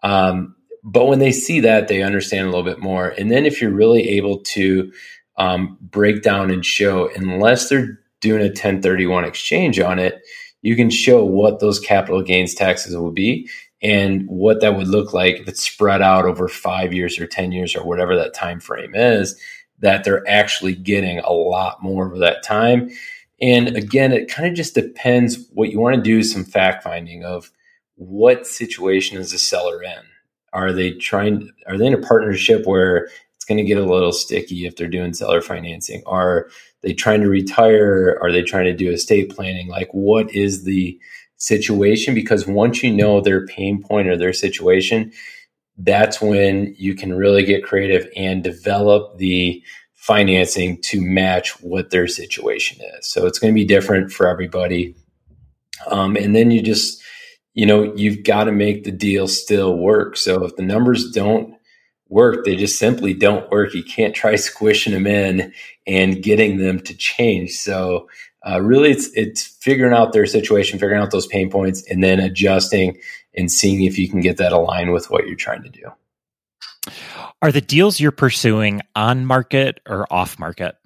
Um, 0.04 0.54
but 0.84 1.06
when 1.06 1.18
they 1.18 1.32
see 1.32 1.58
that, 1.60 1.88
they 1.88 2.02
understand 2.02 2.46
a 2.46 2.50
little 2.50 2.64
bit 2.64 2.78
more. 2.78 3.08
And 3.08 3.28
then 3.28 3.44
if 3.44 3.60
you're 3.60 3.72
really 3.72 4.08
able 4.10 4.38
to 4.38 4.92
um, 5.36 5.76
break 5.80 6.22
down 6.22 6.52
and 6.52 6.64
show, 6.64 7.10
unless 7.16 7.68
they're 7.68 7.98
doing 8.20 8.40
a 8.40 8.46
1031 8.46 9.24
exchange 9.24 9.80
on 9.80 9.98
it, 9.98 10.22
you 10.62 10.76
can 10.76 10.90
show 10.90 11.24
what 11.24 11.58
those 11.58 11.80
capital 11.80 12.22
gains 12.22 12.54
taxes 12.54 12.96
will 12.96 13.10
be 13.10 13.50
and 13.82 14.28
what 14.28 14.60
that 14.60 14.76
would 14.76 14.86
look 14.86 15.12
like 15.12 15.40
if 15.40 15.48
it's 15.48 15.64
spread 15.64 16.02
out 16.02 16.24
over 16.24 16.46
five 16.46 16.94
years 16.94 17.18
or 17.18 17.26
10 17.26 17.50
years 17.50 17.74
or 17.74 17.84
whatever 17.84 18.14
that 18.14 18.32
time 18.32 18.60
frame 18.60 18.94
is, 18.94 19.36
that 19.80 20.04
they're 20.04 20.26
actually 20.28 20.76
getting 20.76 21.18
a 21.18 21.32
lot 21.32 21.82
more 21.82 22.06
over 22.06 22.18
that 22.20 22.44
time 22.44 22.88
and 23.40 23.76
again, 23.76 24.12
it 24.12 24.28
kind 24.28 24.48
of 24.48 24.54
just 24.54 24.74
depends 24.74 25.46
what 25.52 25.70
you 25.70 25.78
want 25.78 25.96
to 25.96 26.02
do 26.02 26.22
some 26.22 26.44
fact 26.44 26.82
finding 26.82 27.24
of 27.24 27.50
what 27.94 28.46
situation 28.46 29.18
is 29.18 29.32
the 29.32 29.38
seller 29.38 29.82
in. 29.82 30.02
Are 30.52 30.72
they 30.72 30.92
trying 30.92 31.50
are 31.66 31.76
they 31.76 31.86
in 31.86 31.94
a 31.94 31.98
partnership 31.98 32.66
where 32.66 33.08
it's 33.36 33.44
going 33.44 33.58
to 33.58 33.64
get 33.64 33.78
a 33.78 33.84
little 33.84 34.12
sticky 34.12 34.66
if 34.66 34.76
they're 34.76 34.88
doing 34.88 35.12
seller 35.12 35.40
financing? 35.40 36.02
Are 36.06 36.48
they 36.82 36.94
trying 36.94 37.20
to 37.20 37.28
retire? 37.28 38.18
Are 38.22 38.32
they 38.32 38.42
trying 38.42 38.64
to 38.64 38.72
do 38.72 38.90
estate 38.90 39.30
planning? 39.30 39.68
Like 39.68 39.90
what 39.92 40.32
is 40.34 40.64
the 40.64 40.98
situation? 41.36 42.14
Because 42.14 42.46
once 42.46 42.82
you 42.82 42.92
know 42.92 43.20
their 43.20 43.46
pain 43.46 43.82
point 43.82 44.08
or 44.08 44.16
their 44.16 44.32
situation, 44.32 45.12
that's 45.76 46.20
when 46.20 46.74
you 46.76 46.94
can 46.94 47.14
really 47.14 47.44
get 47.44 47.62
creative 47.64 48.08
and 48.16 48.42
develop 48.42 49.16
the 49.18 49.62
financing 49.98 50.80
to 50.80 51.02
match 51.02 51.60
what 51.60 51.90
their 51.90 52.06
situation 52.06 52.78
is. 52.96 53.06
So 53.06 53.26
it's 53.26 53.38
going 53.38 53.52
to 53.52 53.54
be 53.54 53.66
different 53.66 54.10
for 54.10 54.28
everybody. 54.28 54.94
Um, 55.88 56.16
and 56.16 56.34
then 56.34 56.50
you 56.50 56.62
just, 56.62 57.02
you 57.52 57.66
know, 57.66 57.94
you've 57.94 58.22
got 58.22 58.44
to 58.44 58.52
make 58.52 58.84
the 58.84 58.92
deal 58.92 59.26
still 59.26 59.76
work. 59.76 60.16
So 60.16 60.44
if 60.44 60.56
the 60.56 60.62
numbers 60.62 61.10
don't 61.10 61.54
work, 62.08 62.44
they 62.44 62.56
just 62.56 62.78
simply 62.78 63.12
don't 63.12 63.50
work. 63.50 63.74
You 63.74 63.82
can't 63.82 64.14
try 64.14 64.36
squishing 64.36 64.94
them 64.94 65.06
in 65.06 65.52
and 65.86 66.22
getting 66.22 66.58
them 66.58 66.80
to 66.80 66.96
change. 66.96 67.50
So 67.50 68.08
uh, 68.48 68.62
really 68.62 68.92
it's 68.92 69.10
it's 69.14 69.42
figuring 69.42 69.92
out 69.92 70.12
their 70.12 70.26
situation, 70.26 70.78
figuring 70.78 71.02
out 71.02 71.10
those 71.10 71.26
pain 71.26 71.50
points, 71.50 71.82
and 71.90 72.02
then 72.02 72.20
adjusting 72.20 72.96
and 73.36 73.50
seeing 73.50 73.82
if 73.82 73.98
you 73.98 74.08
can 74.08 74.20
get 74.20 74.36
that 74.36 74.52
aligned 74.52 74.92
with 74.92 75.10
what 75.10 75.26
you're 75.26 75.36
trying 75.36 75.64
to 75.64 75.68
do. 75.68 75.92
Are 77.42 77.52
the 77.52 77.60
deals 77.60 78.00
you're 78.00 78.12
pursuing 78.12 78.82
on 78.96 79.26
market 79.26 79.80
or 79.88 80.06
off 80.12 80.38
market? 80.38 80.76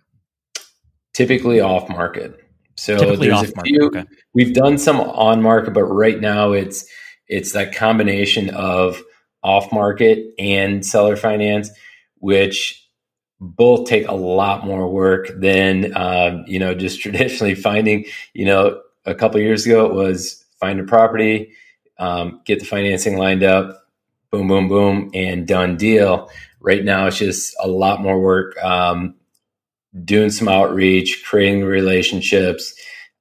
Typically 1.14 1.61
off 1.61 1.88
market. 1.88 2.38
So 2.76 2.96
Typically 2.96 3.28
there's 3.28 3.52
a 3.52 3.62
few. 3.62 3.87
Okay. 3.87 4.05
We've 4.35 4.55
done 4.55 4.78
some 4.78 5.00
on 5.00 5.42
market, 5.42 5.74
but 5.74 5.85
right 5.85 6.20
now 6.20 6.52
it's 6.52 6.87
it's 7.28 7.52
that 7.52 7.74
combination 7.74 8.50
of 8.50 9.02
off 9.42 9.72
market 9.72 10.35
and 10.38 10.85
seller 10.85 11.16
finance, 11.16 11.70
which 12.18 12.78
both 13.40 13.88
take 13.88 14.07
a 14.09 14.14
lot 14.14 14.64
more 14.64 14.88
work 14.90 15.28
than 15.37 15.96
um, 15.96 16.44
you 16.46 16.59
know 16.59 16.74
just 16.74 17.00
traditionally 17.02 17.55
finding. 17.55 18.07
You 18.33 18.46
know, 18.46 18.81
a 19.05 19.14
couple 19.14 19.40
years 19.40 19.66
ago 19.66 19.87
it 19.87 19.94
was 19.94 20.44
find 20.61 20.81
a 20.81 20.85
property, 20.85 21.52
um, 21.98 22.40
get 22.44 22.61
the 22.61 22.64
financing 22.64 23.16
lined 23.16 23.42
up, 23.42 23.82
boom, 24.33 24.49
boom, 24.49 24.66
boom, 24.66 25.11
and 25.12 25.47
done 25.47 25.77
deal. 25.77 26.31
Right 26.59 26.83
now 26.83 27.07
it's 27.07 27.18
just 27.18 27.55
a 27.62 27.68
lot 27.68 28.01
more 28.01 28.18
work. 28.18 28.57
Um, 28.64 29.14
doing 30.05 30.31
some 30.31 30.49
outreach, 30.49 31.23
creating 31.23 31.64
relationships, 31.64 32.75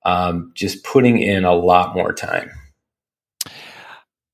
um, 0.06 0.54
just 0.56 0.86
putting 0.86 1.19
in 1.19 1.43
a 1.43 1.54
lot 1.54 1.93
more 1.93 2.13
time. 2.13 2.50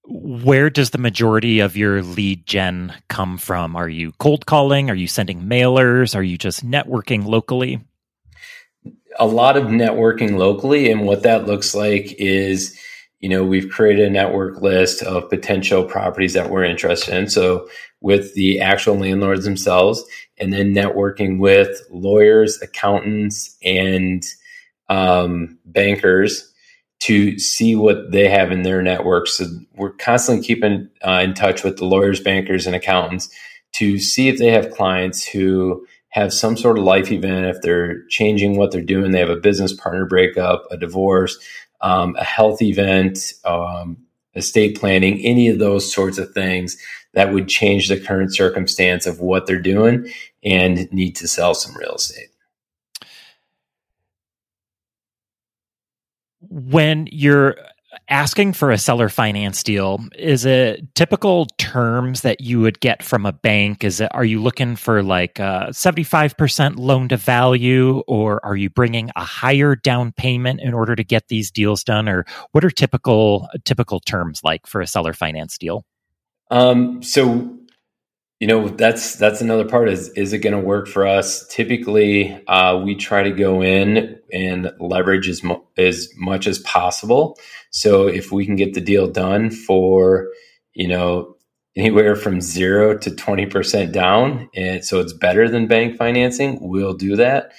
Where 0.06 0.70
does 0.70 0.92
the 0.92 1.00
majority 1.00 1.60
of 1.60 1.76
your 1.76 2.04
lead 2.04 2.46
gen 2.46 2.94
come 3.10 3.40
from? 3.40 3.76
Are 3.76 3.90
you 3.90 4.12
cold 4.20 4.46
calling? 4.46 4.92
Are 4.92 4.96
you 4.96 5.08
sending 5.08 5.42
mailers? 5.42 6.16
Are 6.16 6.24
you 6.24 6.38
just 6.38 6.64
networking 6.64 7.26
locally? 7.26 7.82
A 9.20 9.26
lot 9.26 9.58
of 9.58 9.66
networking 9.66 10.38
locally. 10.38 10.92
And 10.92 11.02
what 11.06 11.24
that 11.24 11.48
looks 11.48 11.74
like 11.74 12.14
is, 12.20 12.80
you 13.20 13.30
know, 13.30 13.44
we've 13.44 13.70
created 13.70 14.08
a 14.08 14.12
network 14.12 14.62
list 14.62 15.02
of 15.02 15.30
potential 15.30 15.84
properties 15.84 16.34
that 16.34 16.50
we're 16.50 16.64
interested 16.64 17.16
in. 17.16 17.30
So 17.30 17.68
with 18.00 18.34
the 18.36 18.62
actual 18.62 18.96
landlords 18.96 19.44
themselves, 19.44 20.04
and 20.38 20.54
then 20.54 20.74
networking 20.74 21.40
with 21.40 21.82
lawyers, 21.90 22.62
accountants, 22.62 23.58
and 23.64 24.24
um, 24.90 25.58
bankers 25.66 26.54
to 27.00 27.38
see 27.40 27.76
what 27.76 28.12
they 28.12 28.28
have 28.28 28.52
in 28.52 28.64
their 28.64 28.82
networks. 28.82 29.34
So 29.34 29.46
we're 29.76 29.92
constantly 29.92 30.46
keeping 30.46 30.90
uh, 31.06 31.22
in 31.24 31.34
touch 31.34 31.64
with 31.64 31.78
the 31.78 31.86
lawyers, 31.86 32.20
bankers, 32.20 32.66
and 32.66 32.76
accountants 32.76 33.30
to 33.74 34.00
see 34.00 34.30
if 34.30 34.38
they 34.38 34.52
have 34.52 34.72
clients 34.72 35.26
who 35.26 35.86
have 36.10 36.34
some 36.34 36.58
sort 36.58 36.80
of 36.80 36.84
life 36.84 37.12
event, 37.12 37.46
if 37.46 37.62
they're 37.62 38.04
changing 38.08 38.58
what 38.58 38.72
they're 38.72 38.82
doing, 38.82 39.12
they 39.12 39.20
have 39.20 39.30
a 39.30 39.36
business 39.36 39.74
partner 39.74 40.06
breakup, 40.06 40.66
a 40.72 40.78
divorce, 40.78 41.38
um, 41.82 42.16
a 42.18 42.24
health 42.24 42.62
event, 42.62 43.34
um, 43.46 43.98
estate 44.36 44.80
planning, 44.80 45.20
any 45.26 45.50
of 45.50 45.60
those 45.60 45.92
sorts 45.92 46.18
of 46.18 46.32
things 46.34 46.78
that 47.14 47.34
would 47.34 47.48
change 47.48 47.90
the 47.90 48.00
current 48.00 48.34
circumstance 48.36 49.08
of 49.08 49.20
what 49.22 49.48
they're 49.48 49.60
doing 49.62 50.12
and 50.44 50.92
need 50.94 51.16
to 51.16 51.28
sell 51.28 51.54
some 51.56 51.76
real 51.78 51.96
estate. 51.96 52.28
when 56.50 57.08
you're 57.12 57.56
asking 58.10 58.54
for 58.54 58.72
a 58.72 58.78
seller 58.78 59.10
finance 59.10 59.64
deal 59.64 60.00
is 60.18 60.46
it 60.46 60.96
typical 60.96 61.46
terms 61.58 62.22
that 62.22 62.42
you 62.42 62.60
would 62.60 62.80
get 62.80 63.04
from 63.04 63.26
a 63.26 63.32
bank? 63.32 63.84
Is 63.84 64.02
it 64.02 64.10
are 64.14 64.26
you 64.26 64.42
looking 64.42 64.76
for 64.76 65.04
like 65.04 65.40
a 65.40 65.68
75% 65.72 66.78
loan 66.78 67.10
to 67.10 67.18
value 67.18 68.00
or 68.08 68.44
are 68.46 68.56
you 68.56 68.70
bringing 68.70 69.10
a 69.16 69.24
higher 69.24 69.76
down 69.76 70.12
payment 70.12 70.62
in 70.62 70.74
order 70.74 70.96
to 70.96 71.04
get 71.04 71.28
these 71.28 71.52
deals 71.52 71.84
done? 71.84 72.08
Or 72.08 72.26
what 72.52 72.64
are 72.64 72.70
typical 72.70 73.50
typical 73.66 74.00
terms 74.00 74.42
like 74.44 74.68
for 74.68 74.82
a 74.82 74.88
seller 74.88 75.14
finance 75.14 75.58
deal? 75.58 75.86
Um, 76.50 77.04
so 77.04 77.58
you 78.40 78.46
know 78.48 78.68
that's 78.68 79.16
that's 79.16 79.42
another 79.42 79.66
part 79.66 79.90
is 79.90 80.10
is 80.10 80.32
it 80.34 80.40
going 80.40 80.54
to 80.54 80.60
work 80.60 80.88
for 80.88 81.08
us? 81.08 81.48
Typically 81.48 82.34
uh, 82.48 82.78
we 82.78 82.96
try 82.96 83.24
to 83.24 83.32
go 83.32 83.64
in 83.64 84.20
and 84.32 84.72
leverage 84.80 85.28
as, 85.28 85.44
mu- 85.44 85.62
as 85.78 86.10
much 86.18 86.46
as 86.46 86.60
possible. 86.60 87.38
So 87.72 88.08
if 88.08 88.32
we 88.32 88.46
can 88.46 88.56
get 88.56 88.74
the 88.74 88.82
deal 88.82 89.08
done 89.08 89.50
for 89.50 90.28
you 90.74 90.88
know 90.88 91.36
anywhere 91.76 92.16
from 92.16 92.42
0 92.42 92.98
to 92.98 93.12
20% 93.12 93.92
down 93.92 94.50
and 94.56 94.84
so 94.84 95.00
it's 95.00 95.14
better 95.14 95.48
than 95.48 95.68
bank 95.68 95.96
financing 95.96 96.58
we'll 96.62 96.94
do 96.94 97.16
that. 97.16 97.54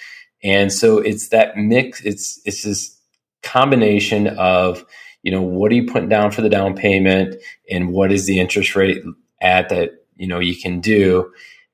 And 0.44 0.72
so 0.72 0.98
it's 0.98 1.30
that 1.30 1.56
mix 1.56 2.00
it's 2.02 2.40
it's 2.44 2.62
this 2.62 2.96
combination 3.42 4.28
of 4.28 4.84
you 5.24 5.32
know 5.32 5.42
what 5.42 5.72
are 5.72 5.74
you 5.74 5.90
putting 5.90 6.08
down 6.08 6.30
for 6.30 6.42
the 6.42 6.48
down 6.48 6.76
payment 6.76 7.34
and 7.68 7.92
what 7.92 8.12
is 8.12 8.26
the 8.26 8.38
interest 8.38 8.76
rate 8.76 9.02
at 9.40 9.68
that 9.70 9.90
you 10.18 10.26
know 10.26 10.38
you 10.38 10.57
can 10.57 10.81
do 10.81 11.33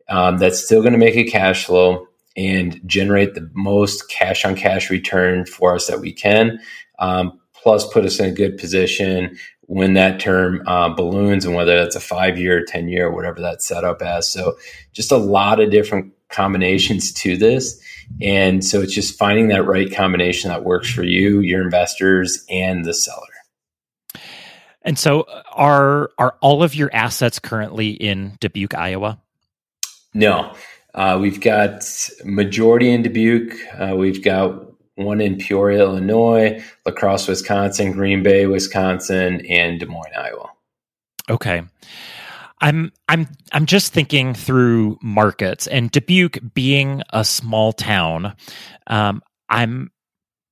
um, 0.09 0.39
that's 0.39 0.63
still 0.63 0.81
going 0.81 0.93
to 0.93 0.99
make 0.99 1.17
a 1.17 1.25
cash 1.25 1.65
flow 1.65 2.07
and 2.37 2.81
generate 2.87 3.35
the 3.35 3.49
most 3.55 4.09
cash 4.09 4.45
on 4.45 4.55
cash 4.55 4.91
return 4.91 5.47
for 5.47 5.75
us 5.75 5.87
that 5.87 6.01
we 6.01 6.13
can 6.13 6.59
um, 6.99 7.39
plus 7.55 7.87
put 7.93 8.05
us 8.05 8.19
in 8.19 8.27
a 8.27 8.33
good 8.33 8.57
position 8.59 9.37
when 9.67 9.95
that 9.95 10.21
term 10.21 10.63
uh, 10.67 10.91
balloons 10.91 11.45
and 11.45 11.55
whether 11.55 11.77
that's 11.77 11.97
a 11.97 12.01
five 12.01 12.39
year 12.39 12.65
10 12.65 12.89
year 12.89 13.11
whatever 13.11 13.41
that's 13.41 13.67
set 13.67 13.85
up 13.85 14.03
as 14.03 14.29
so 14.31 14.57
just 14.93 15.11
a 15.11 15.17
lot 15.17 15.59
of 15.59 15.71
different 15.71 16.13
combinations 16.35 17.13
to 17.13 17.37
this. 17.37 17.81
And 18.21 18.65
so 18.65 18.81
it's 18.81 18.93
just 18.93 19.17
finding 19.17 19.49
that 19.49 19.65
right 19.65 19.93
combination 19.93 20.49
that 20.49 20.65
works 20.65 20.91
for 20.91 21.05
you 21.05 21.41
your 21.41 21.63
investors 21.63 22.45
and 22.51 22.85
the 22.85 22.93
seller 22.93 23.29
and 24.85 24.99
so 24.99 25.27
are 25.53 26.11
are 26.19 26.37
all 26.41 26.63
of 26.63 26.75
your 26.75 26.91
assets 26.95 27.39
currently 27.39 27.91
in 27.91 28.37
Dubuque, 28.41 28.75
Iowa? 28.75 29.19
No. 30.13 30.55
Uh, 30.95 31.19
we've 31.21 31.41
got 31.41 31.85
majority 32.25 32.91
in 32.91 33.03
Dubuque. 33.03 33.57
Uh, 33.77 33.97
we've 33.97 34.23
got 34.23 34.65
one 34.95 35.21
in 35.21 35.37
Peoria, 35.37 35.81
Illinois, 35.81 36.63
La 36.87 36.93
Crosse, 36.93 37.27
Wisconsin, 37.27 37.93
Green 37.93 38.23
Bay, 38.23 38.47
Wisconsin, 38.47 39.45
and 39.47 39.81
Des 39.81 39.87
Moines, 39.87 40.15
Iowa. 40.17 40.51
Okay. 41.29 41.63
I'm 42.61 42.93
I'm 43.09 43.29
I'm 43.53 43.67
just 43.67 43.93
thinking 43.93 44.33
through 44.35 44.99
markets 45.03 45.67
and 45.67 45.91
Dubuque 45.91 46.39
being 46.55 47.03
a 47.11 47.25
small 47.25 47.73
town. 47.73 48.35
Um, 48.87 49.23
I'm 49.49 49.91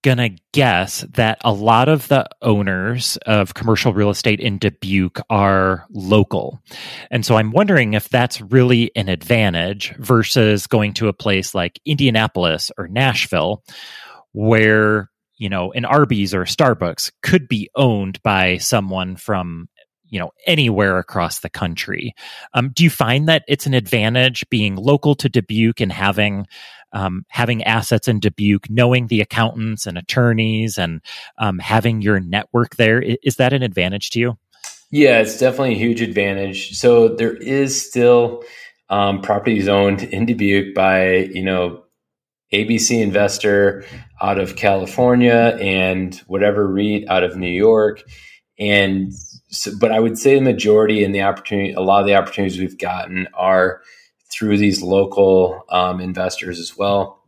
gonna 0.02 0.30
guess 0.52 1.02
that 1.14 1.38
a 1.44 1.52
lot 1.52 1.88
of 1.88 2.08
the 2.08 2.26
owners 2.42 3.16
of 3.26 3.54
commercial 3.54 3.94
real 3.94 4.10
estate 4.10 4.40
in 4.40 4.58
Dubuque 4.58 5.20
are 5.30 5.86
local. 5.90 6.60
And 7.10 7.24
so 7.24 7.36
I'm 7.36 7.52
wondering 7.52 7.94
if 7.94 8.08
that's 8.08 8.40
really 8.40 8.90
an 8.96 9.08
advantage 9.08 9.94
versus 9.96 10.66
going 10.66 10.94
to 10.94 11.08
a 11.08 11.12
place 11.12 11.54
like 11.54 11.80
Indianapolis 11.86 12.70
or 12.76 12.88
Nashville 12.88 13.62
where, 14.32 15.10
you 15.38 15.48
know, 15.48 15.72
an 15.72 15.84
Arby's 15.84 16.34
or 16.34 16.44
Starbucks 16.44 17.12
could 17.22 17.46
be 17.48 17.70
owned 17.76 18.20
by 18.22 18.58
someone 18.58 19.16
from 19.16 19.68
you 20.12 20.18
know 20.18 20.30
anywhere 20.46 20.98
across 20.98 21.40
the 21.40 21.48
country. 21.48 22.14
Um, 22.54 22.70
do 22.72 22.84
you 22.84 22.90
find 22.90 23.28
that 23.28 23.44
it's 23.48 23.66
an 23.66 23.74
advantage 23.74 24.48
being 24.50 24.76
local 24.76 25.14
to 25.16 25.28
Dubuque 25.28 25.80
and 25.80 25.90
having 25.90 26.46
um, 26.92 27.24
having 27.28 27.62
assets 27.64 28.08
in 28.08 28.20
Dubuque, 28.20 28.68
knowing 28.70 29.06
the 29.06 29.20
accountants 29.20 29.86
and 29.86 29.98
attorneys, 29.98 30.78
and 30.78 31.00
um, 31.38 31.58
having 31.58 32.02
your 32.02 32.20
network 32.20 32.76
there? 32.76 33.02
Is 33.22 33.36
that 33.36 33.52
an 33.52 33.62
advantage 33.62 34.10
to 34.10 34.20
you? 34.20 34.38
Yeah, 34.90 35.20
it's 35.20 35.38
definitely 35.38 35.74
a 35.74 35.78
huge 35.78 36.02
advantage. 36.02 36.76
So 36.78 37.08
there 37.08 37.34
is 37.34 37.88
still 37.88 38.44
um, 38.90 39.22
properties 39.22 39.68
owned 39.68 40.02
in 40.02 40.26
Dubuque 40.26 40.74
by 40.74 41.30
you 41.32 41.42
know 41.42 41.82
ABC 42.52 43.00
investor 43.00 43.84
out 44.20 44.38
of 44.38 44.56
California 44.56 45.56
and 45.60 46.14
whatever 46.26 46.68
REIT 46.68 47.08
out 47.08 47.24
of 47.24 47.36
New 47.36 47.50
York, 47.50 48.02
and 48.58 49.12
so, 49.48 49.70
but 49.78 49.92
I 49.92 50.00
would 50.00 50.18
say 50.18 50.34
the 50.34 50.40
majority 50.40 51.04
and 51.04 51.14
the 51.14 51.22
opportunity, 51.22 51.72
a 51.72 51.80
lot 51.80 52.00
of 52.00 52.06
the 52.06 52.14
opportunities 52.14 52.58
we've 52.58 52.78
gotten 52.78 53.28
are 53.34 53.82
through 54.42 54.58
these 54.58 54.82
local 54.82 55.64
um, 55.68 56.00
investors 56.00 56.58
as 56.58 56.76
well. 56.76 57.22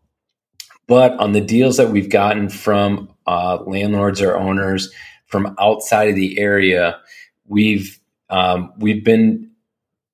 But 0.88 1.12
on 1.20 1.30
the 1.30 1.40
deals 1.40 1.76
that 1.76 1.90
we've 1.90 2.10
gotten 2.10 2.48
from 2.48 3.08
uh, 3.24 3.58
landlords 3.64 4.20
or 4.20 4.36
owners 4.36 4.92
from 5.26 5.54
outside 5.60 6.08
of 6.08 6.16
the 6.16 6.40
area, 6.40 6.98
we've 7.46 8.00
um, 8.30 8.72
we've 8.78 9.04
been 9.04 9.48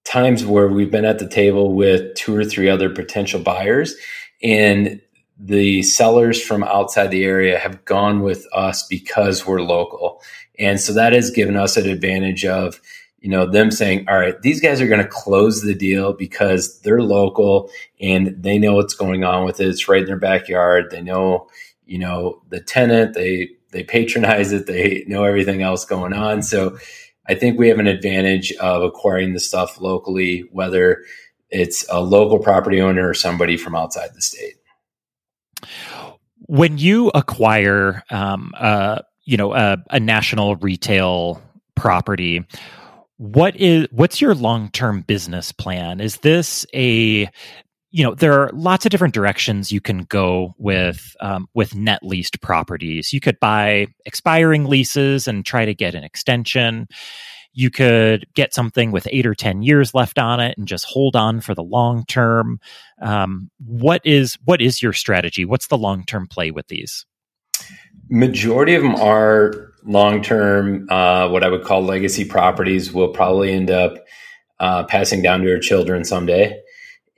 times 0.05 0.45
where 0.45 0.69
we've 0.69 0.91
been 0.91 1.07
at 1.07 1.19
the 1.19 1.29
table 1.29 1.73
with 1.75 2.15
two 2.17 2.37
or 2.37 2.45
three 2.45 2.69
other 2.69 2.91
potential 2.91 3.41
buyers, 3.41 3.95
and 4.43 5.01
the 5.39 5.83
sellers 5.83 6.43
from 6.43 6.63
outside 6.65 7.11
the 7.11 7.25
area 7.25 7.59
have 7.59 7.83
gone 7.87 8.21
with 8.21 8.47
us 8.53 8.87
because 8.89 9.47
we're 9.47 9.63
local. 9.63 10.21
And 10.59 10.79
so 10.79 10.93
that 10.93 11.15
has 11.15 11.31
given 11.31 11.57
us 11.57 11.79
an 11.79 11.89
advantage 11.89 12.45
of, 12.45 12.79
you 13.21 13.29
know, 13.29 13.47
them 13.47 13.71
saying, 13.71 14.09
all 14.09 14.19
right, 14.19 14.41
these 14.43 14.61
guys 14.61 14.81
are 14.81 14.87
going 14.87 15.03
to 15.03 15.09
close 15.09 15.63
the 15.63 15.75
deal 15.75 16.13
because 16.13 16.81
they're 16.81 17.03
local 17.03 17.71
and 18.01 18.35
they 18.43 18.59
know 18.59 18.75
what's 18.75 18.95
going 18.95 19.25
on 19.25 19.45
with 19.45 19.61
it. 19.61 19.69
It's 19.69 19.89
right 19.89 20.01
in 20.01 20.07
their 20.07 20.17
backyard. 20.17 20.91
They 20.91 21.03
know, 21.03 21.49
you 21.91 21.99
know 21.99 22.41
the 22.49 22.61
tenant. 22.61 23.15
They 23.15 23.51
they 23.73 23.83
patronize 23.85 24.53
it. 24.53 24.67
They 24.67 25.05
know 25.07 25.25
everything 25.25 25.61
else 25.63 25.85
going 25.85 26.13
on. 26.13 26.43
So 26.43 26.79
I 27.27 27.35
think 27.35 27.59
we 27.59 27.69
have 27.69 27.79
an 27.79 27.87
advantage 27.87 28.53
of 28.55 28.83
acquiring 28.83 29.35
the 29.35 29.41
stuff 29.41 29.81
locally, 29.81 30.49
whether 30.53 31.05
it's 31.51 31.85
a 31.91 32.01
local 32.01 32.39
property 32.39 32.81
owner 32.81 33.09
or 33.09 33.15
somebody 33.15 33.57
from 33.57 33.75
outside 33.75 34.11
the 34.15 34.23
state. 34.23 34.55
When 36.47 36.79
you 36.79 37.09
acquire, 37.15 38.03
um, 38.11 38.53
uh, 38.57 39.03
you 39.25 39.37
know, 39.37 39.53
a, 39.55 39.79
a 39.91 40.01
national 40.01 40.57
retail 40.57 41.43
property, 41.75 42.45
what 43.21 43.55
is 43.57 43.87
what's 43.91 44.23
your 44.23 44.35
long 44.35 44.71
term 44.71 45.03
business 45.03 45.53
plan? 45.53 46.01
Is 46.01 46.17
this 46.19 46.65
a 46.75 47.29
you 47.91 48.03
know 48.03 48.15
there 48.15 48.33
are 48.33 48.51
lots 48.55 48.87
of 48.87 48.91
different 48.91 49.13
directions 49.13 49.71
you 49.71 49.81
can 49.83 50.05
go 50.05 50.55
with 50.57 51.15
um, 51.21 51.47
with 51.53 51.75
net 51.75 52.03
leased 52.03 52.41
properties. 52.41 53.13
You 53.13 53.21
could 53.21 53.39
buy 53.39 53.89
expiring 54.07 54.65
leases 54.65 55.29
and 55.29 55.45
try 55.45 55.67
to 55.67 55.75
get 55.75 55.95
an 55.95 56.03
extension. 56.03 56.89
You 57.53 57.69
could 57.71 58.27
get 58.35 58.55
something 58.55 58.91
with 58.91 59.07
eight 59.11 59.27
or 59.27 59.35
ten 59.35 59.61
years 59.61 59.93
left 59.93 60.19
on 60.19 60.41
it 60.41 60.57
and 60.57 60.67
just 60.67 60.87
hold 60.87 61.15
on 61.15 61.43
for 61.43 61.55
the 61.55 61.63
long 61.63 62.07
term. 62.07 62.59
Um, 63.03 63.51
what 63.59 64.01
is 64.03 64.39
what 64.47 64.63
is 64.63 64.81
your 64.81 64.95
strategy? 64.95 65.45
What's 65.45 65.67
the 65.67 65.77
long 65.77 66.05
term 66.07 66.27
play 66.27 66.53
with 66.53 66.69
these? 66.69 67.05
Majority 68.09 68.75
of 68.77 68.83
them 68.83 68.95
are 68.95 69.70
long 69.85 70.23
term, 70.23 70.87
uh, 70.91 71.29
what 71.29 71.45
I 71.45 71.49
would 71.49 71.65
call 71.65 71.83
legacy 71.83 72.25
properties 72.25 72.93
will 72.93 73.09
probably 73.09 73.53
end 73.53 73.71
up 73.71 73.95
uh, 74.59 74.85
passing 74.85 75.23
down 75.23 75.43
to 75.43 75.53
our 75.53 75.59
children 75.59 76.05
someday. 76.05 76.61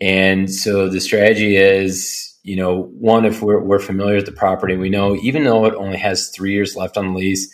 And 0.00 0.52
so 0.52 0.88
the 0.88 1.00
strategy 1.00 1.56
is, 1.56 2.38
you 2.42 2.56
know, 2.56 2.90
one, 2.98 3.24
if 3.24 3.42
we're, 3.42 3.60
we're 3.60 3.78
familiar 3.78 4.16
with 4.16 4.26
the 4.26 4.32
property, 4.32 4.76
we 4.76 4.90
know 4.90 5.16
even 5.16 5.44
though 5.44 5.64
it 5.66 5.74
only 5.74 5.98
has 5.98 6.28
three 6.30 6.52
years 6.52 6.76
left 6.76 6.96
on 6.96 7.12
the 7.12 7.18
lease, 7.18 7.52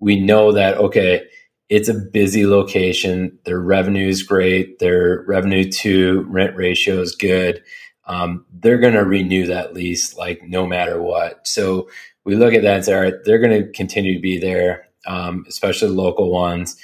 we 0.00 0.20
know 0.20 0.52
that, 0.52 0.76
okay, 0.76 1.22
it's 1.68 1.88
a 1.88 1.94
busy 1.94 2.46
location. 2.46 3.36
Their 3.44 3.60
revenue 3.60 4.08
is 4.08 4.22
great. 4.22 4.78
Their 4.78 5.24
revenue 5.26 5.70
to 5.70 6.24
rent 6.28 6.56
ratio 6.56 7.00
is 7.00 7.14
good. 7.14 7.62
Um, 8.08 8.46
they're 8.52 8.78
going 8.78 8.94
to 8.94 9.04
renew 9.04 9.46
that 9.46 9.74
lease 9.74 10.16
like 10.16 10.42
no 10.42 10.66
matter 10.66 11.00
what. 11.00 11.46
So 11.46 11.88
we 12.24 12.36
look 12.36 12.54
at 12.54 12.62
that 12.62 12.76
and 12.76 12.84
say, 12.84 12.94
all 12.94 13.02
right, 13.02 13.14
they're 13.24 13.38
going 13.38 13.62
to 13.62 13.70
continue 13.72 14.14
to 14.14 14.20
be 14.20 14.38
there, 14.38 14.88
um, 15.06 15.44
especially 15.48 15.90
local 15.90 16.32
ones, 16.32 16.76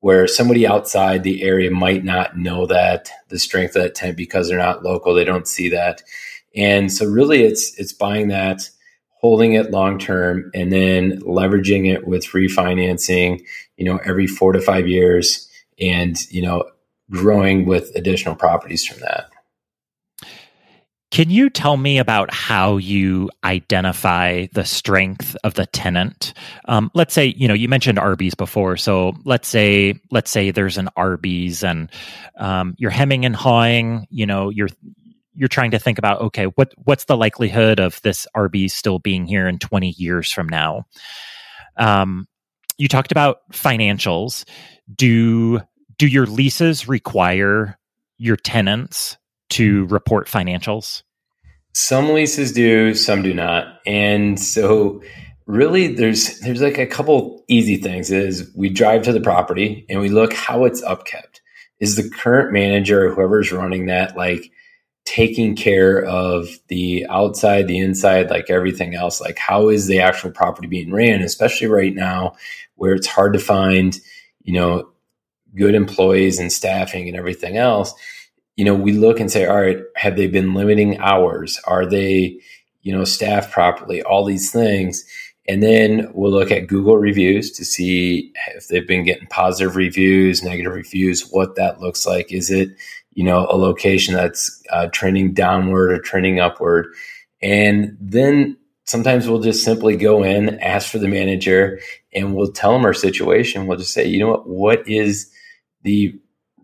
where 0.00 0.26
somebody 0.26 0.66
outside 0.66 1.22
the 1.22 1.42
area 1.42 1.70
might 1.70 2.04
not 2.04 2.36
know 2.36 2.66
that 2.66 3.10
the 3.28 3.38
strength 3.38 3.76
of 3.76 3.82
that 3.82 3.94
tent 3.94 4.16
because 4.16 4.48
they're 4.48 4.58
not 4.58 4.82
local, 4.82 5.14
they 5.14 5.24
don't 5.24 5.46
see 5.46 5.68
that, 5.68 6.02
and 6.54 6.92
so 6.92 7.06
really, 7.06 7.42
it's 7.42 7.78
it's 7.78 7.92
buying 7.92 8.28
that, 8.28 8.68
holding 9.20 9.54
it 9.54 9.70
long 9.70 9.98
term, 9.98 10.50
and 10.54 10.72
then 10.72 11.20
leveraging 11.20 11.90
it 11.90 12.06
with 12.06 12.26
refinancing, 12.26 13.42
you 13.76 13.84
know, 13.84 13.98
every 14.04 14.26
four 14.26 14.52
to 14.52 14.60
five 14.60 14.86
years, 14.86 15.48
and 15.80 16.30
you 16.30 16.42
know, 16.42 16.64
growing 17.10 17.64
with 17.64 17.90
additional 17.94 18.34
properties 18.34 18.84
from 18.84 19.00
that. 19.00 19.31
Can 21.12 21.28
you 21.28 21.50
tell 21.50 21.76
me 21.76 21.98
about 21.98 22.32
how 22.32 22.78
you 22.78 23.28
identify 23.44 24.46
the 24.54 24.64
strength 24.64 25.36
of 25.44 25.52
the 25.52 25.66
tenant? 25.66 26.32
Um, 26.64 26.90
let's 26.94 27.12
say 27.12 27.34
you 27.36 27.46
know 27.46 27.52
you 27.52 27.68
mentioned 27.68 27.98
Arby's 27.98 28.34
before, 28.34 28.78
so 28.78 29.12
let's 29.24 29.46
say 29.46 30.00
let's 30.10 30.30
say 30.30 30.50
there's 30.50 30.78
an 30.78 30.88
Arby's 30.96 31.62
and 31.62 31.90
um, 32.38 32.74
you're 32.78 32.90
hemming 32.90 33.26
and 33.26 33.36
hawing. 33.36 34.06
You 34.08 34.24
know 34.24 34.48
you're 34.48 34.70
you're 35.34 35.48
trying 35.48 35.72
to 35.72 35.78
think 35.78 35.98
about 35.98 36.22
okay, 36.22 36.46
what 36.46 36.72
what's 36.84 37.04
the 37.04 37.16
likelihood 37.16 37.78
of 37.78 38.00
this 38.00 38.26
Arby's 38.34 38.72
still 38.72 38.98
being 38.98 39.26
here 39.26 39.46
in 39.46 39.58
20 39.58 39.90
years 39.90 40.32
from 40.32 40.48
now? 40.48 40.86
Um, 41.76 42.26
you 42.78 42.88
talked 42.88 43.12
about 43.12 43.40
financials. 43.52 44.44
Do 44.96 45.60
do 45.98 46.06
your 46.06 46.24
leases 46.24 46.88
require 46.88 47.78
your 48.16 48.36
tenants 48.36 49.18
to 49.52 49.86
report 49.86 50.26
financials? 50.26 51.02
Some 51.74 52.10
leases 52.10 52.52
do, 52.52 52.94
some 52.94 53.22
do 53.22 53.32
not. 53.32 53.80
And 53.86 54.38
so 54.38 55.02
really 55.46 55.88
there's 55.88 56.38
there's 56.40 56.62
like 56.62 56.78
a 56.78 56.86
couple 56.86 57.44
easy 57.48 57.76
things 57.76 58.10
is 58.10 58.50
we 58.54 58.68
drive 58.68 59.02
to 59.02 59.12
the 59.12 59.20
property 59.20 59.84
and 59.88 60.00
we 60.00 60.08
look 60.08 60.32
how 60.32 60.64
it's 60.64 60.82
upkept. 60.82 61.40
Is 61.80 61.96
the 61.96 62.08
current 62.08 62.52
manager 62.52 63.06
or 63.06 63.14
whoever's 63.14 63.52
running 63.52 63.86
that 63.86 64.16
like 64.16 64.52
taking 65.04 65.56
care 65.56 66.04
of 66.04 66.48
the 66.68 67.06
outside, 67.10 67.66
the 67.66 67.78
inside, 67.78 68.30
like 68.30 68.50
everything 68.50 68.94
else? 68.94 69.20
Like 69.20 69.38
how 69.38 69.68
is 69.68 69.86
the 69.86 70.00
actual 70.00 70.30
property 70.30 70.68
being 70.68 70.92
ran, 70.92 71.22
especially 71.22 71.66
right 71.66 71.94
now 71.94 72.36
where 72.76 72.94
it's 72.94 73.06
hard 73.06 73.32
to 73.32 73.38
find, 73.38 73.98
you 74.42 74.52
know, 74.52 74.88
good 75.56 75.74
employees 75.74 76.38
and 76.38 76.52
staffing 76.52 77.08
and 77.08 77.16
everything 77.16 77.56
else 77.56 77.94
you 78.56 78.64
know, 78.64 78.74
we 78.74 78.92
look 78.92 79.20
and 79.20 79.30
say, 79.30 79.46
all 79.46 79.60
right, 79.60 79.78
have 79.96 80.16
they 80.16 80.26
been 80.26 80.54
limiting 80.54 80.98
hours? 80.98 81.60
Are 81.66 81.86
they, 81.86 82.38
you 82.82 82.92
know, 82.92 83.04
staffed 83.04 83.52
properly? 83.52 84.02
All 84.02 84.24
these 84.24 84.50
things. 84.50 85.04
And 85.48 85.62
then 85.62 86.10
we'll 86.14 86.30
look 86.30 86.52
at 86.52 86.68
Google 86.68 86.98
reviews 86.98 87.50
to 87.52 87.64
see 87.64 88.32
if 88.54 88.68
they've 88.68 88.86
been 88.86 89.04
getting 89.04 89.26
positive 89.26 89.74
reviews, 89.76 90.42
negative 90.42 90.72
reviews, 90.72 91.28
what 91.30 91.56
that 91.56 91.80
looks 91.80 92.06
like. 92.06 92.32
Is 92.32 92.50
it, 92.50 92.70
you 93.14 93.24
know, 93.24 93.46
a 93.50 93.56
location 93.56 94.14
that's 94.14 94.62
uh, 94.70 94.86
trending 94.92 95.32
downward 95.32 95.90
or 95.90 95.98
trending 95.98 96.38
upward? 96.38 96.86
And 97.42 97.96
then 98.00 98.56
sometimes 98.84 99.26
we'll 99.28 99.40
just 99.40 99.64
simply 99.64 99.96
go 99.96 100.22
in, 100.22 100.60
ask 100.60 100.90
for 100.90 100.98
the 100.98 101.08
manager, 101.08 101.80
and 102.14 102.36
we'll 102.36 102.52
tell 102.52 102.72
them 102.72 102.84
our 102.84 102.94
situation. 102.94 103.66
We'll 103.66 103.78
just 103.78 103.94
say, 103.94 104.06
you 104.06 104.20
know 104.20 104.28
what, 104.28 104.46
what 104.46 104.88
is 104.88 105.30
the 105.82 106.16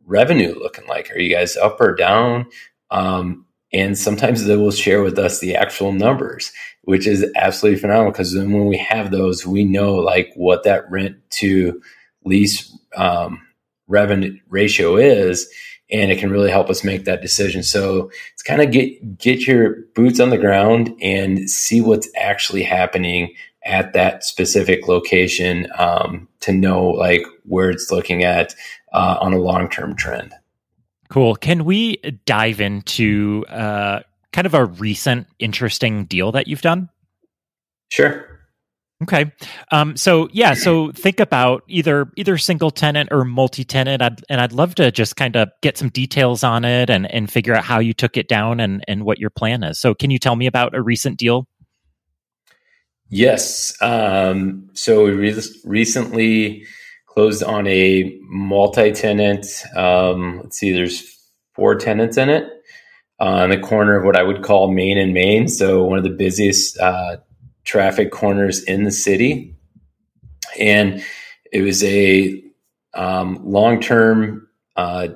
revenue 0.08 0.54
looking 0.58 0.86
like? 0.88 1.10
Are 1.10 1.18
you 1.18 1.34
guys 1.34 1.56
up 1.56 1.80
or 1.80 1.94
down? 1.94 2.46
Um, 2.90 3.46
and 3.72 3.98
sometimes 3.98 4.44
they 4.44 4.56
will 4.56 4.70
share 4.70 5.02
with 5.02 5.18
us 5.18 5.40
the 5.40 5.54
actual 5.54 5.92
numbers, 5.92 6.52
which 6.82 7.06
is 7.06 7.30
absolutely 7.36 7.78
phenomenal 7.80 8.12
because 8.12 8.32
then 8.34 8.52
when 8.52 8.66
we 8.66 8.78
have 8.78 9.10
those, 9.10 9.46
we 9.46 9.64
know 9.64 9.94
like 9.94 10.32
what 10.34 10.64
that 10.64 10.90
rent 10.90 11.16
to 11.30 11.80
lease 12.24 12.74
um, 12.96 13.46
revenue 13.86 14.38
ratio 14.48 14.96
is, 14.96 15.48
and 15.90 16.10
it 16.10 16.18
can 16.18 16.30
really 16.30 16.50
help 16.50 16.68
us 16.70 16.84
make 16.84 17.04
that 17.04 17.22
decision. 17.22 17.62
So 17.62 18.10
it's 18.32 18.42
kind 18.42 18.62
of 18.62 18.70
get 18.70 19.18
get 19.18 19.46
your 19.46 19.76
boots 19.94 20.20
on 20.20 20.30
the 20.30 20.38
ground 20.38 20.94
and 21.00 21.48
see 21.48 21.80
what's 21.80 22.08
actually 22.16 22.62
happening 22.62 23.34
at 23.68 23.92
that 23.92 24.24
specific 24.24 24.88
location 24.88 25.68
um, 25.78 26.26
to 26.40 26.52
know 26.52 26.86
like 26.86 27.22
where 27.44 27.70
it's 27.70 27.90
looking 27.90 28.24
at 28.24 28.54
uh, 28.92 29.18
on 29.20 29.32
a 29.32 29.38
long 29.38 29.68
term 29.68 29.94
trend. 29.94 30.34
Cool. 31.08 31.36
Can 31.36 31.64
we 31.64 31.96
dive 32.26 32.60
into 32.60 33.44
uh, 33.48 34.00
kind 34.32 34.46
of 34.46 34.54
a 34.54 34.66
recent 34.66 35.26
interesting 35.38 36.04
deal 36.04 36.32
that 36.32 36.48
you've 36.48 36.62
done? 36.62 36.88
Sure. 37.90 38.26
Okay. 39.04 39.32
Um, 39.70 39.96
so 39.96 40.28
yeah, 40.32 40.54
so 40.54 40.90
think 40.90 41.20
about 41.20 41.62
either 41.68 42.10
either 42.16 42.36
single 42.36 42.72
tenant 42.72 43.10
or 43.12 43.24
multi 43.24 43.64
tenant. 43.64 44.02
I'd, 44.02 44.20
and 44.28 44.40
I'd 44.40 44.52
love 44.52 44.74
to 44.74 44.90
just 44.90 45.14
kind 45.14 45.36
of 45.36 45.50
get 45.62 45.78
some 45.78 45.88
details 45.88 46.42
on 46.42 46.64
it 46.64 46.90
and, 46.90 47.08
and 47.12 47.30
figure 47.30 47.54
out 47.54 47.62
how 47.62 47.78
you 47.78 47.94
took 47.94 48.16
it 48.16 48.26
down 48.26 48.58
and, 48.58 48.84
and 48.88 49.04
what 49.04 49.18
your 49.18 49.30
plan 49.30 49.62
is. 49.62 49.78
So 49.78 49.94
can 49.94 50.10
you 50.10 50.18
tell 50.18 50.34
me 50.34 50.46
about 50.46 50.74
a 50.74 50.82
recent 50.82 51.16
deal? 51.16 51.46
Yes. 53.10 53.74
Um, 53.80 54.68
so 54.74 55.04
we 55.04 55.12
re- 55.12 55.42
recently 55.64 56.66
closed 57.06 57.42
on 57.42 57.66
a 57.66 58.16
multi-tenant. 58.22 59.46
Um, 59.74 60.40
let's 60.42 60.58
see, 60.58 60.72
there's 60.72 61.16
four 61.54 61.74
tenants 61.74 62.16
in 62.16 62.28
it 62.28 62.44
uh, 63.18 63.24
on 63.24 63.50
the 63.50 63.58
corner 63.58 63.96
of 63.96 64.04
what 64.04 64.16
I 64.16 64.22
would 64.22 64.42
call 64.42 64.70
Main 64.70 64.98
and 64.98 65.14
Main. 65.14 65.48
So 65.48 65.84
one 65.84 65.98
of 65.98 66.04
the 66.04 66.10
busiest 66.10 66.78
uh, 66.78 67.16
traffic 67.64 68.12
corners 68.12 68.62
in 68.62 68.84
the 68.84 68.92
city, 68.92 69.56
and 70.58 71.02
it 71.52 71.62
was 71.62 71.82
a 71.84 72.42
um, 72.94 73.40
long-term. 73.44 74.46
Uh, 74.76 75.08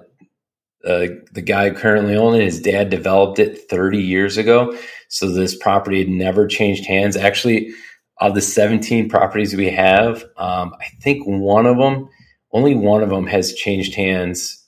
uh, 0.86 1.06
the 1.32 1.42
guy 1.42 1.70
currently 1.70 2.16
owning 2.16 2.42
it, 2.42 2.44
his 2.44 2.60
dad 2.60 2.90
developed 2.90 3.38
it 3.38 3.68
30 3.68 3.98
years 3.98 4.36
ago. 4.36 4.76
So 5.08 5.30
this 5.30 5.56
property 5.56 5.98
had 6.00 6.08
never 6.08 6.46
changed 6.46 6.86
hands. 6.86 7.16
Actually, 7.16 7.72
of 8.20 8.34
the 8.34 8.40
17 8.40 9.08
properties 9.08 9.54
we 9.54 9.70
have, 9.70 10.24
um, 10.36 10.74
I 10.80 10.86
think 11.00 11.26
one 11.26 11.66
of 11.66 11.78
them, 11.78 12.08
only 12.52 12.74
one 12.74 13.02
of 13.02 13.10
them 13.10 13.26
has 13.26 13.52
changed 13.54 13.94
hands 13.94 14.62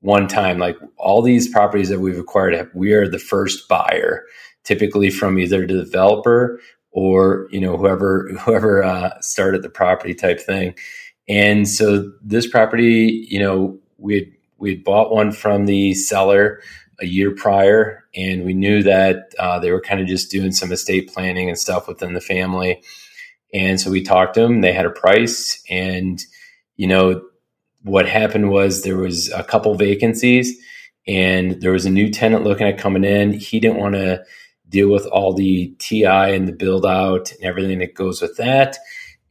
one 0.00 0.28
time. 0.28 0.58
Like 0.58 0.76
all 0.96 1.22
these 1.22 1.48
properties 1.48 1.88
that 1.88 2.00
we've 2.00 2.18
acquired, 2.18 2.70
we 2.74 2.92
are 2.92 3.08
the 3.08 3.18
first 3.18 3.68
buyer, 3.68 4.24
typically 4.64 5.10
from 5.10 5.38
either 5.38 5.66
the 5.66 5.84
developer 5.84 6.60
or 6.92 7.48
you 7.50 7.60
know 7.60 7.76
whoever 7.76 8.28
whoever 8.40 8.82
uh, 8.82 9.20
started 9.20 9.62
the 9.62 9.70
property 9.70 10.14
type 10.14 10.40
thing. 10.40 10.74
And 11.28 11.68
so 11.68 12.10
this 12.22 12.46
property, 12.46 13.26
you 13.28 13.38
know, 13.38 13.78
we 13.98 14.32
we 14.60 14.76
bought 14.76 15.12
one 15.12 15.32
from 15.32 15.66
the 15.66 15.94
seller 15.94 16.62
a 17.00 17.06
year 17.06 17.34
prior, 17.34 18.04
and 18.14 18.44
we 18.44 18.54
knew 18.54 18.82
that 18.82 19.32
uh, 19.38 19.58
they 19.58 19.70
were 19.72 19.80
kind 19.80 20.00
of 20.00 20.06
just 20.06 20.30
doing 20.30 20.52
some 20.52 20.70
estate 20.70 21.12
planning 21.12 21.48
and 21.48 21.58
stuff 21.58 21.88
within 21.88 22.12
the 22.12 22.20
family. 22.20 22.82
And 23.52 23.80
so 23.80 23.90
we 23.90 24.02
talked 24.02 24.34
to 24.34 24.40
them. 24.40 24.60
They 24.60 24.72
had 24.72 24.86
a 24.86 24.90
price, 24.90 25.62
and 25.68 26.22
you 26.76 26.86
know 26.86 27.22
what 27.82 28.08
happened 28.08 28.50
was 28.50 28.82
there 28.82 28.98
was 28.98 29.32
a 29.32 29.42
couple 29.42 29.74
vacancies, 29.74 30.56
and 31.08 31.60
there 31.62 31.72
was 31.72 31.86
a 31.86 31.90
new 31.90 32.10
tenant 32.10 32.44
looking 32.44 32.66
at 32.68 32.78
coming 32.78 33.04
in. 33.04 33.32
He 33.32 33.58
didn't 33.58 33.78
want 33.78 33.94
to 33.94 34.22
deal 34.68 34.90
with 34.90 35.06
all 35.06 35.32
the 35.32 35.74
TI 35.78 36.04
and 36.06 36.46
the 36.46 36.52
build 36.52 36.86
out 36.86 37.32
and 37.32 37.44
everything 37.44 37.80
that 37.80 37.94
goes 37.94 38.22
with 38.22 38.36
that. 38.36 38.78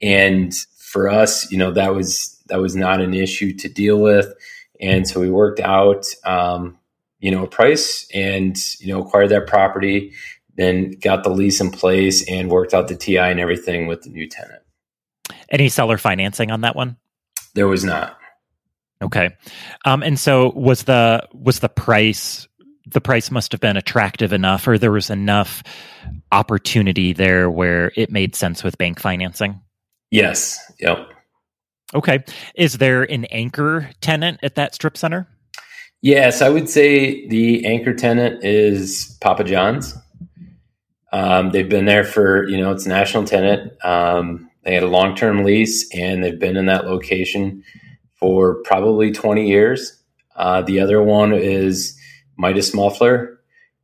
And 0.01 0.53
for 0.77 1.09
us, 1.09 1.51
you 1.51 1.57
know, 1.57 1.71
that 1.71 1.95
was 1.95 2.41
that 2.47 2.59
was 2.59 2.75
not 2.75 3.01
an 3.01 3.13
issue 3.13 3.53
to 3.57 3.69
deal 3.69 3.99
with. 3.99 4.33
And 4.79 5.07
so 5.07 5.19
we 5.19 5.29
worked 5.29 5.59
out, 5.59 6.05
um, 6.25 6.77
you 7.19 7.31
know, 7.31 7.43
a 7.43 7.47
price 7.47 8.07
and, 8.13 8.57
you 8.79 8.87
know, 8.87 9.01
acquired 9.01 9.29
that 9.29 9.47
property, 9.47 10.13
then 10.55 10.91
got 10.91 11.23
the 11.23 11.29
lease 11.29 11.59
in 11.59 11.71
place 11.71 12.27
and 12.29 12.49
worked 12.49 12.73
out 12.73 12.87
the 12.87 12.95
TI 12.95 13.17
and 13.17 13.39
everything 13.39 13.87
with 13.87 14.03
the 14.03 14.09
new 14.09 14.27
tenant. 14.27 14.61
Any 15.49 15.69
seller 15.69 15.97
financing 15.97 16.51
on 16.51 16.61
that 16.61 16.75
one? 16.75 16.97
There 17.55 17.67
was 17.67 17.83
not. 17.83 18.17
Okay. 19.01 19.35
Um, 19.85 20.03
and 20.03 20.19
so 20.19 20.51
was 20.51 20.83
the 20.83 21.27
was 21.33 21.59
the 21.59 21.69
price 21.69 22.47
the 22.85 23.01
price 23.01 23.31
must 23.31 23.51
have 23.51 23.61
been 23.61 23.77
attractive 23.77 24.33
enough 24.33 24.67
or 24.67 24.77
there 24.77 24.91
was 24.91 25.09
enough 25.09 25.63
opportunity 26.31 27.13
there 27.13 27.49
where 27.49 27.91
it 27.95 28.11
made 28.11 28.35
sense 28.35 28.63
with 28.63 28.77
bank 28.77 28.99
financing? 28.99 29.61
Yes. 30.11 30.59
Yep. 30.79 31.07
Okay. 31.93 32.23
Is 32.55 32.77
there 32.77 33.03
an 33.03 33.25
anchor 33.25 33.89
tenant 34.01 34.39
at 34.43 34.55
that 34.55 34.75
strip 34.75 34.97
center? 34.97 35.27
Yes, 36.01 36.41
I 36.41 36.49
would 36.49 36.69
say 36.69 37.27
the 37.27 37.65
anchor 37.65 37.93
tenant 37.93 38.43
is 38.43 39.17
Papa 39.21 39.43
John's. 39.43 39.95
Um, 41.11 41.51
they've 41.51 41.67
been 41.67 41.85
there 41.85 42.03
for, 42.03 42.47
you 42.47 42.57
know, 42.57 42.71
it's 42.71 42.85
a 42.85 42.89
national 42.89 43.25
tenant. 43.25 43.73
Um, 43.83 44.49
they 44.63 44.73
had 44.73 44.83
a 44.83 44.87
long 44.87 45.15
term 45.15 45.43
lease 45.43 45.89
and 45.93 46.23
they've 46.23 46.39
been 46.39 46.55
in 46.55 46.67
that 46.67 46.85
location 46.85 47.63
for 48.15 48.61
probably 48.63 49.11
20 49.11 49.47
years. 49.47 49.99
Uh, 50.35 50.61
the 50.61 50.79
other 50.79 51.01
one 51.01 51.33
is 51.33 51.97
Midas 52.37 52.73
Muffler, 52.73 53.37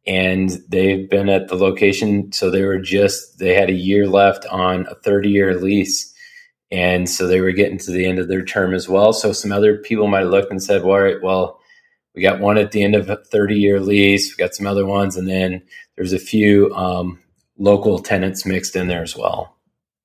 and 0.08 0.62
they've 0.70 1.10
been 1.10 1.28
at 1.28 1.48
the 1.48 1.56
location. 1.56 2.32
So 2.32 2.50
they 2.50 2.64
were 2.64 2.80
just, 2.80 3.40
they 3.40 3.54
had 3.54 3.70
a 3.70 3.74
year 3.74 4.08
left 4.08 4.46
on 4.46 4.86
a 4.88 4.96
30 4.96 5.30
year 5.30 5.60
lease. 5.60 6.14
And 6.72 7.10
so 7.10 7.28
they 7.28 7.42
were 7.42 7.52
getting 7.52 7.78
to 7.80 7.92
the 7.92 8.06
end 8.06 8.20
of 8.20 8.28
their 8.28 8.44
term 8.44 8.74
as 8.74 8.90
well. 8.90 9.14
So 9.14 9.32
some 9.32 9.52
other 9.52 9.78
people 9.78 10.08
might 10.08 10.22
have 10.22 10.30
looked 10.30 10.52
and 10.52 10.62
said, 10.62 10.84
well, 10.84 10.94
all 10.94 11.02
right, 11.02 11.22
well, 11.22 11.60
we 12.16 12.22
got 12.22 12.40
one 12.40 12.58
at 12.58 12.72
the 12.72 12.84
end 12.84 12.96
of 12.96 13.10
a 13.10 13.18
30 13.18 13.56
year 13.56 13.80
lease. 13.80 14.32
We 14.32 14.44
got 14.44 14.56
some 14.56 14.68
other 14.68 14.86
ones. 14.86 15.16
And 15.16 15.28
then 15.28 15.62
there's 15.96 16.14
a 16.14 16.20
few 16.20 16.74
um, 16.74 17.22
local 17.58 18.00
tenants 18.00 18.46
mixed 18.46 18.76
in 18.76 18.88
there 18.88 19.04
as 19.04 19.16
well. 19.16 19.56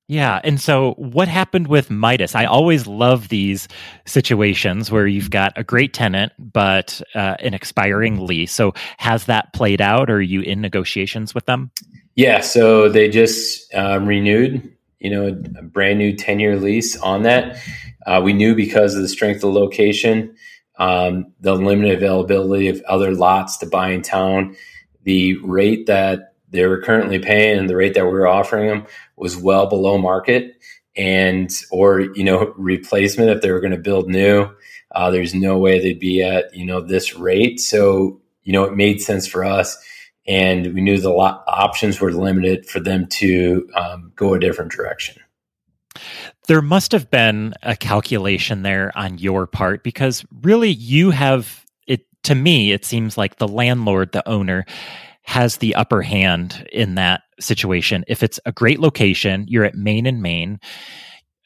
Yeah. 0.08 0.40
And 0.42 0.60
so 0.60 0.94
what 0.94 1.28
happened 1.28 1.68
with 1.68 1.88
Midas? 1.88 2.34
I 2.34 2.44
always 2.44 2.88
love 2.88 3.28
these 3.28 3.68
situations 4.06 4.90
where 4.90 5.06
you've 5.06 5.30
got 5.30 5.52
a 5.54 5.62
great 5.62 5.94
tenant, 5.94 6.32
but 6.36 7.00
uh, 7.14 7.36
an 7.38 7.54
expiring 7.54 8.26
lease. 8.26 8.52
So 8.52 8.74
has 8.98 9.26
that 9.26 9.52
played 9.52 9.80
out? 9.80 10.10
Or 10.10 10.16
are 10.16 10.20
you 10.20 10.40
in 10.40 10.60
negotiations 10.60 11.32
with 11.32 11.46
them? 11.46 11.70
Yeah. 12.16 12.40
So 12.40 12.88
they 12.88 13.08
just 13.08 13.72
uh, 13.72 14.00
renewed 14.00 14.76
you 15.00 15.10
know, 15.10 15.26
a 15.28 15.62
brand 15.62 15.98
new 15.98 16.14
10 16.14 16.38
year 16.38 16.56
lease 16.56 16.96
on 16.96 17.22
that. 17.24 17.56
Uh, 18.06 18.20
we 18.22 18.32
knew 18.32 18.54
because 18.54 18.94
of 18.94 19.02
the 19.02 19.08
strength 19.08 19.36
of 19.36 19.52
the 19.52 19.52
location, 19.52 20.34
um, 20.78 21.32
the 21.40 21.54
limited 21.54 21.96
availability 21.96 22.68
of 22.68 22.82
other 22.82 23.12
lots 23.14 23.56
to 23.58 23.66
buy 23.66 23.90
in 23.90 24.02
town, 24.02 24.56
the 25.02 25.36
rate 25.36 25.86
that 25.86 26.34
they 26.50 26.66
were 26.66 26.82
currently 26.82 27.18
paying 27.18 27.58
and 27.58 27.68
the 27.68 27.76
rate 27.76 27.94
that 27.94 28.04
we 28.04 28.12
were 28.12 28.26
offering 28.26 28.68
them 28.68 28.86
was 29.16 29.36
well 29.36 29.66
below 29.66 29.98
market 29.98 30.56
and 30.96 31.50
or 31.70 32.00
you 32.00 32.24
know 32.24 32.52
replacement 32.56 33.30
if 33.30 33.40
they 33.40 33.50
were 33.50 33.60
going 33.60 33.70
to 33.70 33.78
build 33.78 34.08
new 34.08 34.50
uh, 34.92 35.10
there's 35.10 35.34
no 35.34 35.56
way 35.56 35.78
they'd 35.78 36.00
be 36.00 36.22
at 36.22 36.54
you 36.54 36.64
know 36.66 36.80
this 36.80 37.14
rate 37.14 37.60
so 37.60 38.20
you 38.42 38.52
know 38.52 38.64
it 38.64 38.74
made 38.74 39.00
sense 39.00 39.26
for 39.26 39.44
us 39.44 39.76
and 40.30 40.72
we 40.74 40.80
knew 40.80 41.00
the 41.00 41.10
lo- 41.10 41.42
options 41.48 42.00
were 42.00 42.12
limited 42.12 42.64
for 42.64 42.78
them 42.78 43.06
to 43.08 43.68
um, 43.74 44.12
go 44.14 44.32
a 44.32 44.38
different 44.38 44.70
direction. 44.70 45.20
There 46.46 46.62
must 46.62 46.92
have 46.92 47.10
been 47.10 47.52
a 47.64 47.76
calculation 47.76 48.62
there 48.62 48.96
on 48.96 49.18
your 49.18 49.48
part 49.48 49.82
because 49.82 50.24
really 50.40 50.70
you 50.70 51.10
have 51.10 51.64
it 51.88 52.06
to 52.22 52.36
me 52.36 52.70
it 52.70 52.84
seems 52.84 53.18
like 53.18 53.36
the 53.36 53.48
landlord 53.48 54.12
the 54.12 54.26
owner 54.28 54.64
has 55.22 55.56
the 55.56 55.74
upper 55.74 56.00
hand 56.00 56.66
in 56.72 56.94
that 56.94 57.22
situation 57.40 58.04
if 58.06 58.22
it's 58.22 58.38
a 58.46 58.52
great 58.52 58.78
location 58.78 59.46
you're 59.48 59.64
at 59.64 59.74
main 59.74 60.06
and 60.06 60.22
main 60.22 60.60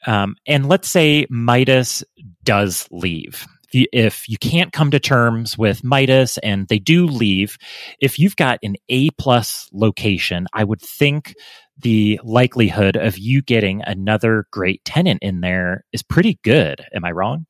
um, 0.07 0.35
and 0.45 0.67
let's 0.67 0.89
say 0.89 1.25
midas 1.29 2.03
does 2.43 2.87
leave 2.91 3.45
if 3.91 4.27
you 4.29 4.37
can't 4.37 4.71
come 4.71 4.91
to 4.91 4.99
terms 4.99 5.57
with 5.57 5.83
Midas 5.83 6.37
and 6.39 6.67
they 6.67 6.79
do 6.79 7.05
leave, 7.05 7.57
if 7.99 8.17
you've 8.19 8.35
got 8.35 8.59
an 8.63 8.75
A 8.89 9.09
plus 9.11 9.69
location, 9.73 10.47
I 10.53 10.63
would 10.63 10.81
think 10.81 11.35
the 11.77 12.19
likelihood 12.23 12.95
of 12.95 13.17
you 13.17 13.41
getting 13.41 13.81
another 13.85 14.47
great 14.51 14.83
tenant 14.85 15.19
in 15.21 15.41
there 15.41 15.83
is 15.91 16.03
pretty 16.03 16.39
good. 16.43 16.85
Am 16.93 17.03
I 17.03 17.11
wrong? 17.11 17.45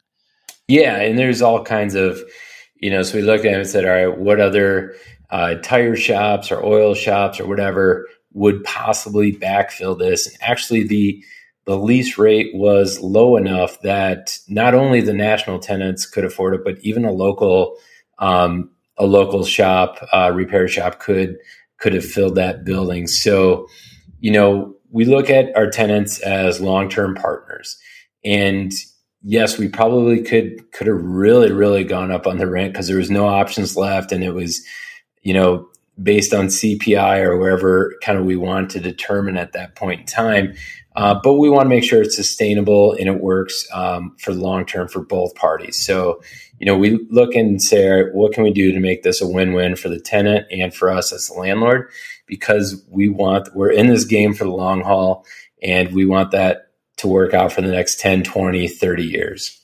Yeah, 0.68 0.96
and 0.98 1.18
there's 1.18 1.42
all 1.42 1.64
kinds 1.64 1.94
of, 1.96 2.20
you 2.76 2.90
know, 2.90 3.04
so 3.04 3.18
we 3.18 3.24
looked 3.24 3.46
at 3.46 3.54
it 3.54 3.60
and 3.60 3.68
said, 3.68 3.86
all 3.86 3.92
right, 3.92 4.18
what 4.18 4.40
other 4.40 4.96
uh, 5.30 5.56
tire 5.56 5.96
shops 5.96 6.52
or 6.52 6.64
oil 6.64 6.96
shops 6.96 7.40
or 7.40 7.48
whatever 7.48 8.08
would 8.34 8.64
possibly 8.64 9.32
backfill 9.32 9.98
this? 9.98 10.28
And 10.28 10.38
actually, 10.42 10.88
the 10.88 11.24
the 11.66 11.78
lease 11.78 12.18
rate 12.18 12.52
was 12.54 13.00
low 13.02 13.38
enough 13.38 13.82
that 13.82 14.38
not 14.48 14.76
only 14.76 15.02
the 15.02 15.14
national 15.14 15.60
tenants 15.60 16.06
could 16.06 16.24
afford 16.24 16.54
it, 16.54 16.64
but 16.64 16.78
even 16.82 17.06
a 17.06 17.12
local 17.12 17.78
um, 18.20 18.70
a 18.98 19.06
local 19.06 19.44
shop, 19.44 19.98
uh, 20.14 20.32
repair 20.34 20.68
shop 20.68 21.00
could 21.00 21.38
could 21.78 21.94
have 21.94 22.06
filled 22.06 22.36
that 22.36 22.64
building. 22.64 23.08
So, 23.08 23.68
you 24.20 24.32
know, 24.32 24.76
we 24.92 25.06
look 25.06 25.30
at 25.30 25.56
our 25.56 25.70
tenants 25.70 26.20
as 26.20 26.62
long 26.62 26.88
term 26.88 27.16
partners, 27.16 27.78
and 28.24 28.72
yes, 29.24 29.58
we 29.58 29.68
probably 29.68 30.22
could 30.22 30.72
could 30.72 30.88
have 30.88 31.02
really 31.02 31.52
really 31.52 31.84
gone 31.84 32.12
up 32.12 32.28
on 32.28 32.38
the 32.38 32.48
rent 32.48 32.74
because 32.74 32.88
there 32.88 32.98
was 32.98 33.12
no 33.12 33.28
options 33.28 33.76
left, 33.76 34.12
and 34.12 34.24
it 34.24 34.32
was, 34.32 34.64
you 35.24 35.34
know, 35.34 35.68
based 36.02 36.34
on 36.34 36.48
CPI 36.48 37.22
or 37.22 37.38
wherever 37.38 37.96
kind 38.02 38.18
of 38.18 38.26
we 38.26 38.36
want 38.36 38.72
to 38.72 38.80
determine 38.80 39.38
at 39.38 39.54
that 39.54 39.76
point 39.76 40.02
in 40.02 40.06
time. 40.06 40.54
Uh, 40.96 41.20
but 41.22 41.34
we 41.34 41.50
want 41.50 41.66
to 41.66 41.70
make 41.70 41.84
sure 41.84 42.02
it's 42.02 42.16
sustainable 42.16 42.94
and 42.94 43.08
it 43.08 43.22
works 43.22 43.68
um, 43.74 44.16
for 44.20 44.34
the 44.34 44.40
long 44.40 44.66
term 44.66 44.88
for 44.88 45.02
both 45.02 45.36
parties. 45.36 45.84
So, 45.86 46.22
you 46.60 46.66
know, 46.66 46.78
we 46.78 47.06
look 47.10 47.36
and 47.36 47.62
say, 47.62 48.04
what 48.14 48.34
can 48.34 48.44
we 48.44 48.52
do 48.52 48.72
to 48.72 48.80
make 48.80 49.04
this 49.04 49.22
a 49.22 49.28
win 49.28 49.54
win 49.54 49.76
for 49.76 49.90
the 49.90 50.00
tenant 50.00 50.48
and 50.52 50.74
for 50.74 50.90
us 50.90 51.12
as 51.12 51.28
the 51.28 51.34
landlord? 51.34 51.90
Because 52.28 52.84
we 52.90 53.10
want, 53.10 53.54
we're 53.54 53.72
in 53.72 53.88
this 53.88 54.06
game 54.06 54.34
for 54.34 54.46
the 54.46 54.52
long 54.52 54.82
haul 54.82 55.26
and 55.62 55.94
we 55.94 56.06
want 56.06 56.32
that 56.32 56.72
to 56.98 57.08
work 57.08 57.34
out 57.34 57.52
for 57.52 57.62
the 57.62 57.72
next 57.72 58.00
10, 58.00 58.24
20, 58.24 58.68
30 58.68 59.04
years. 59.04 59.62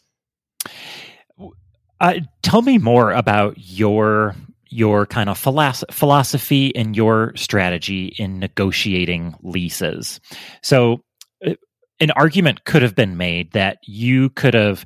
Uh, 2.01 2.15
tell 2.41 2.61
me 2.61 2.77
more 2.77 3.11
about 3.11 3.55
your 3.57 4.35
your 4.71 5.05
kind 5.05 5.29
of 5.29 5.37
philosophy 5.37 6.75
and 6.75 6.95
your 6.95 7.33
strategy 7.35 8.15
in 8.17 8.39
negotiating 8.39 9.35
leases. 9.43 10.19
So, 10.63 11.03
an 11.99 12.09
argument 12.11 12.65
could 12.65 12.81
have 12.81 12.95
been 12.95 13.15
made 13.15 13.51
that 13.51 13.77
you 13.85 14.31
could 14.31 14.55
have 14.55 14.85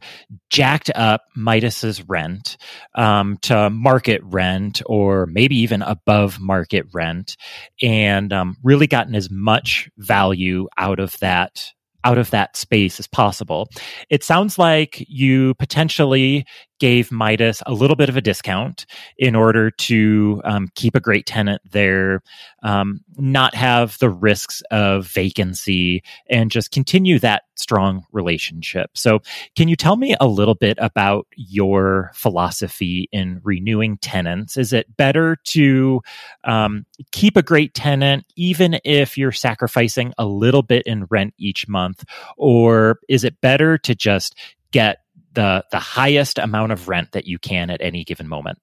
jacked 0.49 0.91
up 0.95 1.23
Midas's 1.35 2.03
rent 2.09 2.57
um, 2.95 3.37
to 3.43 3.69
market 3.69 4.21
rent 4.25 4.81
or 4.85 5.25
maybe 5.27 5.55
even 5.55 5.81
above 5.81 6.41
market 6.41 6.85
rent 6.93 7.37
and 7.81 8.33
um, 8.33 8.57
really 8.63 8.85
gotten 8.85 9.15
as 9.15 9.31
much 9.31 9.89
value 9.97 10.67
out 10.77 10.99
of 10.99 11.17
that 11.19 11.71
out 12.05 12.17
of 12.19 12.29
that 12.29 12.55
space 12.55 12.99
as 12.99 13.07
possible. 13.07 13.67
It 14.11 14.23
sounds 14.23 14.59
like 14.59 15.03
you 15.09 15.55
potentially 15.55 16.45
gave 16.79 17.11
Midas 17.11 17.61
a 17.65 17.73
little 17.73 17.95
bit 17.95 18.09
of 18.09 18.17
a 18.17 18.21
discount 18.21 18.85
in 19.17 19.35
order 19.35 19.71
to 19.71 20.41
um, 20.43 20.67
keep 20.75 20.95
a 20.95 20.99
great 20.99 21.25
tenant 21.25 21.61
there, 21.69 22.21
um, 22.63 23.01
not 23.17 23.55
have 23.55 23.97
the 23.99 24.09
risks 24.09 24.61
of 24.71 25.07
vacancy, 25.07 26.03
and 26.29 26.51
just 26.51 26.71
continue 26.71 27.19
that 27.19 27.43
strong 27.55 28.05
relationship. 28.11 28.91
So, 28.93 29.21
can 29.55 29.67
you 29.67 29.75
tell 29.75 29.95
me 29.95 30.15
a 30.19 30.27
little 30.27 30.55
bit 30.55 30.77
about 30.79 31.27
your 31.35 32.11
philosophy 32.13 33.07
in 33.11 33.39
renewing 33.43 33.97
tenants? 33.99 34.57
Is 34.57 34.73
it 34.73 34.97
better 34.97 35.37
to 35.45 36.01
um, 36.43 36.85
keep 37.11 37.37
a 37.37 37.43
great 37.43 37.73
tenant 37.73 38.25
even 38.35 38.79
if 38.83 39.17
you're 39.17 39.31
sacrificing 39.31 40.13
a 40.17 40.25
little 40.25 40.63
bit 40.63 40.83
in 40.85 41.05
rent 41.09 41.33
each 41.37 41.67
month, 41.67 42.03
or 42.37 42.99
is 43.07 43.23
it 43.23 43.39
better 43.41 43.77
to 43.79 43.95
just 43.95 44.35
get 44.71 45.04
the 45.35 45.63
the 45.71 45.79
highest 45.79 46.37
amount 46.39 46.71
of 46.71 46.87
rent 46.87 47.11
that 47.11 47.25
you 47.25 47.37
can 47.37 47.69
at 47.69 47.81
any 47.81 48.03
given 48.03 48.27
moment? 48.27 48.57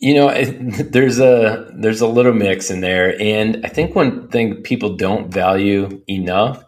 You 0.00 0.14
know, 0.14 0.44
there's 0.44 1.20
a 1.20 1.70
there's 1.74 2.00
a 2.00 2.06
little 2.06 2.32
mix 2.32 2.70
in 2.70 2.80
there, 2.80 3.20
and 3.20 3.64
I 3.64 3.68
think 3.68 3.94
one 3.94 4.28
thing 4.28 4.62
people 4.62 4.96
don't 4.96 5.32
value 5.32 6.02
enough 6.08 6.64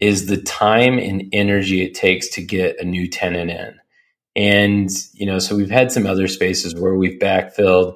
is 0.00 0.26
the 0.26 0.40
time 0.40 0.98
and 0.98 1.24
energy 1.32 1.82
it 1.82 1.94
takes 1.94 2.28
to 2.28 2.42
get 2.42 2.78
a 2.80 2.84
new 2.84 3.08
tenant 3.08 3.50
in. 3.50 3.74
And 4.36 4.90
you 5.14 5.26
know, 5.26 5.40
so 5.40 5.56
we've 5.56 5.70
had 5.70 5.90
some 5.90 6.06
other 6.06 6.28
spaces 6.28 6.74
where 6.74 6.94
we've 6.94 7.18
backfilled, 7.18 7.94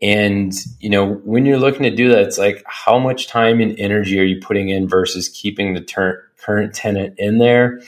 and 0.00 0.52
you 0.78 0.90
know, 0.90 1.14
when 1.24 1.44
you're 1.46 1.58
looking 1.58 1.82
to 1.82 1.94
do 1.94 2.08
that, 2.10 2.22
it's 2.22 2.38
like 2.38 2.62
how 2.66 2.98
much 2.98 3.26
time 3.26 3.60
and 3.60 3.78
energy 3.78 4.18
are 4.20 4.24
you 4.24 4.40
putting 4.40 4.68
in 4.68 4.88
versus 4.88 5.28
keeping 5.28 5.74
the 5.74 5.80
ter- 5.80 6.22
current 6.38 6.74
tenant 6.74 7.14
in 7.18 7.38
there, 7.38 7.80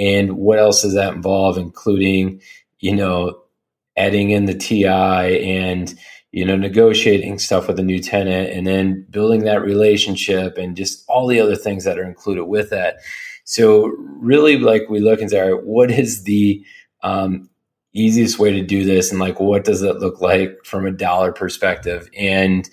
and 0.00 0.32
what 0.32 0.58
else 0.58 0.82
does 0.82 0.94
that 0.94 1.14
involve, 1.14 1.58
including 1.58 2.40
you 2.80 2.96
know 2.96 3.40
adding 3.96 4.30
in 4.30 4.46
the 4.46 4.54
TI 4.54 4.86
and 4.86 5.94
you 6.32 6.44
know 6.44 6.56
negotiating 6.56 7.38
stuff 7.38 7.68
with 7.68 7.78
a 7.78 7.82
new 7.82 8.00
tenant 8.00 8.50
and 8.50 8.66
then 8.66 9.06
building 9.10 9.44
that 9.44 9.62
relationship 9.62 10.56
and 10.56 10.76
just 10.76 11.04
all 11.08 11.26
the 11.26 11.38
other 11.38 11.56
things 11.56 11.84
that 11.84 11.98
are 11.98 12.04
included 12.04 12.46
with 12.46 12.70
that. 12.70 12.96
So 13.44 13.86
really 13.98 14.58
like 14.58 14.88
we 14.88 15.00
look 15.00 15.20
and 15.20 15.28
say, 15.28 15.40
all 15.40 15.54
right, 15.56 15.64
what 15.64 15.90
is 15.90 16.24
the 16.24 16.64
um, 17.02 17.50
easiest 17.92 18.38
way 18.38 18.52
to 18.52 18.62
do 18.62 18.84
this 18.84 19.10
and 19.10 19.20
like 19.20 19.40
what 19.40 19.64
does 19.64 19.82
it 19.82 19.96
look 19.96 20.20
like 20.20 20.56
from 20.64 20.86
a 20.86 20.92
dollar 20.92 21.32
perspective 21.32 22.08
and 22.16 22.70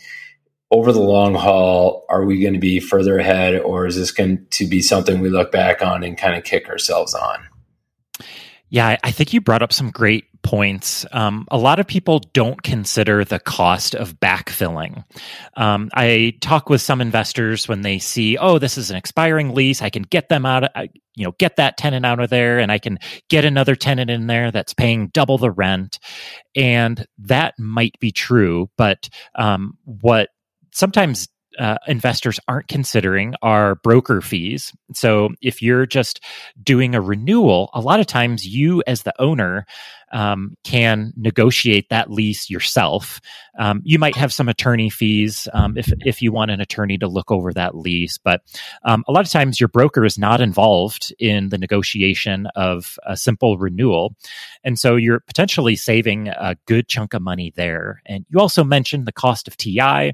over 0.72 0.92
the 0.92 1.00
long 1.00 1.34
haul 1.34 2.06
are 2.10 2.26
we 2.26 2.42
going 2.42 2.54
to 2.54 2.60
be 2.60 2.80
further 2.80 3.18
ahead 3.18 3.60
or 3.60 3.86
is 3.86 3.96
this 3.96 4.12
going 4.12 4.46
to 4.50 4.66
be 4.66 4.82
something 4.82 5.20
we 5.20 5.30
look 5.30 5.52
back 5.52 5.82
on 5.82 6.04
and 6.04 6.18
kind 6.18 6.36
of 6.36 6.44
kick 6.44 6.68
ourselves 6.68 7.14
on 7.14 7.48
yeah, 8.70 8.98
I 9.02 9.12
think 9.12 9.32
you 9.32 9.40
brought 9.40 9.62
up 9.62 9.72
some 9.72 9.92
great 9.92 10.26
points. 10.44 11.06
Um, 11.12 11.48
a 11.52 11.58
lot 11.58 11.80
of 11.80 11.88
people 11.88 12.20
don't 12.34 12.62
consider 12.64 13.24
the 13.24 13.40
cost 13.40 13.96
of 13.96 14.20
backfilling. 14.20 15.06
Um, 15.56 15.90
I 15.94 16.36
talk 16.42 16.70
with 16.70 16.82
some 16.82 17.00
investors 17.00 17.68
when 17.68 17.82
they 17.82 17.98
see, 17.98 18.38
oh, 18.38 18.60
this 18.60 18.78
is 18.78 18.92
an 18.92 18.98
expiring 18.98 19.54
lease. 19.54 19.82
I 19.82 19.90
can 19.90 20.04
get 20.04 20.28
them 20.28 20.46
out, 20.46 20.66
of, 20.66 20.88
you 21.16 21.26
know, 21.26 21.34
get 21.40 21.56
that 21.58 21.78
tenant 21.78 22.06
out 22.06 22.20
of 22.20 22.30
there, 22.30 22.60
and 22.60 22.72
I 22.72 22.78
can 22.78 23.00
get 23.30 23.46
another 23.46 23.76
tenant 23.76 24.10
in 24.10 24.28
there 24.28 24.52
that's 24.52 24.74
paying 24.74 25.08
double 25.08 25.38
the 25.38 25.52
rent. 25.52 26.00
And 26.56 27.06
that 27.20 27.54
might 27.58 27.98
be 28.00 28.12
true, 28.12 28.70
but 28.78 29.10
um, 29.36 29.78
what 29.86 30.30
sometimes 30.78 31.28
uh, 31.58 31.78
investors 31.88 32.40
aren't 32.48 32.68
considering 32.68 33.34
are 33.42 33.76
broker 33.76 34.22
fees. 34.22 34.72
So 34.94 35.30
if 35.42 35.62
you're 35.62 35.88
just 35.88 36.24
doing 36.62 36.94
a 36.94 37.02
renewal, 37.02 37.72
a 37.74 37.82
lot 37.82 38.00
of 38.00 38.06
times 38.06 38.46
you, 38.46 38.84
as 38.86 39.02
the 39.02 39.14
owner, 39.20 39.66
um, 40.12 40.56
can 40.64 41.14
negotiate 41.18 41.90
that 41.90 42.12
lease 42.12 42.50
yourself. 42.50 43.20
Um, 43.60 43.82
you 43.84 44.00
might 44.00 44.16
have 44.16 44.32
some 44.32 44.48
attorney 44.48 44.90
fees 44.90 45.50
um, 45.52 45.78
if 45.78 45.92
if 46.06 46.22
you 46.22 46.32
want 46.32 46.52
an 46.52 46.62
attorney 46.62 46.98
to 47.00 47.08
look 47.08 47.30
over 47.32 47.52
that 47.54 47.76
lease, 47.76 48.18
but 48.18 48.42
um, 48.86 49.04
a 49.08 49.12
lot 49.12 49.26
of 49.26 49.32
times 49.32 49.60
your 49.60 49.68
broker 49.68 50.06
is 50.06 50.18
not 50.18 50.40
involved 50.40 51.14
in 51.20 51.50
the 51.50 51.58
negotiation 51.58 52.48
of 52.56 52.98
a 53.06 53.18
simple 53.18 53.58
renewal, 53.58 54.16
and 54.64 54.80
so 54.80 54.96
you're 54.96 55.20
potentially 55.20 55.76
saving 55.76 56.30
a 56.30 56.56
good 56.68 56.88
chunk 56.88 57.14
of 57.14 57.22
money 57.22 57.52
there. 57.58 58.02
And 58.06 58.26
you 58.30 58.40
also 58.40 58.64
mentioned 58.64 59.08
the 59.08 59.12
cost 59.12 59.48
of 59.48 59.58
TI 59.58 60.14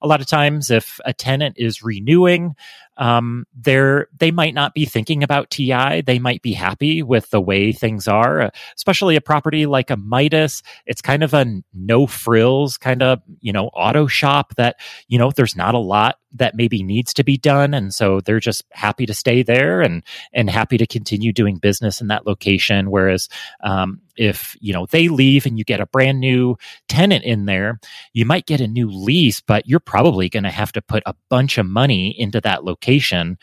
a 0.00 0.06
lot 0.06 0.20
of 0.20 0.26
times 0.26 0.70
if 0.70 1.00
a 1.04 1.12
tenant 1.12 1.56
is 1.58 1.82
renewing 1.82 2.54
um, 2.98 3.46
they're 3.54 4.08
they 4.18 4.30
might 4.30 4.54
not 4.54 4.74
be 4.74 4.84
thinking 4.84 5.22
about 5.22 5.50
TI. 5.50 6.02
They 6.02 6.18
might 6.18 6.42
be 6.42 6.52
happy 6.52 7.02
with 7.02 7.30
the 7.30 7.40
way 7.40 7.72
things 7.72 8.06
are, 8.06 8.42
uh, 8.42 8.50
especially 8.76 9.16
a 9.16 9.20
property 9.20 9.64
like 9.64 9.90
a 9.90 9.96
Midas. 9.96 10.62
It's 10.84 11.00
kind 11.00 11.22
of 11.22 11.32
a 11.32 11.62
no 11.72 12.06
frills 12.06 12.76
kind 12.76 13.02
of 13.02 13.22
you 13.40 13.52
know 13.52 13.68
auto 13.68 14.06
shop 14.06 14.54
that 14.56 14.78
you 15.08 15.18
know 15.18 15.30
there's 15.30 15.56
not 15.56 15.74
a 15.74 15.78
lot 15.78 16.18
that 16.34 16.54
maybe 16.54 16.82
needs 16.82 17.14
to 17.14 17.24
be 17.24 17.38
done, 17.38 17.72
and 17.72 17.94
so 17.94 18.20
they're 18.20 18.40
just 18.40 18.62
happy 18.72 19.06
to 19.06 19.14
stay 19.14 19.42
there 19.42 19.80
and 19.80 20.02
and 20.34 20.50
happy 20.50 20.76
to 20.76 20.86
continue 20.86 21.32
doing 21.32 21.56
business 21.56 22.02
in 22.02 22.08
that 22.08 22.26
location. 22.26 22.90
Whereas 22.90 23.28
um, 23.62 24.01
if 24.16 24.56
you 24.60 24.72
know 24.72 24.86
they 24.86 25.08
leave 25.08 25.46
and 25.46 25.58
you 25.58 25.64
get 25.64 25.80
a 25.80 25.86
brand 25.86 26.20
new 26.20 26.56
tenant 26.88 27.24
in 27.24 27.46
there, 27.46 27.80
you 28.12 28.24
might 28.24 28.46
get 28.46 28.60
a 28.60 28.68
new 28.68 28.90
lease, 28.90 29.40
but 29.40 29.66
you're 29.66 29.80
probably 29.80 30.28
going 30.28 30.42
to 30.44 30.50
have 30.50 30.72
to 30.72 30.82
put 30.82 31.02
a 31.06 31.14
bunch 31.28 31.58
of 31.58 31.66
money 31.66 32.18
into 32.18 32.40
that 32.40 32.64
location 32.64 33.38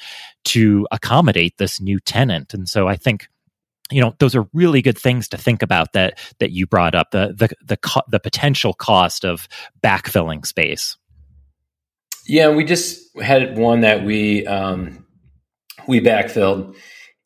to 0.45 0.87
accommodate 0.91 1.57
this 1.57 1.81
new 1.81 1.99
tenant. 1.99 2.53
And 2.53 2.67
so 2.67 2.87
I 2.87 2.95
think 2.95 3.27
you 3.91 4.01
know 4.01 4.13
those 4.19 4.35
are 4.35 4.47
really 4.53 4.81
good 4.81 4.97
things 4.97 5.27
to 5.29 5.37
think 5.37 5.61
about 5.61 5.93
that 5.93 6.19
that 6.39 6.51
you 6.51 6.67
brought 6.67 6.95
up 6.95 7.11
the 7.11 7.33
the 7.35 7.49
the, 7.65 7.77
co- 7.77 8.03
the 8.07 8.19
potential 8.19 8.73
cost 8.73 9.25
of 9.25 9.47
backfilling 9.81 10.45
space 10.45 10.97
yeah 12.27 12.49
we 12.49 12.63
just 12.63 13.17
had 13.19 13.57
one 13.57 13.81
that 13.81 14.03
we 14.03 14.45
um 14.45 15.05
we 15.87 15.99
backfilled 15.99 16.75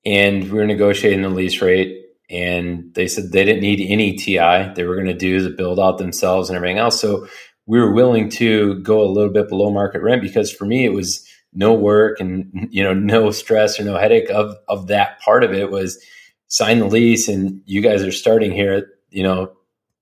and 0.05 0.43
we 0.43 0.51
were 0.51 0.65
negotiating 0.65 1.21
the 1.21 1.29
lease 1.29 1.61
rate 1.61 2.02
and 2.29 2.93
they 2.93 3.07
said 3.07 3.31
they 3.31 3.43
didn't 3.43 3.61
need 3.61 3.85
any 3.87 4.15
ti 4.15 4.37
they 4.75 4.83
were 4.83 4.95
going 4.95 5.07
to 5.07 5.13
do 5.13 5.41
the 5.41 5.49
build 5.49 5.79
out 5.79 5.97
themselves 5.97 6.49
and 6.49 6.55
everything 6.55 6.77
else. 6.77 6.99
So 6.99 7.27
we 7.65 7.79
were 7.79 7.93
willing 7.93 8.29
to 8.31 8.79
go 8.79 9.01
a 9.01 9.11
little 9.11 9.31
bit 9.31 9.49
below 9.49 9.71
market 9.71 10.01
rent 10.01 10.21
because 10.21 10.51
for 10.51 10.65
me 10.65 10.85
it 10.85 10.93
was 10.93 11.27
no 11.53 11.73
work 11.73 12.19
and 12.19 12.67
you 12.71 12.83
know 12.83 12.93
no 12.93 13.31
stress 13.31 13.79
or 13.79 13.83
no 13.83 13.97
headache 13.97 14.29
of 14.29 14.55
of 14.67 14.87
that 14.87 15.19
part 15.19 15.43
of 15.43 15.53
it 15.53 15.71
was 15.71 16.03
sign 16.47 16.79
the 16.79 16.85
lease 16.85 17.27
and 17.27 17.61
you 17.65 17.81
guys 17.81 18.03
are 18.03 18.11
starting 18.11 18.51
here 18.51 18.87
you 19.09 19.23
know 19.23 19.51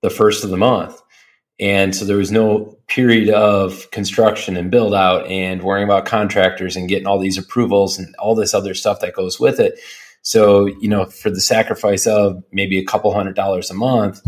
the 0.01 0.09
first 0.09 0.43
of 0.43 0.49
the 0.49 0.57
month. 0.57 1.01
And 1.59 1.95
so 1.95 2.05
there 2.05 2.17
was 2.17 2.32
no 2.32 2.76
period 2.88 3.30
of 3.30 3.89
construction 3.91 4.57
and 4.57 4.72
build 4.72 4.95
out 4.95 5.28
and 5.28 5.61
worrying 5.61 5.84
about 5.84 6.05
contractors 6.05 6.76
and 6.76 6.89
getting 6.89 7.05
all 7.05 7.19
these 7.19 7.38
approvals 7.38 7.99
and 7.99 8.15
all 8.15 8.34
this 8.34 8.55
other 8.55 8.74
stuff 8.74 8.99
that 9.01 9.13
goes 9.13 9.39
with 9.39 9.59
it 9.59 9.80
so 10.22 10.65
you 10.65 10.88
know 10.88 11.05
for 11.05 11.30
the 11.30 11.41
sacrifice 11.41 12.05
of 12.07 12.43
maybe 12.51 12.78
a 12.80 12.86
couple 12.86 13.13
hundred 13.13 13.36
dollars 13.36 13.72
a 13.72 13.74
month 13.74 14.22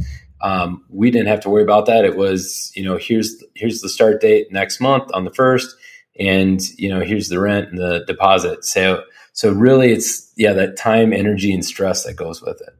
um, 0.43 0.83
we 0.89 1.09
didn't 1.09 1.29
have 1.29 1.39
to 1.41 1.49
worry 1.49 1.63
about 1.63 1.85
that. 1.85 2.03
It 2.03 2.17
was 2.17 2.71
you 2.75 2.83
know 2.83 2.97
here's 2.97 3.41
here's 3.55 3.79
the 3.81 3.89
start 3.89 4.21
date 4.21 4.51
next 4.51 4.79
month 4.79 5.09
on 5.13 5.23
the 5.23 5.33
first 5.33 5.75
and 6.19 6.61
you 6.77 6.89
know 6.89 6.99
here's 6.99 7.29
the 7.29 7.39
rent 7.39 7.69
and 7.69 7.79
the 7.79 8.03
deposit. 8.05 8.65
So 8.65 9.03
so 9.31 9.51
really 9.51 9.91
it's 9.91 10.31
yeah 10.35 10.53
that 10.53 10.77
time 10.77 11.13
energy 11.13 11.53
and 11.53 11.65
stress 11.65 12.03
that 12.03 12.15
goes 12.15 12.41
with 12.41 12.61
it. 12.61 12.75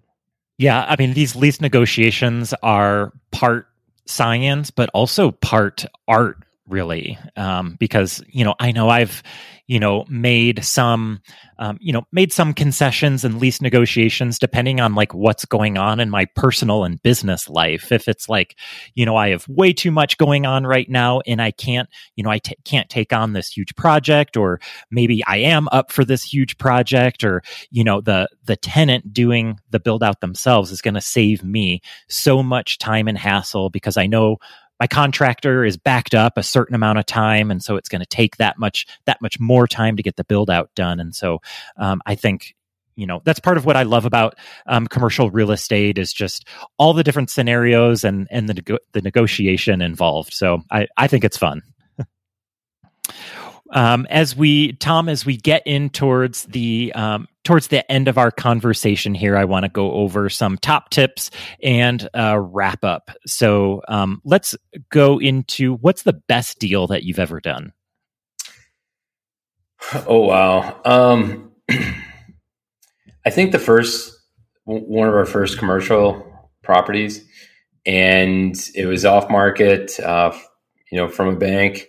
Yeah 0.58 0.86
i 0.88 0.96
mean 1.00 1.14
these 1.14 1.36
lease 1.36 1.62
negotiations 1.62 2.54
are 2.62 3.12
part 3.32 3.68
science 4.06 4.70
but 4.70 4.90
also 4.94 5.32
part 5.32 5.86
art 6.08 6.38
really. 6.68 7.18
Um, 7.38 7.76
because 7.80 8.22
you 8.28 8.44
know 8.44 8.56
i 8.60 8.72
know 8.72 8.90
i've 8.90 9.24
you 9.68 9.80
know 9.80 10.06
made 10.10 10.64
some 10.64 11.22
um, 11.60 11.78
you 11.80 11.94
know 11.94 12.04
made 12.12 12.34
some 12.34 12.54
concessions 12.54 13.24
and 13.24 13.40
lease 13.40 13.62
negotiations 13.62 14.40
depending 14.40 14.80
on 14.80 14.96
like 14.96 15.14
what's 15.14 15.46
going 15.46 15.78
on 15.78 16.00
in 16.00 16.10
my 16.10 16.26
personal 16.36 16.84
and 16.84 17.02
business 17.02 17.50
life. 17.50 17.92
If 17.92 18.08
it's 18.08 18.28
like 18.30 18.58
you 18.96 19.06
know 19.06 19.16
i 19.16 19.30
have 19.30 19.48
way 19.48 19.74
too 19.74 19.92
much 19.92 20.18
going 20.18 20.46
on 20.46 20.66
right 20.66 20.90
now 20.90 21.22
and 21.26 21.42
i 21.42 21.52
can't 21.52 21.90
you 22.16 22.24
know 22.24 22.30
I 22.30 22.40
t- 22.40 22.56
can't 22.66 22.90
take 22.90 23.14
on 23.14 23.34
this 23.34 23.50
huge 23.50 23.76
project 23.76 24.38
or 24.38 24.60
maybe 24.92 25.24
i 25.26 25.38
am 25.38 25.68
up 25.72 25.92
for 25.92 26.04
this 26.04 26.24
huge 26.24 26.58
project 26.58 27.24
or 27.24 27.42
you 27.70 27.84
know 27.84 28.02
the 28.02 28.28
the 28.46 28.56
tenant 28.56 29.14
doing 29.14 29.60
the 29.70 29.80
build 29.80 30.04
out 30.04 30.22
themselves 30.22 30.72
is 30.72 30.82
going 30.82 30.94
to 30.96 31.02
save 31.02 31.44
me 31.44 31.82
so 32.08 32.42
much 32.44 32.78
time 32.78 33.08
and 33.08 33.18
hassle 33.18 33.70
because 33.70 33.98
i 33.98 34.08
know 34.08 34.38
my 34.84 34.88
contractor 34.88 35.64
is 35.64 35.78
backed 35.78 36.14
up 36.14 36.38
a 36.38 36.44
certain 36.44 36.76
amount 36.76 37.00
of 37.00 37.06
time 37.06 37.50
and 37.50 37.64
so 37.64 37.78
it's 37.78 37.88
going 37.88 38.02
to 38.02 38.06
take 38.06 38.36
that 38.36 38.60
much 38.60 38.86
that 39.06 39.22
much 39.22 39.40
more 39.40 39.66
time 39.66 39.96
to 39.96 40.04
get 40.04 40.18
the 40.18 40.26
build 40.26 40.50
out 40.50 40.76
done. 40.76 41.00
And 41.00 41.16
so 41.16 41.40
um, 41.78 42.02
i 42.06 42.16
think 42.16 42.54
you 42.98 43.08
know 43.08 43.22
that's 43.24 43.40
part 43.40 43.56
of 43.56 43.64
what 43.64 43.78
i 43.78 43.84
love 43.84 44.04
about 44.04 44.36
um, 44.66 44.86
commercial 44.86 45.32
real 45.32 45.52
estate 45.52 45.98
is 45.98 46.12
just 46.12 46.50
all 46.78 46.92
the 46.92 47.02
different 47.02 47.30
scenarios 47.30 48.04
and 48.04 48.28
and 48.30 48.50
the, 48.50 48.78
the 48.92 49.02
negotiation 49.02 49.82
involved. 49.82 50.34
So 50.34 50.64
i 50.70 50.86
i 50.98 51.08
think 51.08 51.24
it's 51.24 51.38
fun. 51.38 51.62
Um, 53.72 54.06
as 54.12 54.36
we 54.36 54.74
tom 54.74 55.10
as 55.10 55.26
we 55.26 55.36
get 55.36 55.64
in 55.66 55.90
towards 55.90 56.44
the 56.44 56.92
um, 56.94 57.28
towards 57.44 57.68
the 57.68 57.90
end 57.92 58.08
of 58.08 58.18
our 58.18 58.32
conversation 58.32 59.14
here 59.14 59.38
i 59.38 59.46
want 59.46 59.64
to 59.64 59.70
go 59.70 59.92
over 59.92 60.30
some 60.30 60.58
top 60.58 60.90
tips 60.90 61.30
and 61.62 62.08
uh, 62.14 62.38
wrap 62.40 62.84
up. 62.84 63.12
So 63.26 63.82
um, 63.88 64.22
let's 64.24 64.56
go 64.90 65.20
into 65.20 65.76
what's 65.76 66.04
the 66.04 66.14
best 66.14 66.60
deal 66.60 66.88
that 66.88 67.04
you've 67.04 67.20
ever 67.20 67.40
done? 67.40 67.74
Oh 70.08 70.28
wow. 70.28 70.80
Um, 70.86 71.52
i 73.26 73.30
think 73.30 73.52
the 73.52 73.60
first 73.60 74.14
one 74.66 75.08
of 75.08 75.14
our 75.14 75.26
first 75.26 75.58
commercial 75.58 76.26
properties 76.62 77.26
and 77.86 78.56
it 78.76 78.86
was 78.86 79.06
off 79.06 79.30
market 79.30 79.98
uh, 80.00 80.38
you 80.92 80.98
know 80.98 81.08
from 81.08 81.30
a 81.30 81.36
bank 81.36 81.88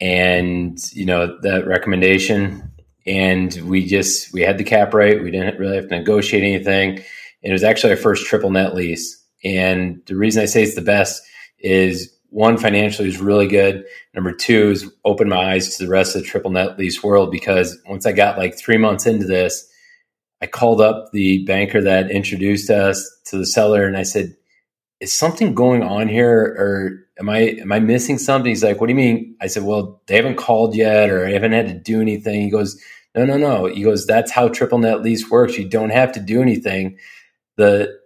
and 0.00 0.78
you 0.92 1.06
know 1.06 1.38
that 1.40 1.66
recommendation 1.66 2.70
and 3.08 3.54
we 3.68 3.86
just 3.86 4.32
we 4.32 4.42
had 4.42 4.58
the 4.58 4.64
cap 4.64 4.92
rate 4.92 5.22
we 5.22 5.30
didn't 5.30 5.58
really 5.58 5.76
have 5.76 5.88
to 5.88 5.96
negotiate 5.96 6.42
anything 6.44 6.98
and 6.98 7.50
it 7.50 7.52
was 7.52 7.64
actually 7.64 7.90
our 7.90 7.96
first 7.96 8.26
triple 8.26 8.50
net 8.50 8.74
lease 8.74 9.24
and 9.44 10.02
the 10.06 10.14
reason 10.14 10.42
i 10.42 10.46
say 10.46 10.62
it's 10.62 10.74
the 10.74 10.82
best 10.82 11.22
is 11.58 12.14
one 12.30 12.58
financially 12.58 13.08
is 13.08 13.20
really 13.20 13.46
good. 13.46 13.84
Number 14.14 14.32
two 14.32 14.70
is 14.70 14.90
open 15.04 15.28
my 15.28 15.54
eyes 15.54 15.76
to 15.76 15.84
the 15.84 15.90
rest 15.90 16.14
of 16.14 16.22
the 16.22 16.28
triple 16.28 16.50
net 16.50 16.78
lease 16.78 17.02
world 17.02 17.30
because 17.30 17.78
once 17.88 18.04
I 18.06 18.12
got 18.12 18.38
like 18.38 18.58
three 18.58 18.76
months 18.76 19.06
into 19.06 19.26
this, 19.26 19.66
I 20.40 20.46
called 20.46 20.80
up 20.80 21.10
the 21.12 21.44
banker 21.46 21.80
that 21.82 22.10
introduced 22.10 22.70
us 22.70 23.08
to 23.26 23.38
the 23.38 23.46
seller 23.46 23.86
and 23.86 23.96
I 23.96 24.02
said, 24.02 24.36
is 25.00 25.16
something 25.16 25.54
going 25.54 25.82
on 25.82 26.08
here 26.08 26.40
or 26.40 27.06
am 27.18 27.28
I 27.28 27.38
am 27.60 27.72
I 27.72 27.80
missing 27.80 28.18
something? 28.18 28.48
He's 28.48 28.64
like, 28.64 28.80
What 28.80 28.88
do 28.88 28.92
you 28.92 28.96
mean? 28.96 29.36
I 29.40 29.46
said, 29.46 29.62
Well, 29.62 30.02
they 30.06 30.16
haven't 30.16 30.36
called 30.36 30.74
yet 30.74 31.08
or 31.08 31.24
I 31.24 31.30
haven't 31.30 31.52
had 31.52 31.68
to 31.68 31.74
do 31.74 32.00
anything. 32.00 32.42
He 32.42 32.50
goes, 32.50 32.80
No, 33.18 33.24
no, 33.24 33.36
no. 33.36 33.66
He 33.66 33.82
goes, 33.82 34.06
That's 34.06 34.30
how 34.30 34.48
triple 34.48 34.78
net 34.78 35.02
lease 35.02 35.28
works. 35.28 35.58
You 35.58 35.68
don't 35.68 35.90
have 35.90 36.12
to 36.12 36.20
do 36.20 36.40
anything. 36.40 36.98
The 37.56 37.98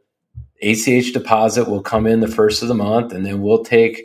ACH 0.63 1.13
deposit 1.13 1.69
will 1.69 1.83
come 1.83 2.07
in 2.07 2.21
the 2.21 2.29
first 2.29 2.63
of 2.63 2.69
the 2.69 2.75
month 2.75 3.13
and 3.13 3.27
then 3.27 3.43
we'll 3.43 3.63
take 3.63 4.05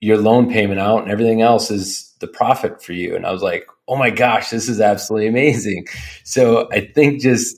your 0.00 0.16
loan 0.18 0.48
payment 0.48 0.78
out 0.78 1.02
and 1.02 1.10
everything 1.10 1.42
else 1.42 1.72
is 1.72 2.14
the 2.20 2.28
profit 2.28 2.80
for 2.80 2.92
you. 2.92 3.16
And 3.16 3.26
I 3.26 3.32
was 3.32 3.42
like, 3.42 3.66
oh 3.88 3.96
my 3.96 4.10
gosh, 4.10 4.50
this 4.50 4.68
is 4.68 4.80
absolutely 4.80 5.26
amazing. 5.26 5.88
So 6.22 6.68
I 6.70 6.82
think 6.82 7.20
just 7.20 7.56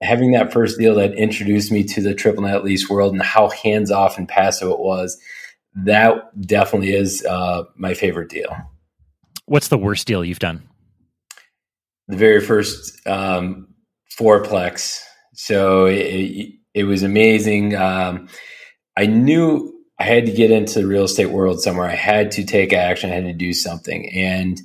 having 0.00 0.30
that 0.32 0.52
first 0.52 0.78
deal 0.78 0.94
that 0.96 1.14
introduced 1.14 1.72
me 1.72 1.82
to 1.84 2.02
the 2.02 2.14
triple 2.14 2.44
net 2.44 2.62
lease 2.62 2.88
world 2.88 3.14
and 3.14 3.22
how 3.22 3.48
hands 3.48 3.90
off 3.90 4.16
and 4.16 4.28
passive 4.28 4.70
it 4.70 4.78
was, 4.78 5.18
that 5.74 6.40
definitely 6.40 6.92
is 6.92 7.24
uh, 7.24 7.64
my 7.74 7.94
favorite 7.94 8.28
deal. 8.28 8.54
What's 9.46 9.68
the 9.68 9.78
worst 9.78 10.06
deal 10.06 10.24
you've 10.24 10.38
done? 10.38 10.68
The 12.12 12.18
very 12.18 12.42
first 12.42 13.06
um, 13.06 13.68
fourplex. 14.18 15.00
So 15.32 15.86
it, 15.86 16.52
it 16.74 16.84
was 16.84 17.02
amazing. 17.02 17.74
Um, 17.74 18.28
I 18.98 19.06
knew 19.06 19.72
I 19.98 20.04
had 20.04 20.26
to 20.26 20.32
get 20.32 20.50
into 20.50 20.80
the 20.80 20.86
real 20.86 21.04
estate 21.04 21.30
world 21.30 21.62
somewhere. 21.62 21.88
I 21.88 21.94
had 21.94 22.30
to 22.32 22.44
take 22.44 22.74
action. 22.74 23.10
I 23.10 23.14
had 23.14 23.24
to 23.24 23.32
do 23.32 23.54
something. 23.54 24.10
And 24.12 24.60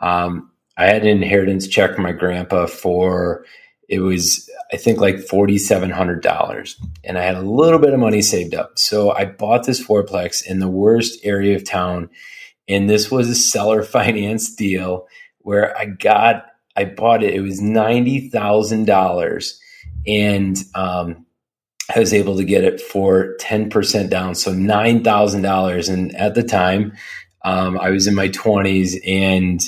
um, 0.00 0.50
I 0.78 0.86
had 0.86 1.02
an 1.02 1.08
inheritance 1.08 1.68
check 1.68 1.94
from 1.94 2.04
my 2.04 2.12
grandpa 2.12 2.64
for 2.64 3.44
it 3.90 4.00
was 4.00 4.48
I 4.72 4.78
think 4.78 4.98
like 4.98 5.20
forty 5.20 5.58
seven 5.58 5.90
hundred 5.90 6.22
dollars, 6.22 6.80
and 7.04 7.18
I 7.18 7.22
had 7.22 7.36
a 7.36 7.42
little 7.42 7.78
bit 7.78 7.92
of 7.92 8.00
money 8.00 8.22
saved 8.22 8.54
up. 8.54 8.78
So 8.78 9.12
I 9.12 9.26
bought 9.26 9.64
this 9.66 9.84
fourplex 9.84 10.44
in 10.44 10.58
the 10.58 10.68
worst 10.68 11.20
area 11.22 11.54
of 11.54 11.62
town, 11.62 12.10
and 12.66 12.88
this 12.88 13.10
was 13.10 13.28
a 13.28 13.34
seller 13.34 13.82
finance 13.84 14.54
deal 14.54 15.06
where 15.38 15.76
I 15.78 15.84
got 15.84 16.46
I 16.76 16.84
bought 16.84 17.22
it. 17.22 17.34
It 17.34 17.40
was 17.40 17.60
ninety 17.60 18.28
thousand 18.28 18.86
dollars, 18.86 19.60
and 20.06 20.56
um, 20.74 21.26
I 21.94 22.00
was 22.00 22.12
able 22.12 22.36
to 22.36 22.44
get 22.44 22.64
it 22.64 22.80
for 22.80 23.36
10% 23.40 24.10
down. 24.10 24.34
So 24.34 24.52
$9,000. 24.52 25.92
And 25.92 26.16
at 26.16 26.34
the 26.34 26.42
time, 26.42 26.92
um, 27.44 27.78
I 27.78 27.90
was 27.90 28.06
in 28.06 28.14
my 28.14 28.28
20s 28.28 28.96
and 29.06 29.60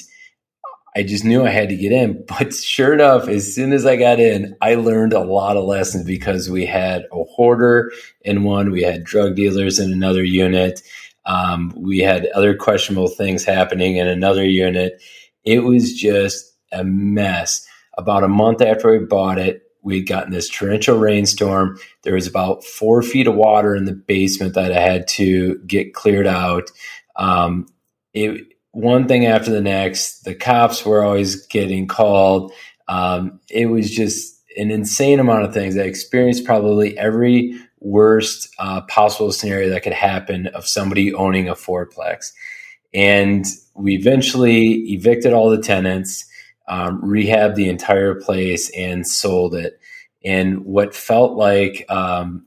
I 0.97 1.05
just 1.05 1.25
knew 1.25 1.47
I 1.47 1.51
had 1.51 1.69
to 1.69 1.77
get 1.77 1.93
in. 1.93 2.25
But 2.39 2.53
sure 2.55 2.93
enough, 2.93 3.29
as 3.29 3.55
soon 3.55 3.73
as 3.73 3.87
I 3.87 3.97
got 3.97 4.19
in, 4.19 4.57
I 4.61 4.75
learned 4.75 5.13
a 5.13 5.21
lot 5.21 5.57
of 5.57 5.65
lessons 5.65 6.05
because 6.05 6.51
we 6.51 6.67
had 6.67 7.05
a 7.13 7.23
hoarder 7.25 7.93
in 8.23 8.43
one, 8.43 8.73
we 8.73 8.83
had 8.83 9.05
drug 9.05 9.37
dealers 9.37 9.79
in 9.79 9.93
another 9.93 10.25
unit, 10.25 10.83
um, 11.25 11.73
we 11.77 11.99
had 11.99 12.27
other 12.35 12.57
questionable 12.57 13.09
things 13.09 13.45
happening 13.45 13.97
in 13.97 14.09
another 14.09 14.45
unit. 14.45 15.01
It 15.45 15.61
was 15.61 15.93
just 15.93 16.48
a 16.73 16.85
mess. 16.85 17.67
About 17.97 18.25
a 18.25 18.29
month 18.29 18.63
after 18.63 18.93
we 18.93 19.05
bought 19.05 19.39
it, 19.39 19.63
we'd 19.83 20.07
gotten 20.07 20.33
this 20.33 20.49
torrential 20.49 20.99
rainstorm. 20.99 21.79
There 22.03 22.15
was 22.15 22.27
about 22.27 22.65
four 22.65 23.03
feet 23.03 23.27
of 23.27 23.35
water 23.35 23.75
in 23.75 23.85
the 23.85 23.95
basement 23.95 24.55
that 24.55 24.73
I 24.73 24.81
had 24.81 25.09
to 25.09 25.59
get 25.67 25.95
cleared 25.95 26.27
out. 26.27 26.71
Um, 27.17 27.67
it, 28.13 28.47
one 28.73 29.09
thing 29.09 29.27
after 29.27 29.51
the 29.51 29.61
next, 29.61 30.25
the 30.25 30.35
cops 30.35 30.85
were 30.85 31.03
always 31.03 31.47
getting 31.47 31.87
called. 31.87 32.53
Um, 32.87 33.41
it 33.51 33.67
was 33.67 33.91
just 33.91 34.41
an 34.57 34.71
insane 34.71 35.21
amount 35.21 35.45
of 35.45 35.55
things. 35.55 35.77
I 35.77 35.83
experienced 35.83 36.45
probably 36.45 36.97
every 36.99 37.59
worst 37.81 38.49
uh, 38.59 38.83
possible 38.83 39.33
scenario 39.33 39.71
that 39.71 39.83
could 39.83 39.93
happen 39.93 40.49
of 40.49 40.67
somebody 40.67 41.15
owning 41.15 41.49
a 41.49 41.55
fourplex. 41.55 42.33
And 42.93 43.45
we 43.75 43.95
eventually 43.95 44.93
evicted 44.93 45.33
all 45.33 45.51
the 45.51 45.63
tenants 45.63 46.28
um, 46.69 47.01
rehabbed 47.03 47.55
the 47.55 47.69
entire 47.69 48.15
place 48.15 48.71
and 48.77 49.07
sold 49.07 49.55
it. 49.55 49.81
And 50.25 50.65
what 50.65 50.95
felt 50.95 51.37
like 51.37 51.85
um, 51.89 52.47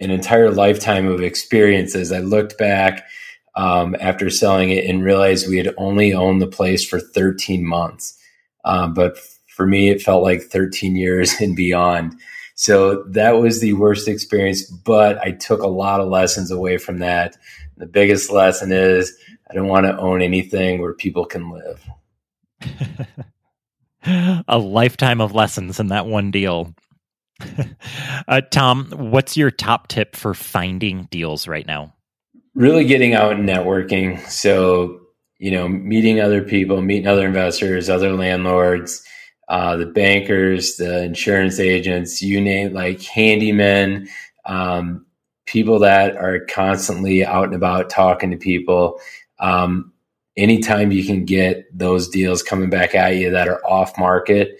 an 0.00 0.10
entire 0.10 0.50
lifetime 0.50 1.08
of 1.08 1.22
experiences, 1.22 2.12
I 2.12 2.18
looked 2.18 2.58
back 2.58 3.06
um, 3.54 3.96
after 4.00 4.30
selling 4.30 4.70
it 4.70 4.84
and 4.84 5.04
realized 5.04 5.48
we 5.48 5.58
had 5.58 5.74
only 5.76 6.12
owned 6.12 6.42
the 6.42 6.46
place 6.46 6.84
for 6.84 7.00
13 7.00 7.64
months. 7.64 8.18
Um, 8.64 8.94
but 8.94 9.18
for 9.46 9.66
me, 9.66 9.90
it 9.90 10.02
felt 10.02 10.22
like 10.22 10.42
13 10.42 10.96
years 10.96 11.34
and 11.40 11.56
beyond. 11.56 12.18
So 12.54 13.02
that 13.04 13.32
was 13.32 13.60
the 13.60 13.72
worst 13.72 14.08
experience, 14.08 14.64
but 14.70 15.18
I 15.18 15.32
took 15.32 15.62
a 15.62 15.68
lot 15.68 16.00
of 16.00 16.08
lessons 16.08 16.50
away 16.50 16.78
from 16.78 16.98
that. 16.98 17.36
The 17.76 17.86
biggest 17.86 18.30
lesson 18.30 18.70
is 18.70 19.16
I 19.50 19.54
don't 19.54 19.68
want 19.68 19.86
to 19.86 19.98
own 19.98 20.22
anything 20.22 20.80
where 20.80 20.94
people 20.94 21.24
can 21.24 21.50
live. 21.50 21.84
a 24.04 24.58
lifetime 24.58 25.20
of 25.20 25.34
lessons 25.34 25.80
in 25.80 25.88
that 25.88 26.06
one 26.06 26.30
deal. 26.30 26.74
uh, 28.28 28.40
Tom, 28.50 28.86
what's 28.90 29.36
your 29.36 29.50
top 29.50 29.88
tip 29.88 30.16
for 30.16 30.34
finding 30.34 31.08
deals 31.10 31.48
right 31.48 31.66
now? 31.66 31.94
Really 32.54 32.84
getting 32.84 33.14
out 33.14 33.32
and 33.32 33.48
networking. 33.48 34.20
So, 34.28 35.00
you 35.38 35.50
know, 35.50 35.68
meeting 35.68 36.20
other 36.20 36.42
people, 36.42 36.80
meeting 36.82 37.06
other 37.06 37.26
investors, 37.26 37.88
other 37.88 38.12
landlords, 38.12 39.04
uh, 39.48 39.76
the 39.76 39.86
bankers, 39.86 40.76
the 40.76 41.04
insurance 41.04 41.58
agents, 41.58 42.22
you 42.22 42.40
name 42.40 42.72
like 42.72 42.98
handymen, 42.98 44.08
um, 44.44 45.06
people 45.46 45.80
that 45.80 46.16
are 46.16 46.40
constantly 46.46 47.24
out 47.24 47.44
and 47.44 47.54
about 47.54 47.90
talking 47.90 48.30
to 48.30 48.36
people. 48.36 49.00
Um, 49.38 49.91
anytime 50.36 50.92
you 50.92 51.04
can 51.04 51.24
get 51.24 51.66
those 51.76 52.08
deals 52.08 52.42
coming 52.42 52.70
back 52.70 52.94
at 52.94 53.16
you 53.16 53.30
that 53.30 53.48
are 53.48 53.64
off 53.66 53.98
market, 53.98 54.58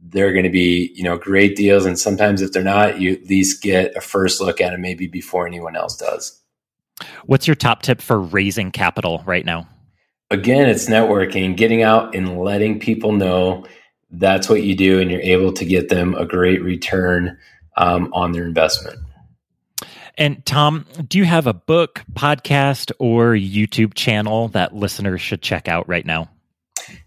they're 0.00 0.32
going 0.32 0.44
to 0.44 0.50
be, 0.50 0.92
you 0.94 1.02
know, 1.02 1.16
great 1.16 1.56
deals. 1.56 1.86
And 1.86 1.98
sometimes 1.98 2.42
if 2.42 2.52
they're 2.52 2.62
not, 2.62 3.00
you 3.00 3.12
at 3.12 3.24
least 3.26 3.62
get 3.62 3.96
a 3.96 4.00
first 4.00 4.40
look 4.40 4.60
at 4.60 4.72
it 4.72 4.80
maybe 4.80 5.06
before 5.06 5.46
anyone 5.46 5.76
else 5.76 5.96
does. 5.96 6.40
What's 7.26 7.46
your 7.46 7.56
top 7.56 7.82
tip 7.82 8.00
for 8.00 8.20
raising 8.20 8.70
capital 8.70 9.22
right 9.26 9.44
now? 9.44 9.68
Again, 10.30 10.68
it's 10.68 10.88
networking, 10.88 11.56
getting 11.56 11.82
out 11.82 12.14
and 12.14 12.38
letting 12.38 12.78
people 12.78 13.12
know 13.12 13.66
that's 14.10 14.48
what 14.48 14.62
you 14.62 14.76
do, 14.76 15.00
and 15.00 15.10
you're 15.10 15.20
able 15.20 15.52
to 15.52 15.64
get 15.64 15.88
them 15.88 16.14
a 16.14 16.24
great 16.24 16.62
return 16.62 17.36
um, 17.76 18.12
on 18.12 18.32
their 18.32 18.44
investment. 18.44 18.98
And 20.16 20.44
Tom, 20.46 20.86
do 21.08 21.18
you 21.18 21.24
have 21.24 21.46
a 21.46 21.54
book, 21.54 22.02
podcast, 22.12 22.92
or 22.98 23.32
YouTube 23.32 23.94
channel 23.94 24.48
that 24.48 24.74
listeners 24.74 25.20
should 25.20 25.42
check 25.42 25.68
out 25.68 25.86
right 25.88 26.06
now? 26.06 26.30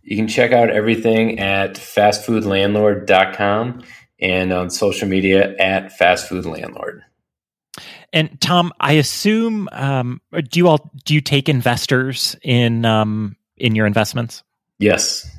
You 0.01 0.17
can 0.17 0.27
check 0.27 0.51
out 0.51 0.69
everything 0.69 1.39
at 1.39 1.75
fastfoodlandlord.com 1.75 3.83
and 4.19 4.51
on 4.51 4.69
social 4.69 5.07
media 5.07 5.55
at 5.57 5.97
fastfoodlandlord. 5.97 7.03
And 8.13 8.39
Tom, 8.41 8.73
I 8.79 8.93
assume 8.93 9.67
um, 9.71 10.21
do 10.31 10.59
you 10.59 10.67
all 10.67 10.91
do 11.05 11.13
you 11.13 11.21
take 11.21 11.49
investors 11.49 12.35
in 12.41 12.85
um, 12.85 13.35
in 13.57 13.75
your 13.75 13.85
investments? 13.85 14.41
Yes. 14.79 15.29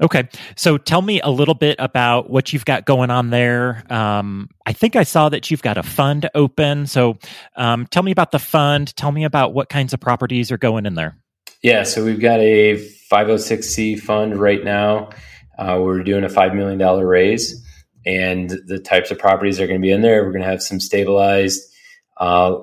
Okay. 0.00 0.28
So 0.54 0.78
tell 0.78 1.02
me 1.02 1.20
a 1.20 1.28
little 1.28 1.54
bit 1.54 1.76
about 1.78 2.30
what 2.30 2.52
you've 2.52 2.64
got 2.64 2.84
going 2.84 3.10
on 3.10 3.30
there. 3.30 3.82
Um, 3.90 4.48
I 4.64 4.72
think 4.72 4.94
I 4.94 5.02
saw 5.02 5.28
that 5.28 5.50
you've 5.50 5.62
got 5.62 5.76
a 5.76 5.82
fund 5.82 6.28
open. 6.34 6.86
So 6.86 7.18
um, 7.56 7.86
tell 7.86 8.02
me 8.02 8.12
about 8.12 8.30
the 8.30 8.38
fund. 8.38 8.94
Tell 8.96 9.10
me 9.10 9.24
about 9.24 9.52
what 9.52 9.68
kinds 9.68 9.92
of 9.92 10.00
properties 10.00 10.52
are 10.52 10.58
going 10.58 10.86
in 10.86 10.94
there. 10.94 11.16
Yeah. 11.62 11.82
So 11.82 12.04
we've 12.04 12.20
got 12.20 12.38
a 12.38 12.76
506C 13.10 14.00
fund 14.00 14.36
right 14.36 14.62
now. 14.62 15.10
Uh, 15.58 15.80
we're 15.82 16.04
doing 16.04 16.22
a 16.22 16.28
$5 16.28 16.54
million 16.54 16.78
raise. 17.04 17.64
And 18.06 18.48
the 18.66 18.78
types 18.78 19.10
of 19.10 19.18
properties 19.18 19.56
that 19.56 19.64
are 19.64 19.66
going 19.66 19.80
to 19.80 19.84
be 19.84 19.90
in 19.90 20.02
there, 20.02 20.24
we're 20.24 20.30
going 20.30 20.44
to 20.44 20.48
have 20.48 20.62
some 20.62 20.78
stabilized, 20.78 21.60
uh, 22.16 22.60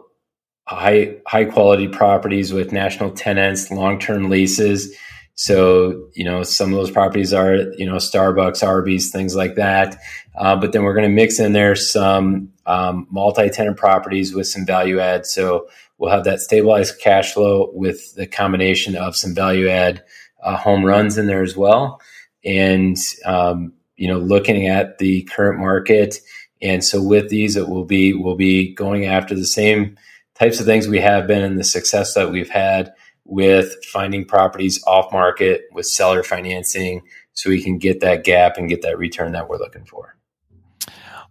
high 0.67 1.17
high 1.27 1.45
quality 1.45 1.87
properties 1.87 2.51
with 2.51 2.71
national 2.71 3.11
tenants, 3.11 3.69
long 3.69 3.99
term 3.99 4.29
leases 4.29 4.95
so, 5.35 6.09
you 6.13 6.23
know, 6.23 6.43
some 6.43 6.71
of 6.71 6.77
those 6.77 6.91
properties 6.91 7.33
are, 7.33 7.55
you 7.73 7.85
know, 7.85 7.95
Starbucks, 7.95 8.65
Arby's, 8.65 9.11
things 9.11 9.35
like 9.35 9.55
that. 9.55 9.97
Uh, 10.33 10.55
but 10.55 10.71
then 10.71 10.83
we're 10.83 10.93
going 10.93 11.09
to 11.09 11.13
mix 11.13 11.39
in 11.39 11.51
there 11.51 11.75
some 11.75 12.53
um, 12.65 13.05
multi 13.11 13.49
tenant 13.49 13.75
properties 13.75 14.33
with 14.33 14.47
some 14.47 14.65
value 14.65 14.99
add. 14.99 15.25
So 15.25 15.67
we'll 15.97 16.11
have 16.11 16.23
that 16.23 16.39
stabilized 16.39 17.01
cash 17.01 17.33
flow 17.33 17.69
with 17.73 18.15
the 18.15 18.25
combination 18.25 18.95
of 18.95 19.17
some 19.17 19.35
value 19.35 19.67
add 19.67 20.03
uh, 20.41 20.55
home 20.55 20.85
runs 20.85 21.17
in 21.17 21.27
there 21.27 21.43
as 21.43 21.57
well. 21.57 21.99
And, 22.45 22.97
um, 23.25 23.73
you 23.97 24.07
know, 24.07 24.19
looking 24.19 24.67
at 24.67 24.99
the 24.99 25.23
current 25.23 25.59
market. 25.59 26.17
And 26.61 26.83
so 26.83 27.01
with 27.01 27.27
these, 27.27 27.57
it 27.57 27.67
will 27.67 27.85
be, 27.85 28.13
we'll 28.13 28.35
be 28.35 28.73
going 28.73 29.05
after 29.05 29.35
the 29.35 29.45
same 29.45 29.97
types 30.35 30.61
of 30.61 30.65
things 30.65 30.87
we 30.87 30.99
have 30.99 31.27
been 31.27 31.43
and 31.43 31.59
the 31.59 31.63
success 31.65 32.13
that 32.13 32.31
we've 32.31 32.49
had 32.49 32.93
with 33.25 33.83
finding 33.85 34.23
properties 34.25 34.83
off 34.85 35.11
market 35.11 35.65
with 35.71 35.85
seller 35.85 36.23
financing 36.23 37.01
so 37.33 37.49
we 37.49 37.61
can 37.61 37.77
get 37.77 37.99
that 38.01 38.23
gap 38.23 38.57
and 38.57 38.69
get 38.69 38.81
that 38.83 38.97
return 38.97 39.33
that 39.33 39.49
we're 39.49 39.57
looking 39.57 39.85
for. 39.85 40.15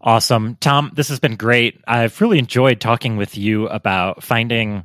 Awesome. 0.00 0.56
Tom, 0.60 0.92
this 0.94 1.08
has 1.08 1.18
been 1.18 1.36
great. 1.36 1.80
I've 1.86 2.20
really 2.20 2.38
enjoyed 2.38 2.80
talking 2.80 3.16
with 3.16 3.38
you 3.38 3.68
about 3.68 4.22
finding 4.22 4.84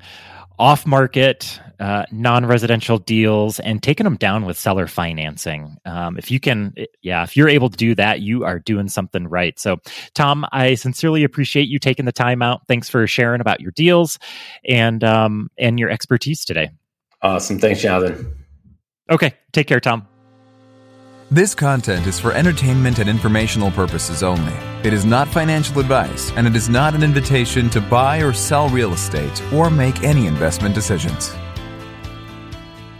off 0.57 0.85
market, 0.85 1.59
uh, 1.79 2.05
non 2.11 2.45
residential 2.45 2.99
deals 2.99 3.59
and 3.59 3.81
taking 3.81 4.05
them 4.05 4.15
down 4.15 4.45
with 4.45 4.57
seller 4.57 4.87
financing. 4.87 5.77
Um, 5.85 6.17
if 6.17 6.31
you 6.31 6.39
can, 6.39 6.73
yeah, 7.01 7.23
if 7.23 7.35
you're 7.35 7.49
able 7.49 7.69
to 7.69 7.77
do 7.77 7.95
that, 7.95 8.21
you 8.21 8.45
are 8.45 8.59
doing 8.59 8.87
something 8.87 9.27
right. 9.27 9.57
So, 9.59 9.77
Tom, 10.13 10.45
I 10.51 10.75
sincerely 10.75 11.23
appreciate 11.23 11.67
you 11.67 11.79
taking 11.79 12.05
the 12.05 12.11
time 12.11 12.41
out. 12.41 12.67
Thanks 12.67 12.87
for 12.87 13.05
sharing 13.07 13.41
about 13.41 13.61
your 13.61 13.71
deals 13.71 14.19
and 14.65 15.03
um, 15.03 15.49
and 15.57 15.79
your 15.79 15.89
expertise 15.89 16.45
today. 16.45 16.69
Awesome. 17.21 17.59
Thanks, 17.59 17.81
Jonathan. 17.81 18.33
Okay. 19.09 19.33
Take 19.51 19.67
care, 19.67 19.79
Tom. 19.79 20.07
This 21.31 21.53
content 21.53 22.07
is 22.07 22.19
for 22.19 22.31
entertainment 22.31 22.97
and 22.97 23.07
informational 23.07 23.69
purposes 23.69 24.23
only. 24.23 24.53
It 24.83 24.93
is 24.93 25.05
not 25.05 25.27
financial 25.27 25.79
advice, 25.79 26.31
and 26.31 26.47
it 26.47 26.55
is 26.55 26.69
not 26.69 26.95
an 26.95 27.03
invitation 27.03 27.69
to 27.69 27.81
buy 27.81 28.17
or 28.23 28.33
sell 28.33 28.67
real 28.69 28.93
estate 28.93 29.43
or 29.53 29.69
make 29.69 30.01
any 30.01 30.25
investment 30.25 30.73
decisions. 30.73 31.31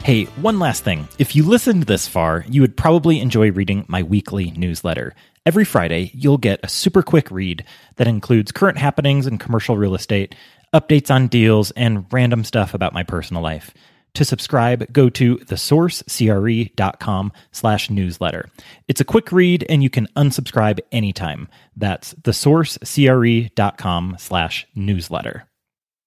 Hey, 0.03 0.25
one 0.41 0.59
last 0.59 0.83
thing. 0.83 1.07
If 1.17 1.35
you 1.35 1.43
listened 1.43 1.83
this 1.83 2.07
far, 2.07 2.45
you 2.47 2.61
would 2.61 2.77
probably 2.77 3.19
enjoy 3.19 3.51
reading 3.51 3.85
my 3.87 4.03
weekly 4.03 4.51
newsletter. 4.51 5.15
Every 5.45 5.65
Friday, 5.65 6.11
you'll 6.13 6.37
get 6.37 6.59
a 6.61 6.69
super 6.69 7.01
quick 7.01 7.31
read 7.31 7.65
that 7.95 8.07
includes 8.07 8.51
current 8.51 8.77
happenings 8.77 9.25
in 9.25 9.39
commercial 9.39 9.75
real 9.75 9.95
estate, 9.95 10.35
updates 10.71 11.09
on 11.09 11.29
deals, 11.29 11.71
and 11.71 12.05
random 12.11 12.43
stuff 12.43 12.75
about 12.75 12.93
my 12.93 13.01
personal 13.01 13.41
life. 13.41 13.73
To 14.15 14.25
subscribe, 14.25 14.91
go 14.91 15.09
to 15.09 15.37
thesourcecre.com 15.37 17.31
slash 17.51 17.89
newsletter. 17.89 18.49
It's 18.87 19.01
a 19.01 19.05
quick 19.05 19.31
read 19.31 19.65
and 19.69 19.83
you 19.83 19.89
can 19.89 20.07
unsubscribe 20.15 20.79
anytime. 20.91 21.47
That's 21.75 22.13
thesourcecre.com 22.15 24.15
slash 24.19 24.67
newsletter. 24.75 25.45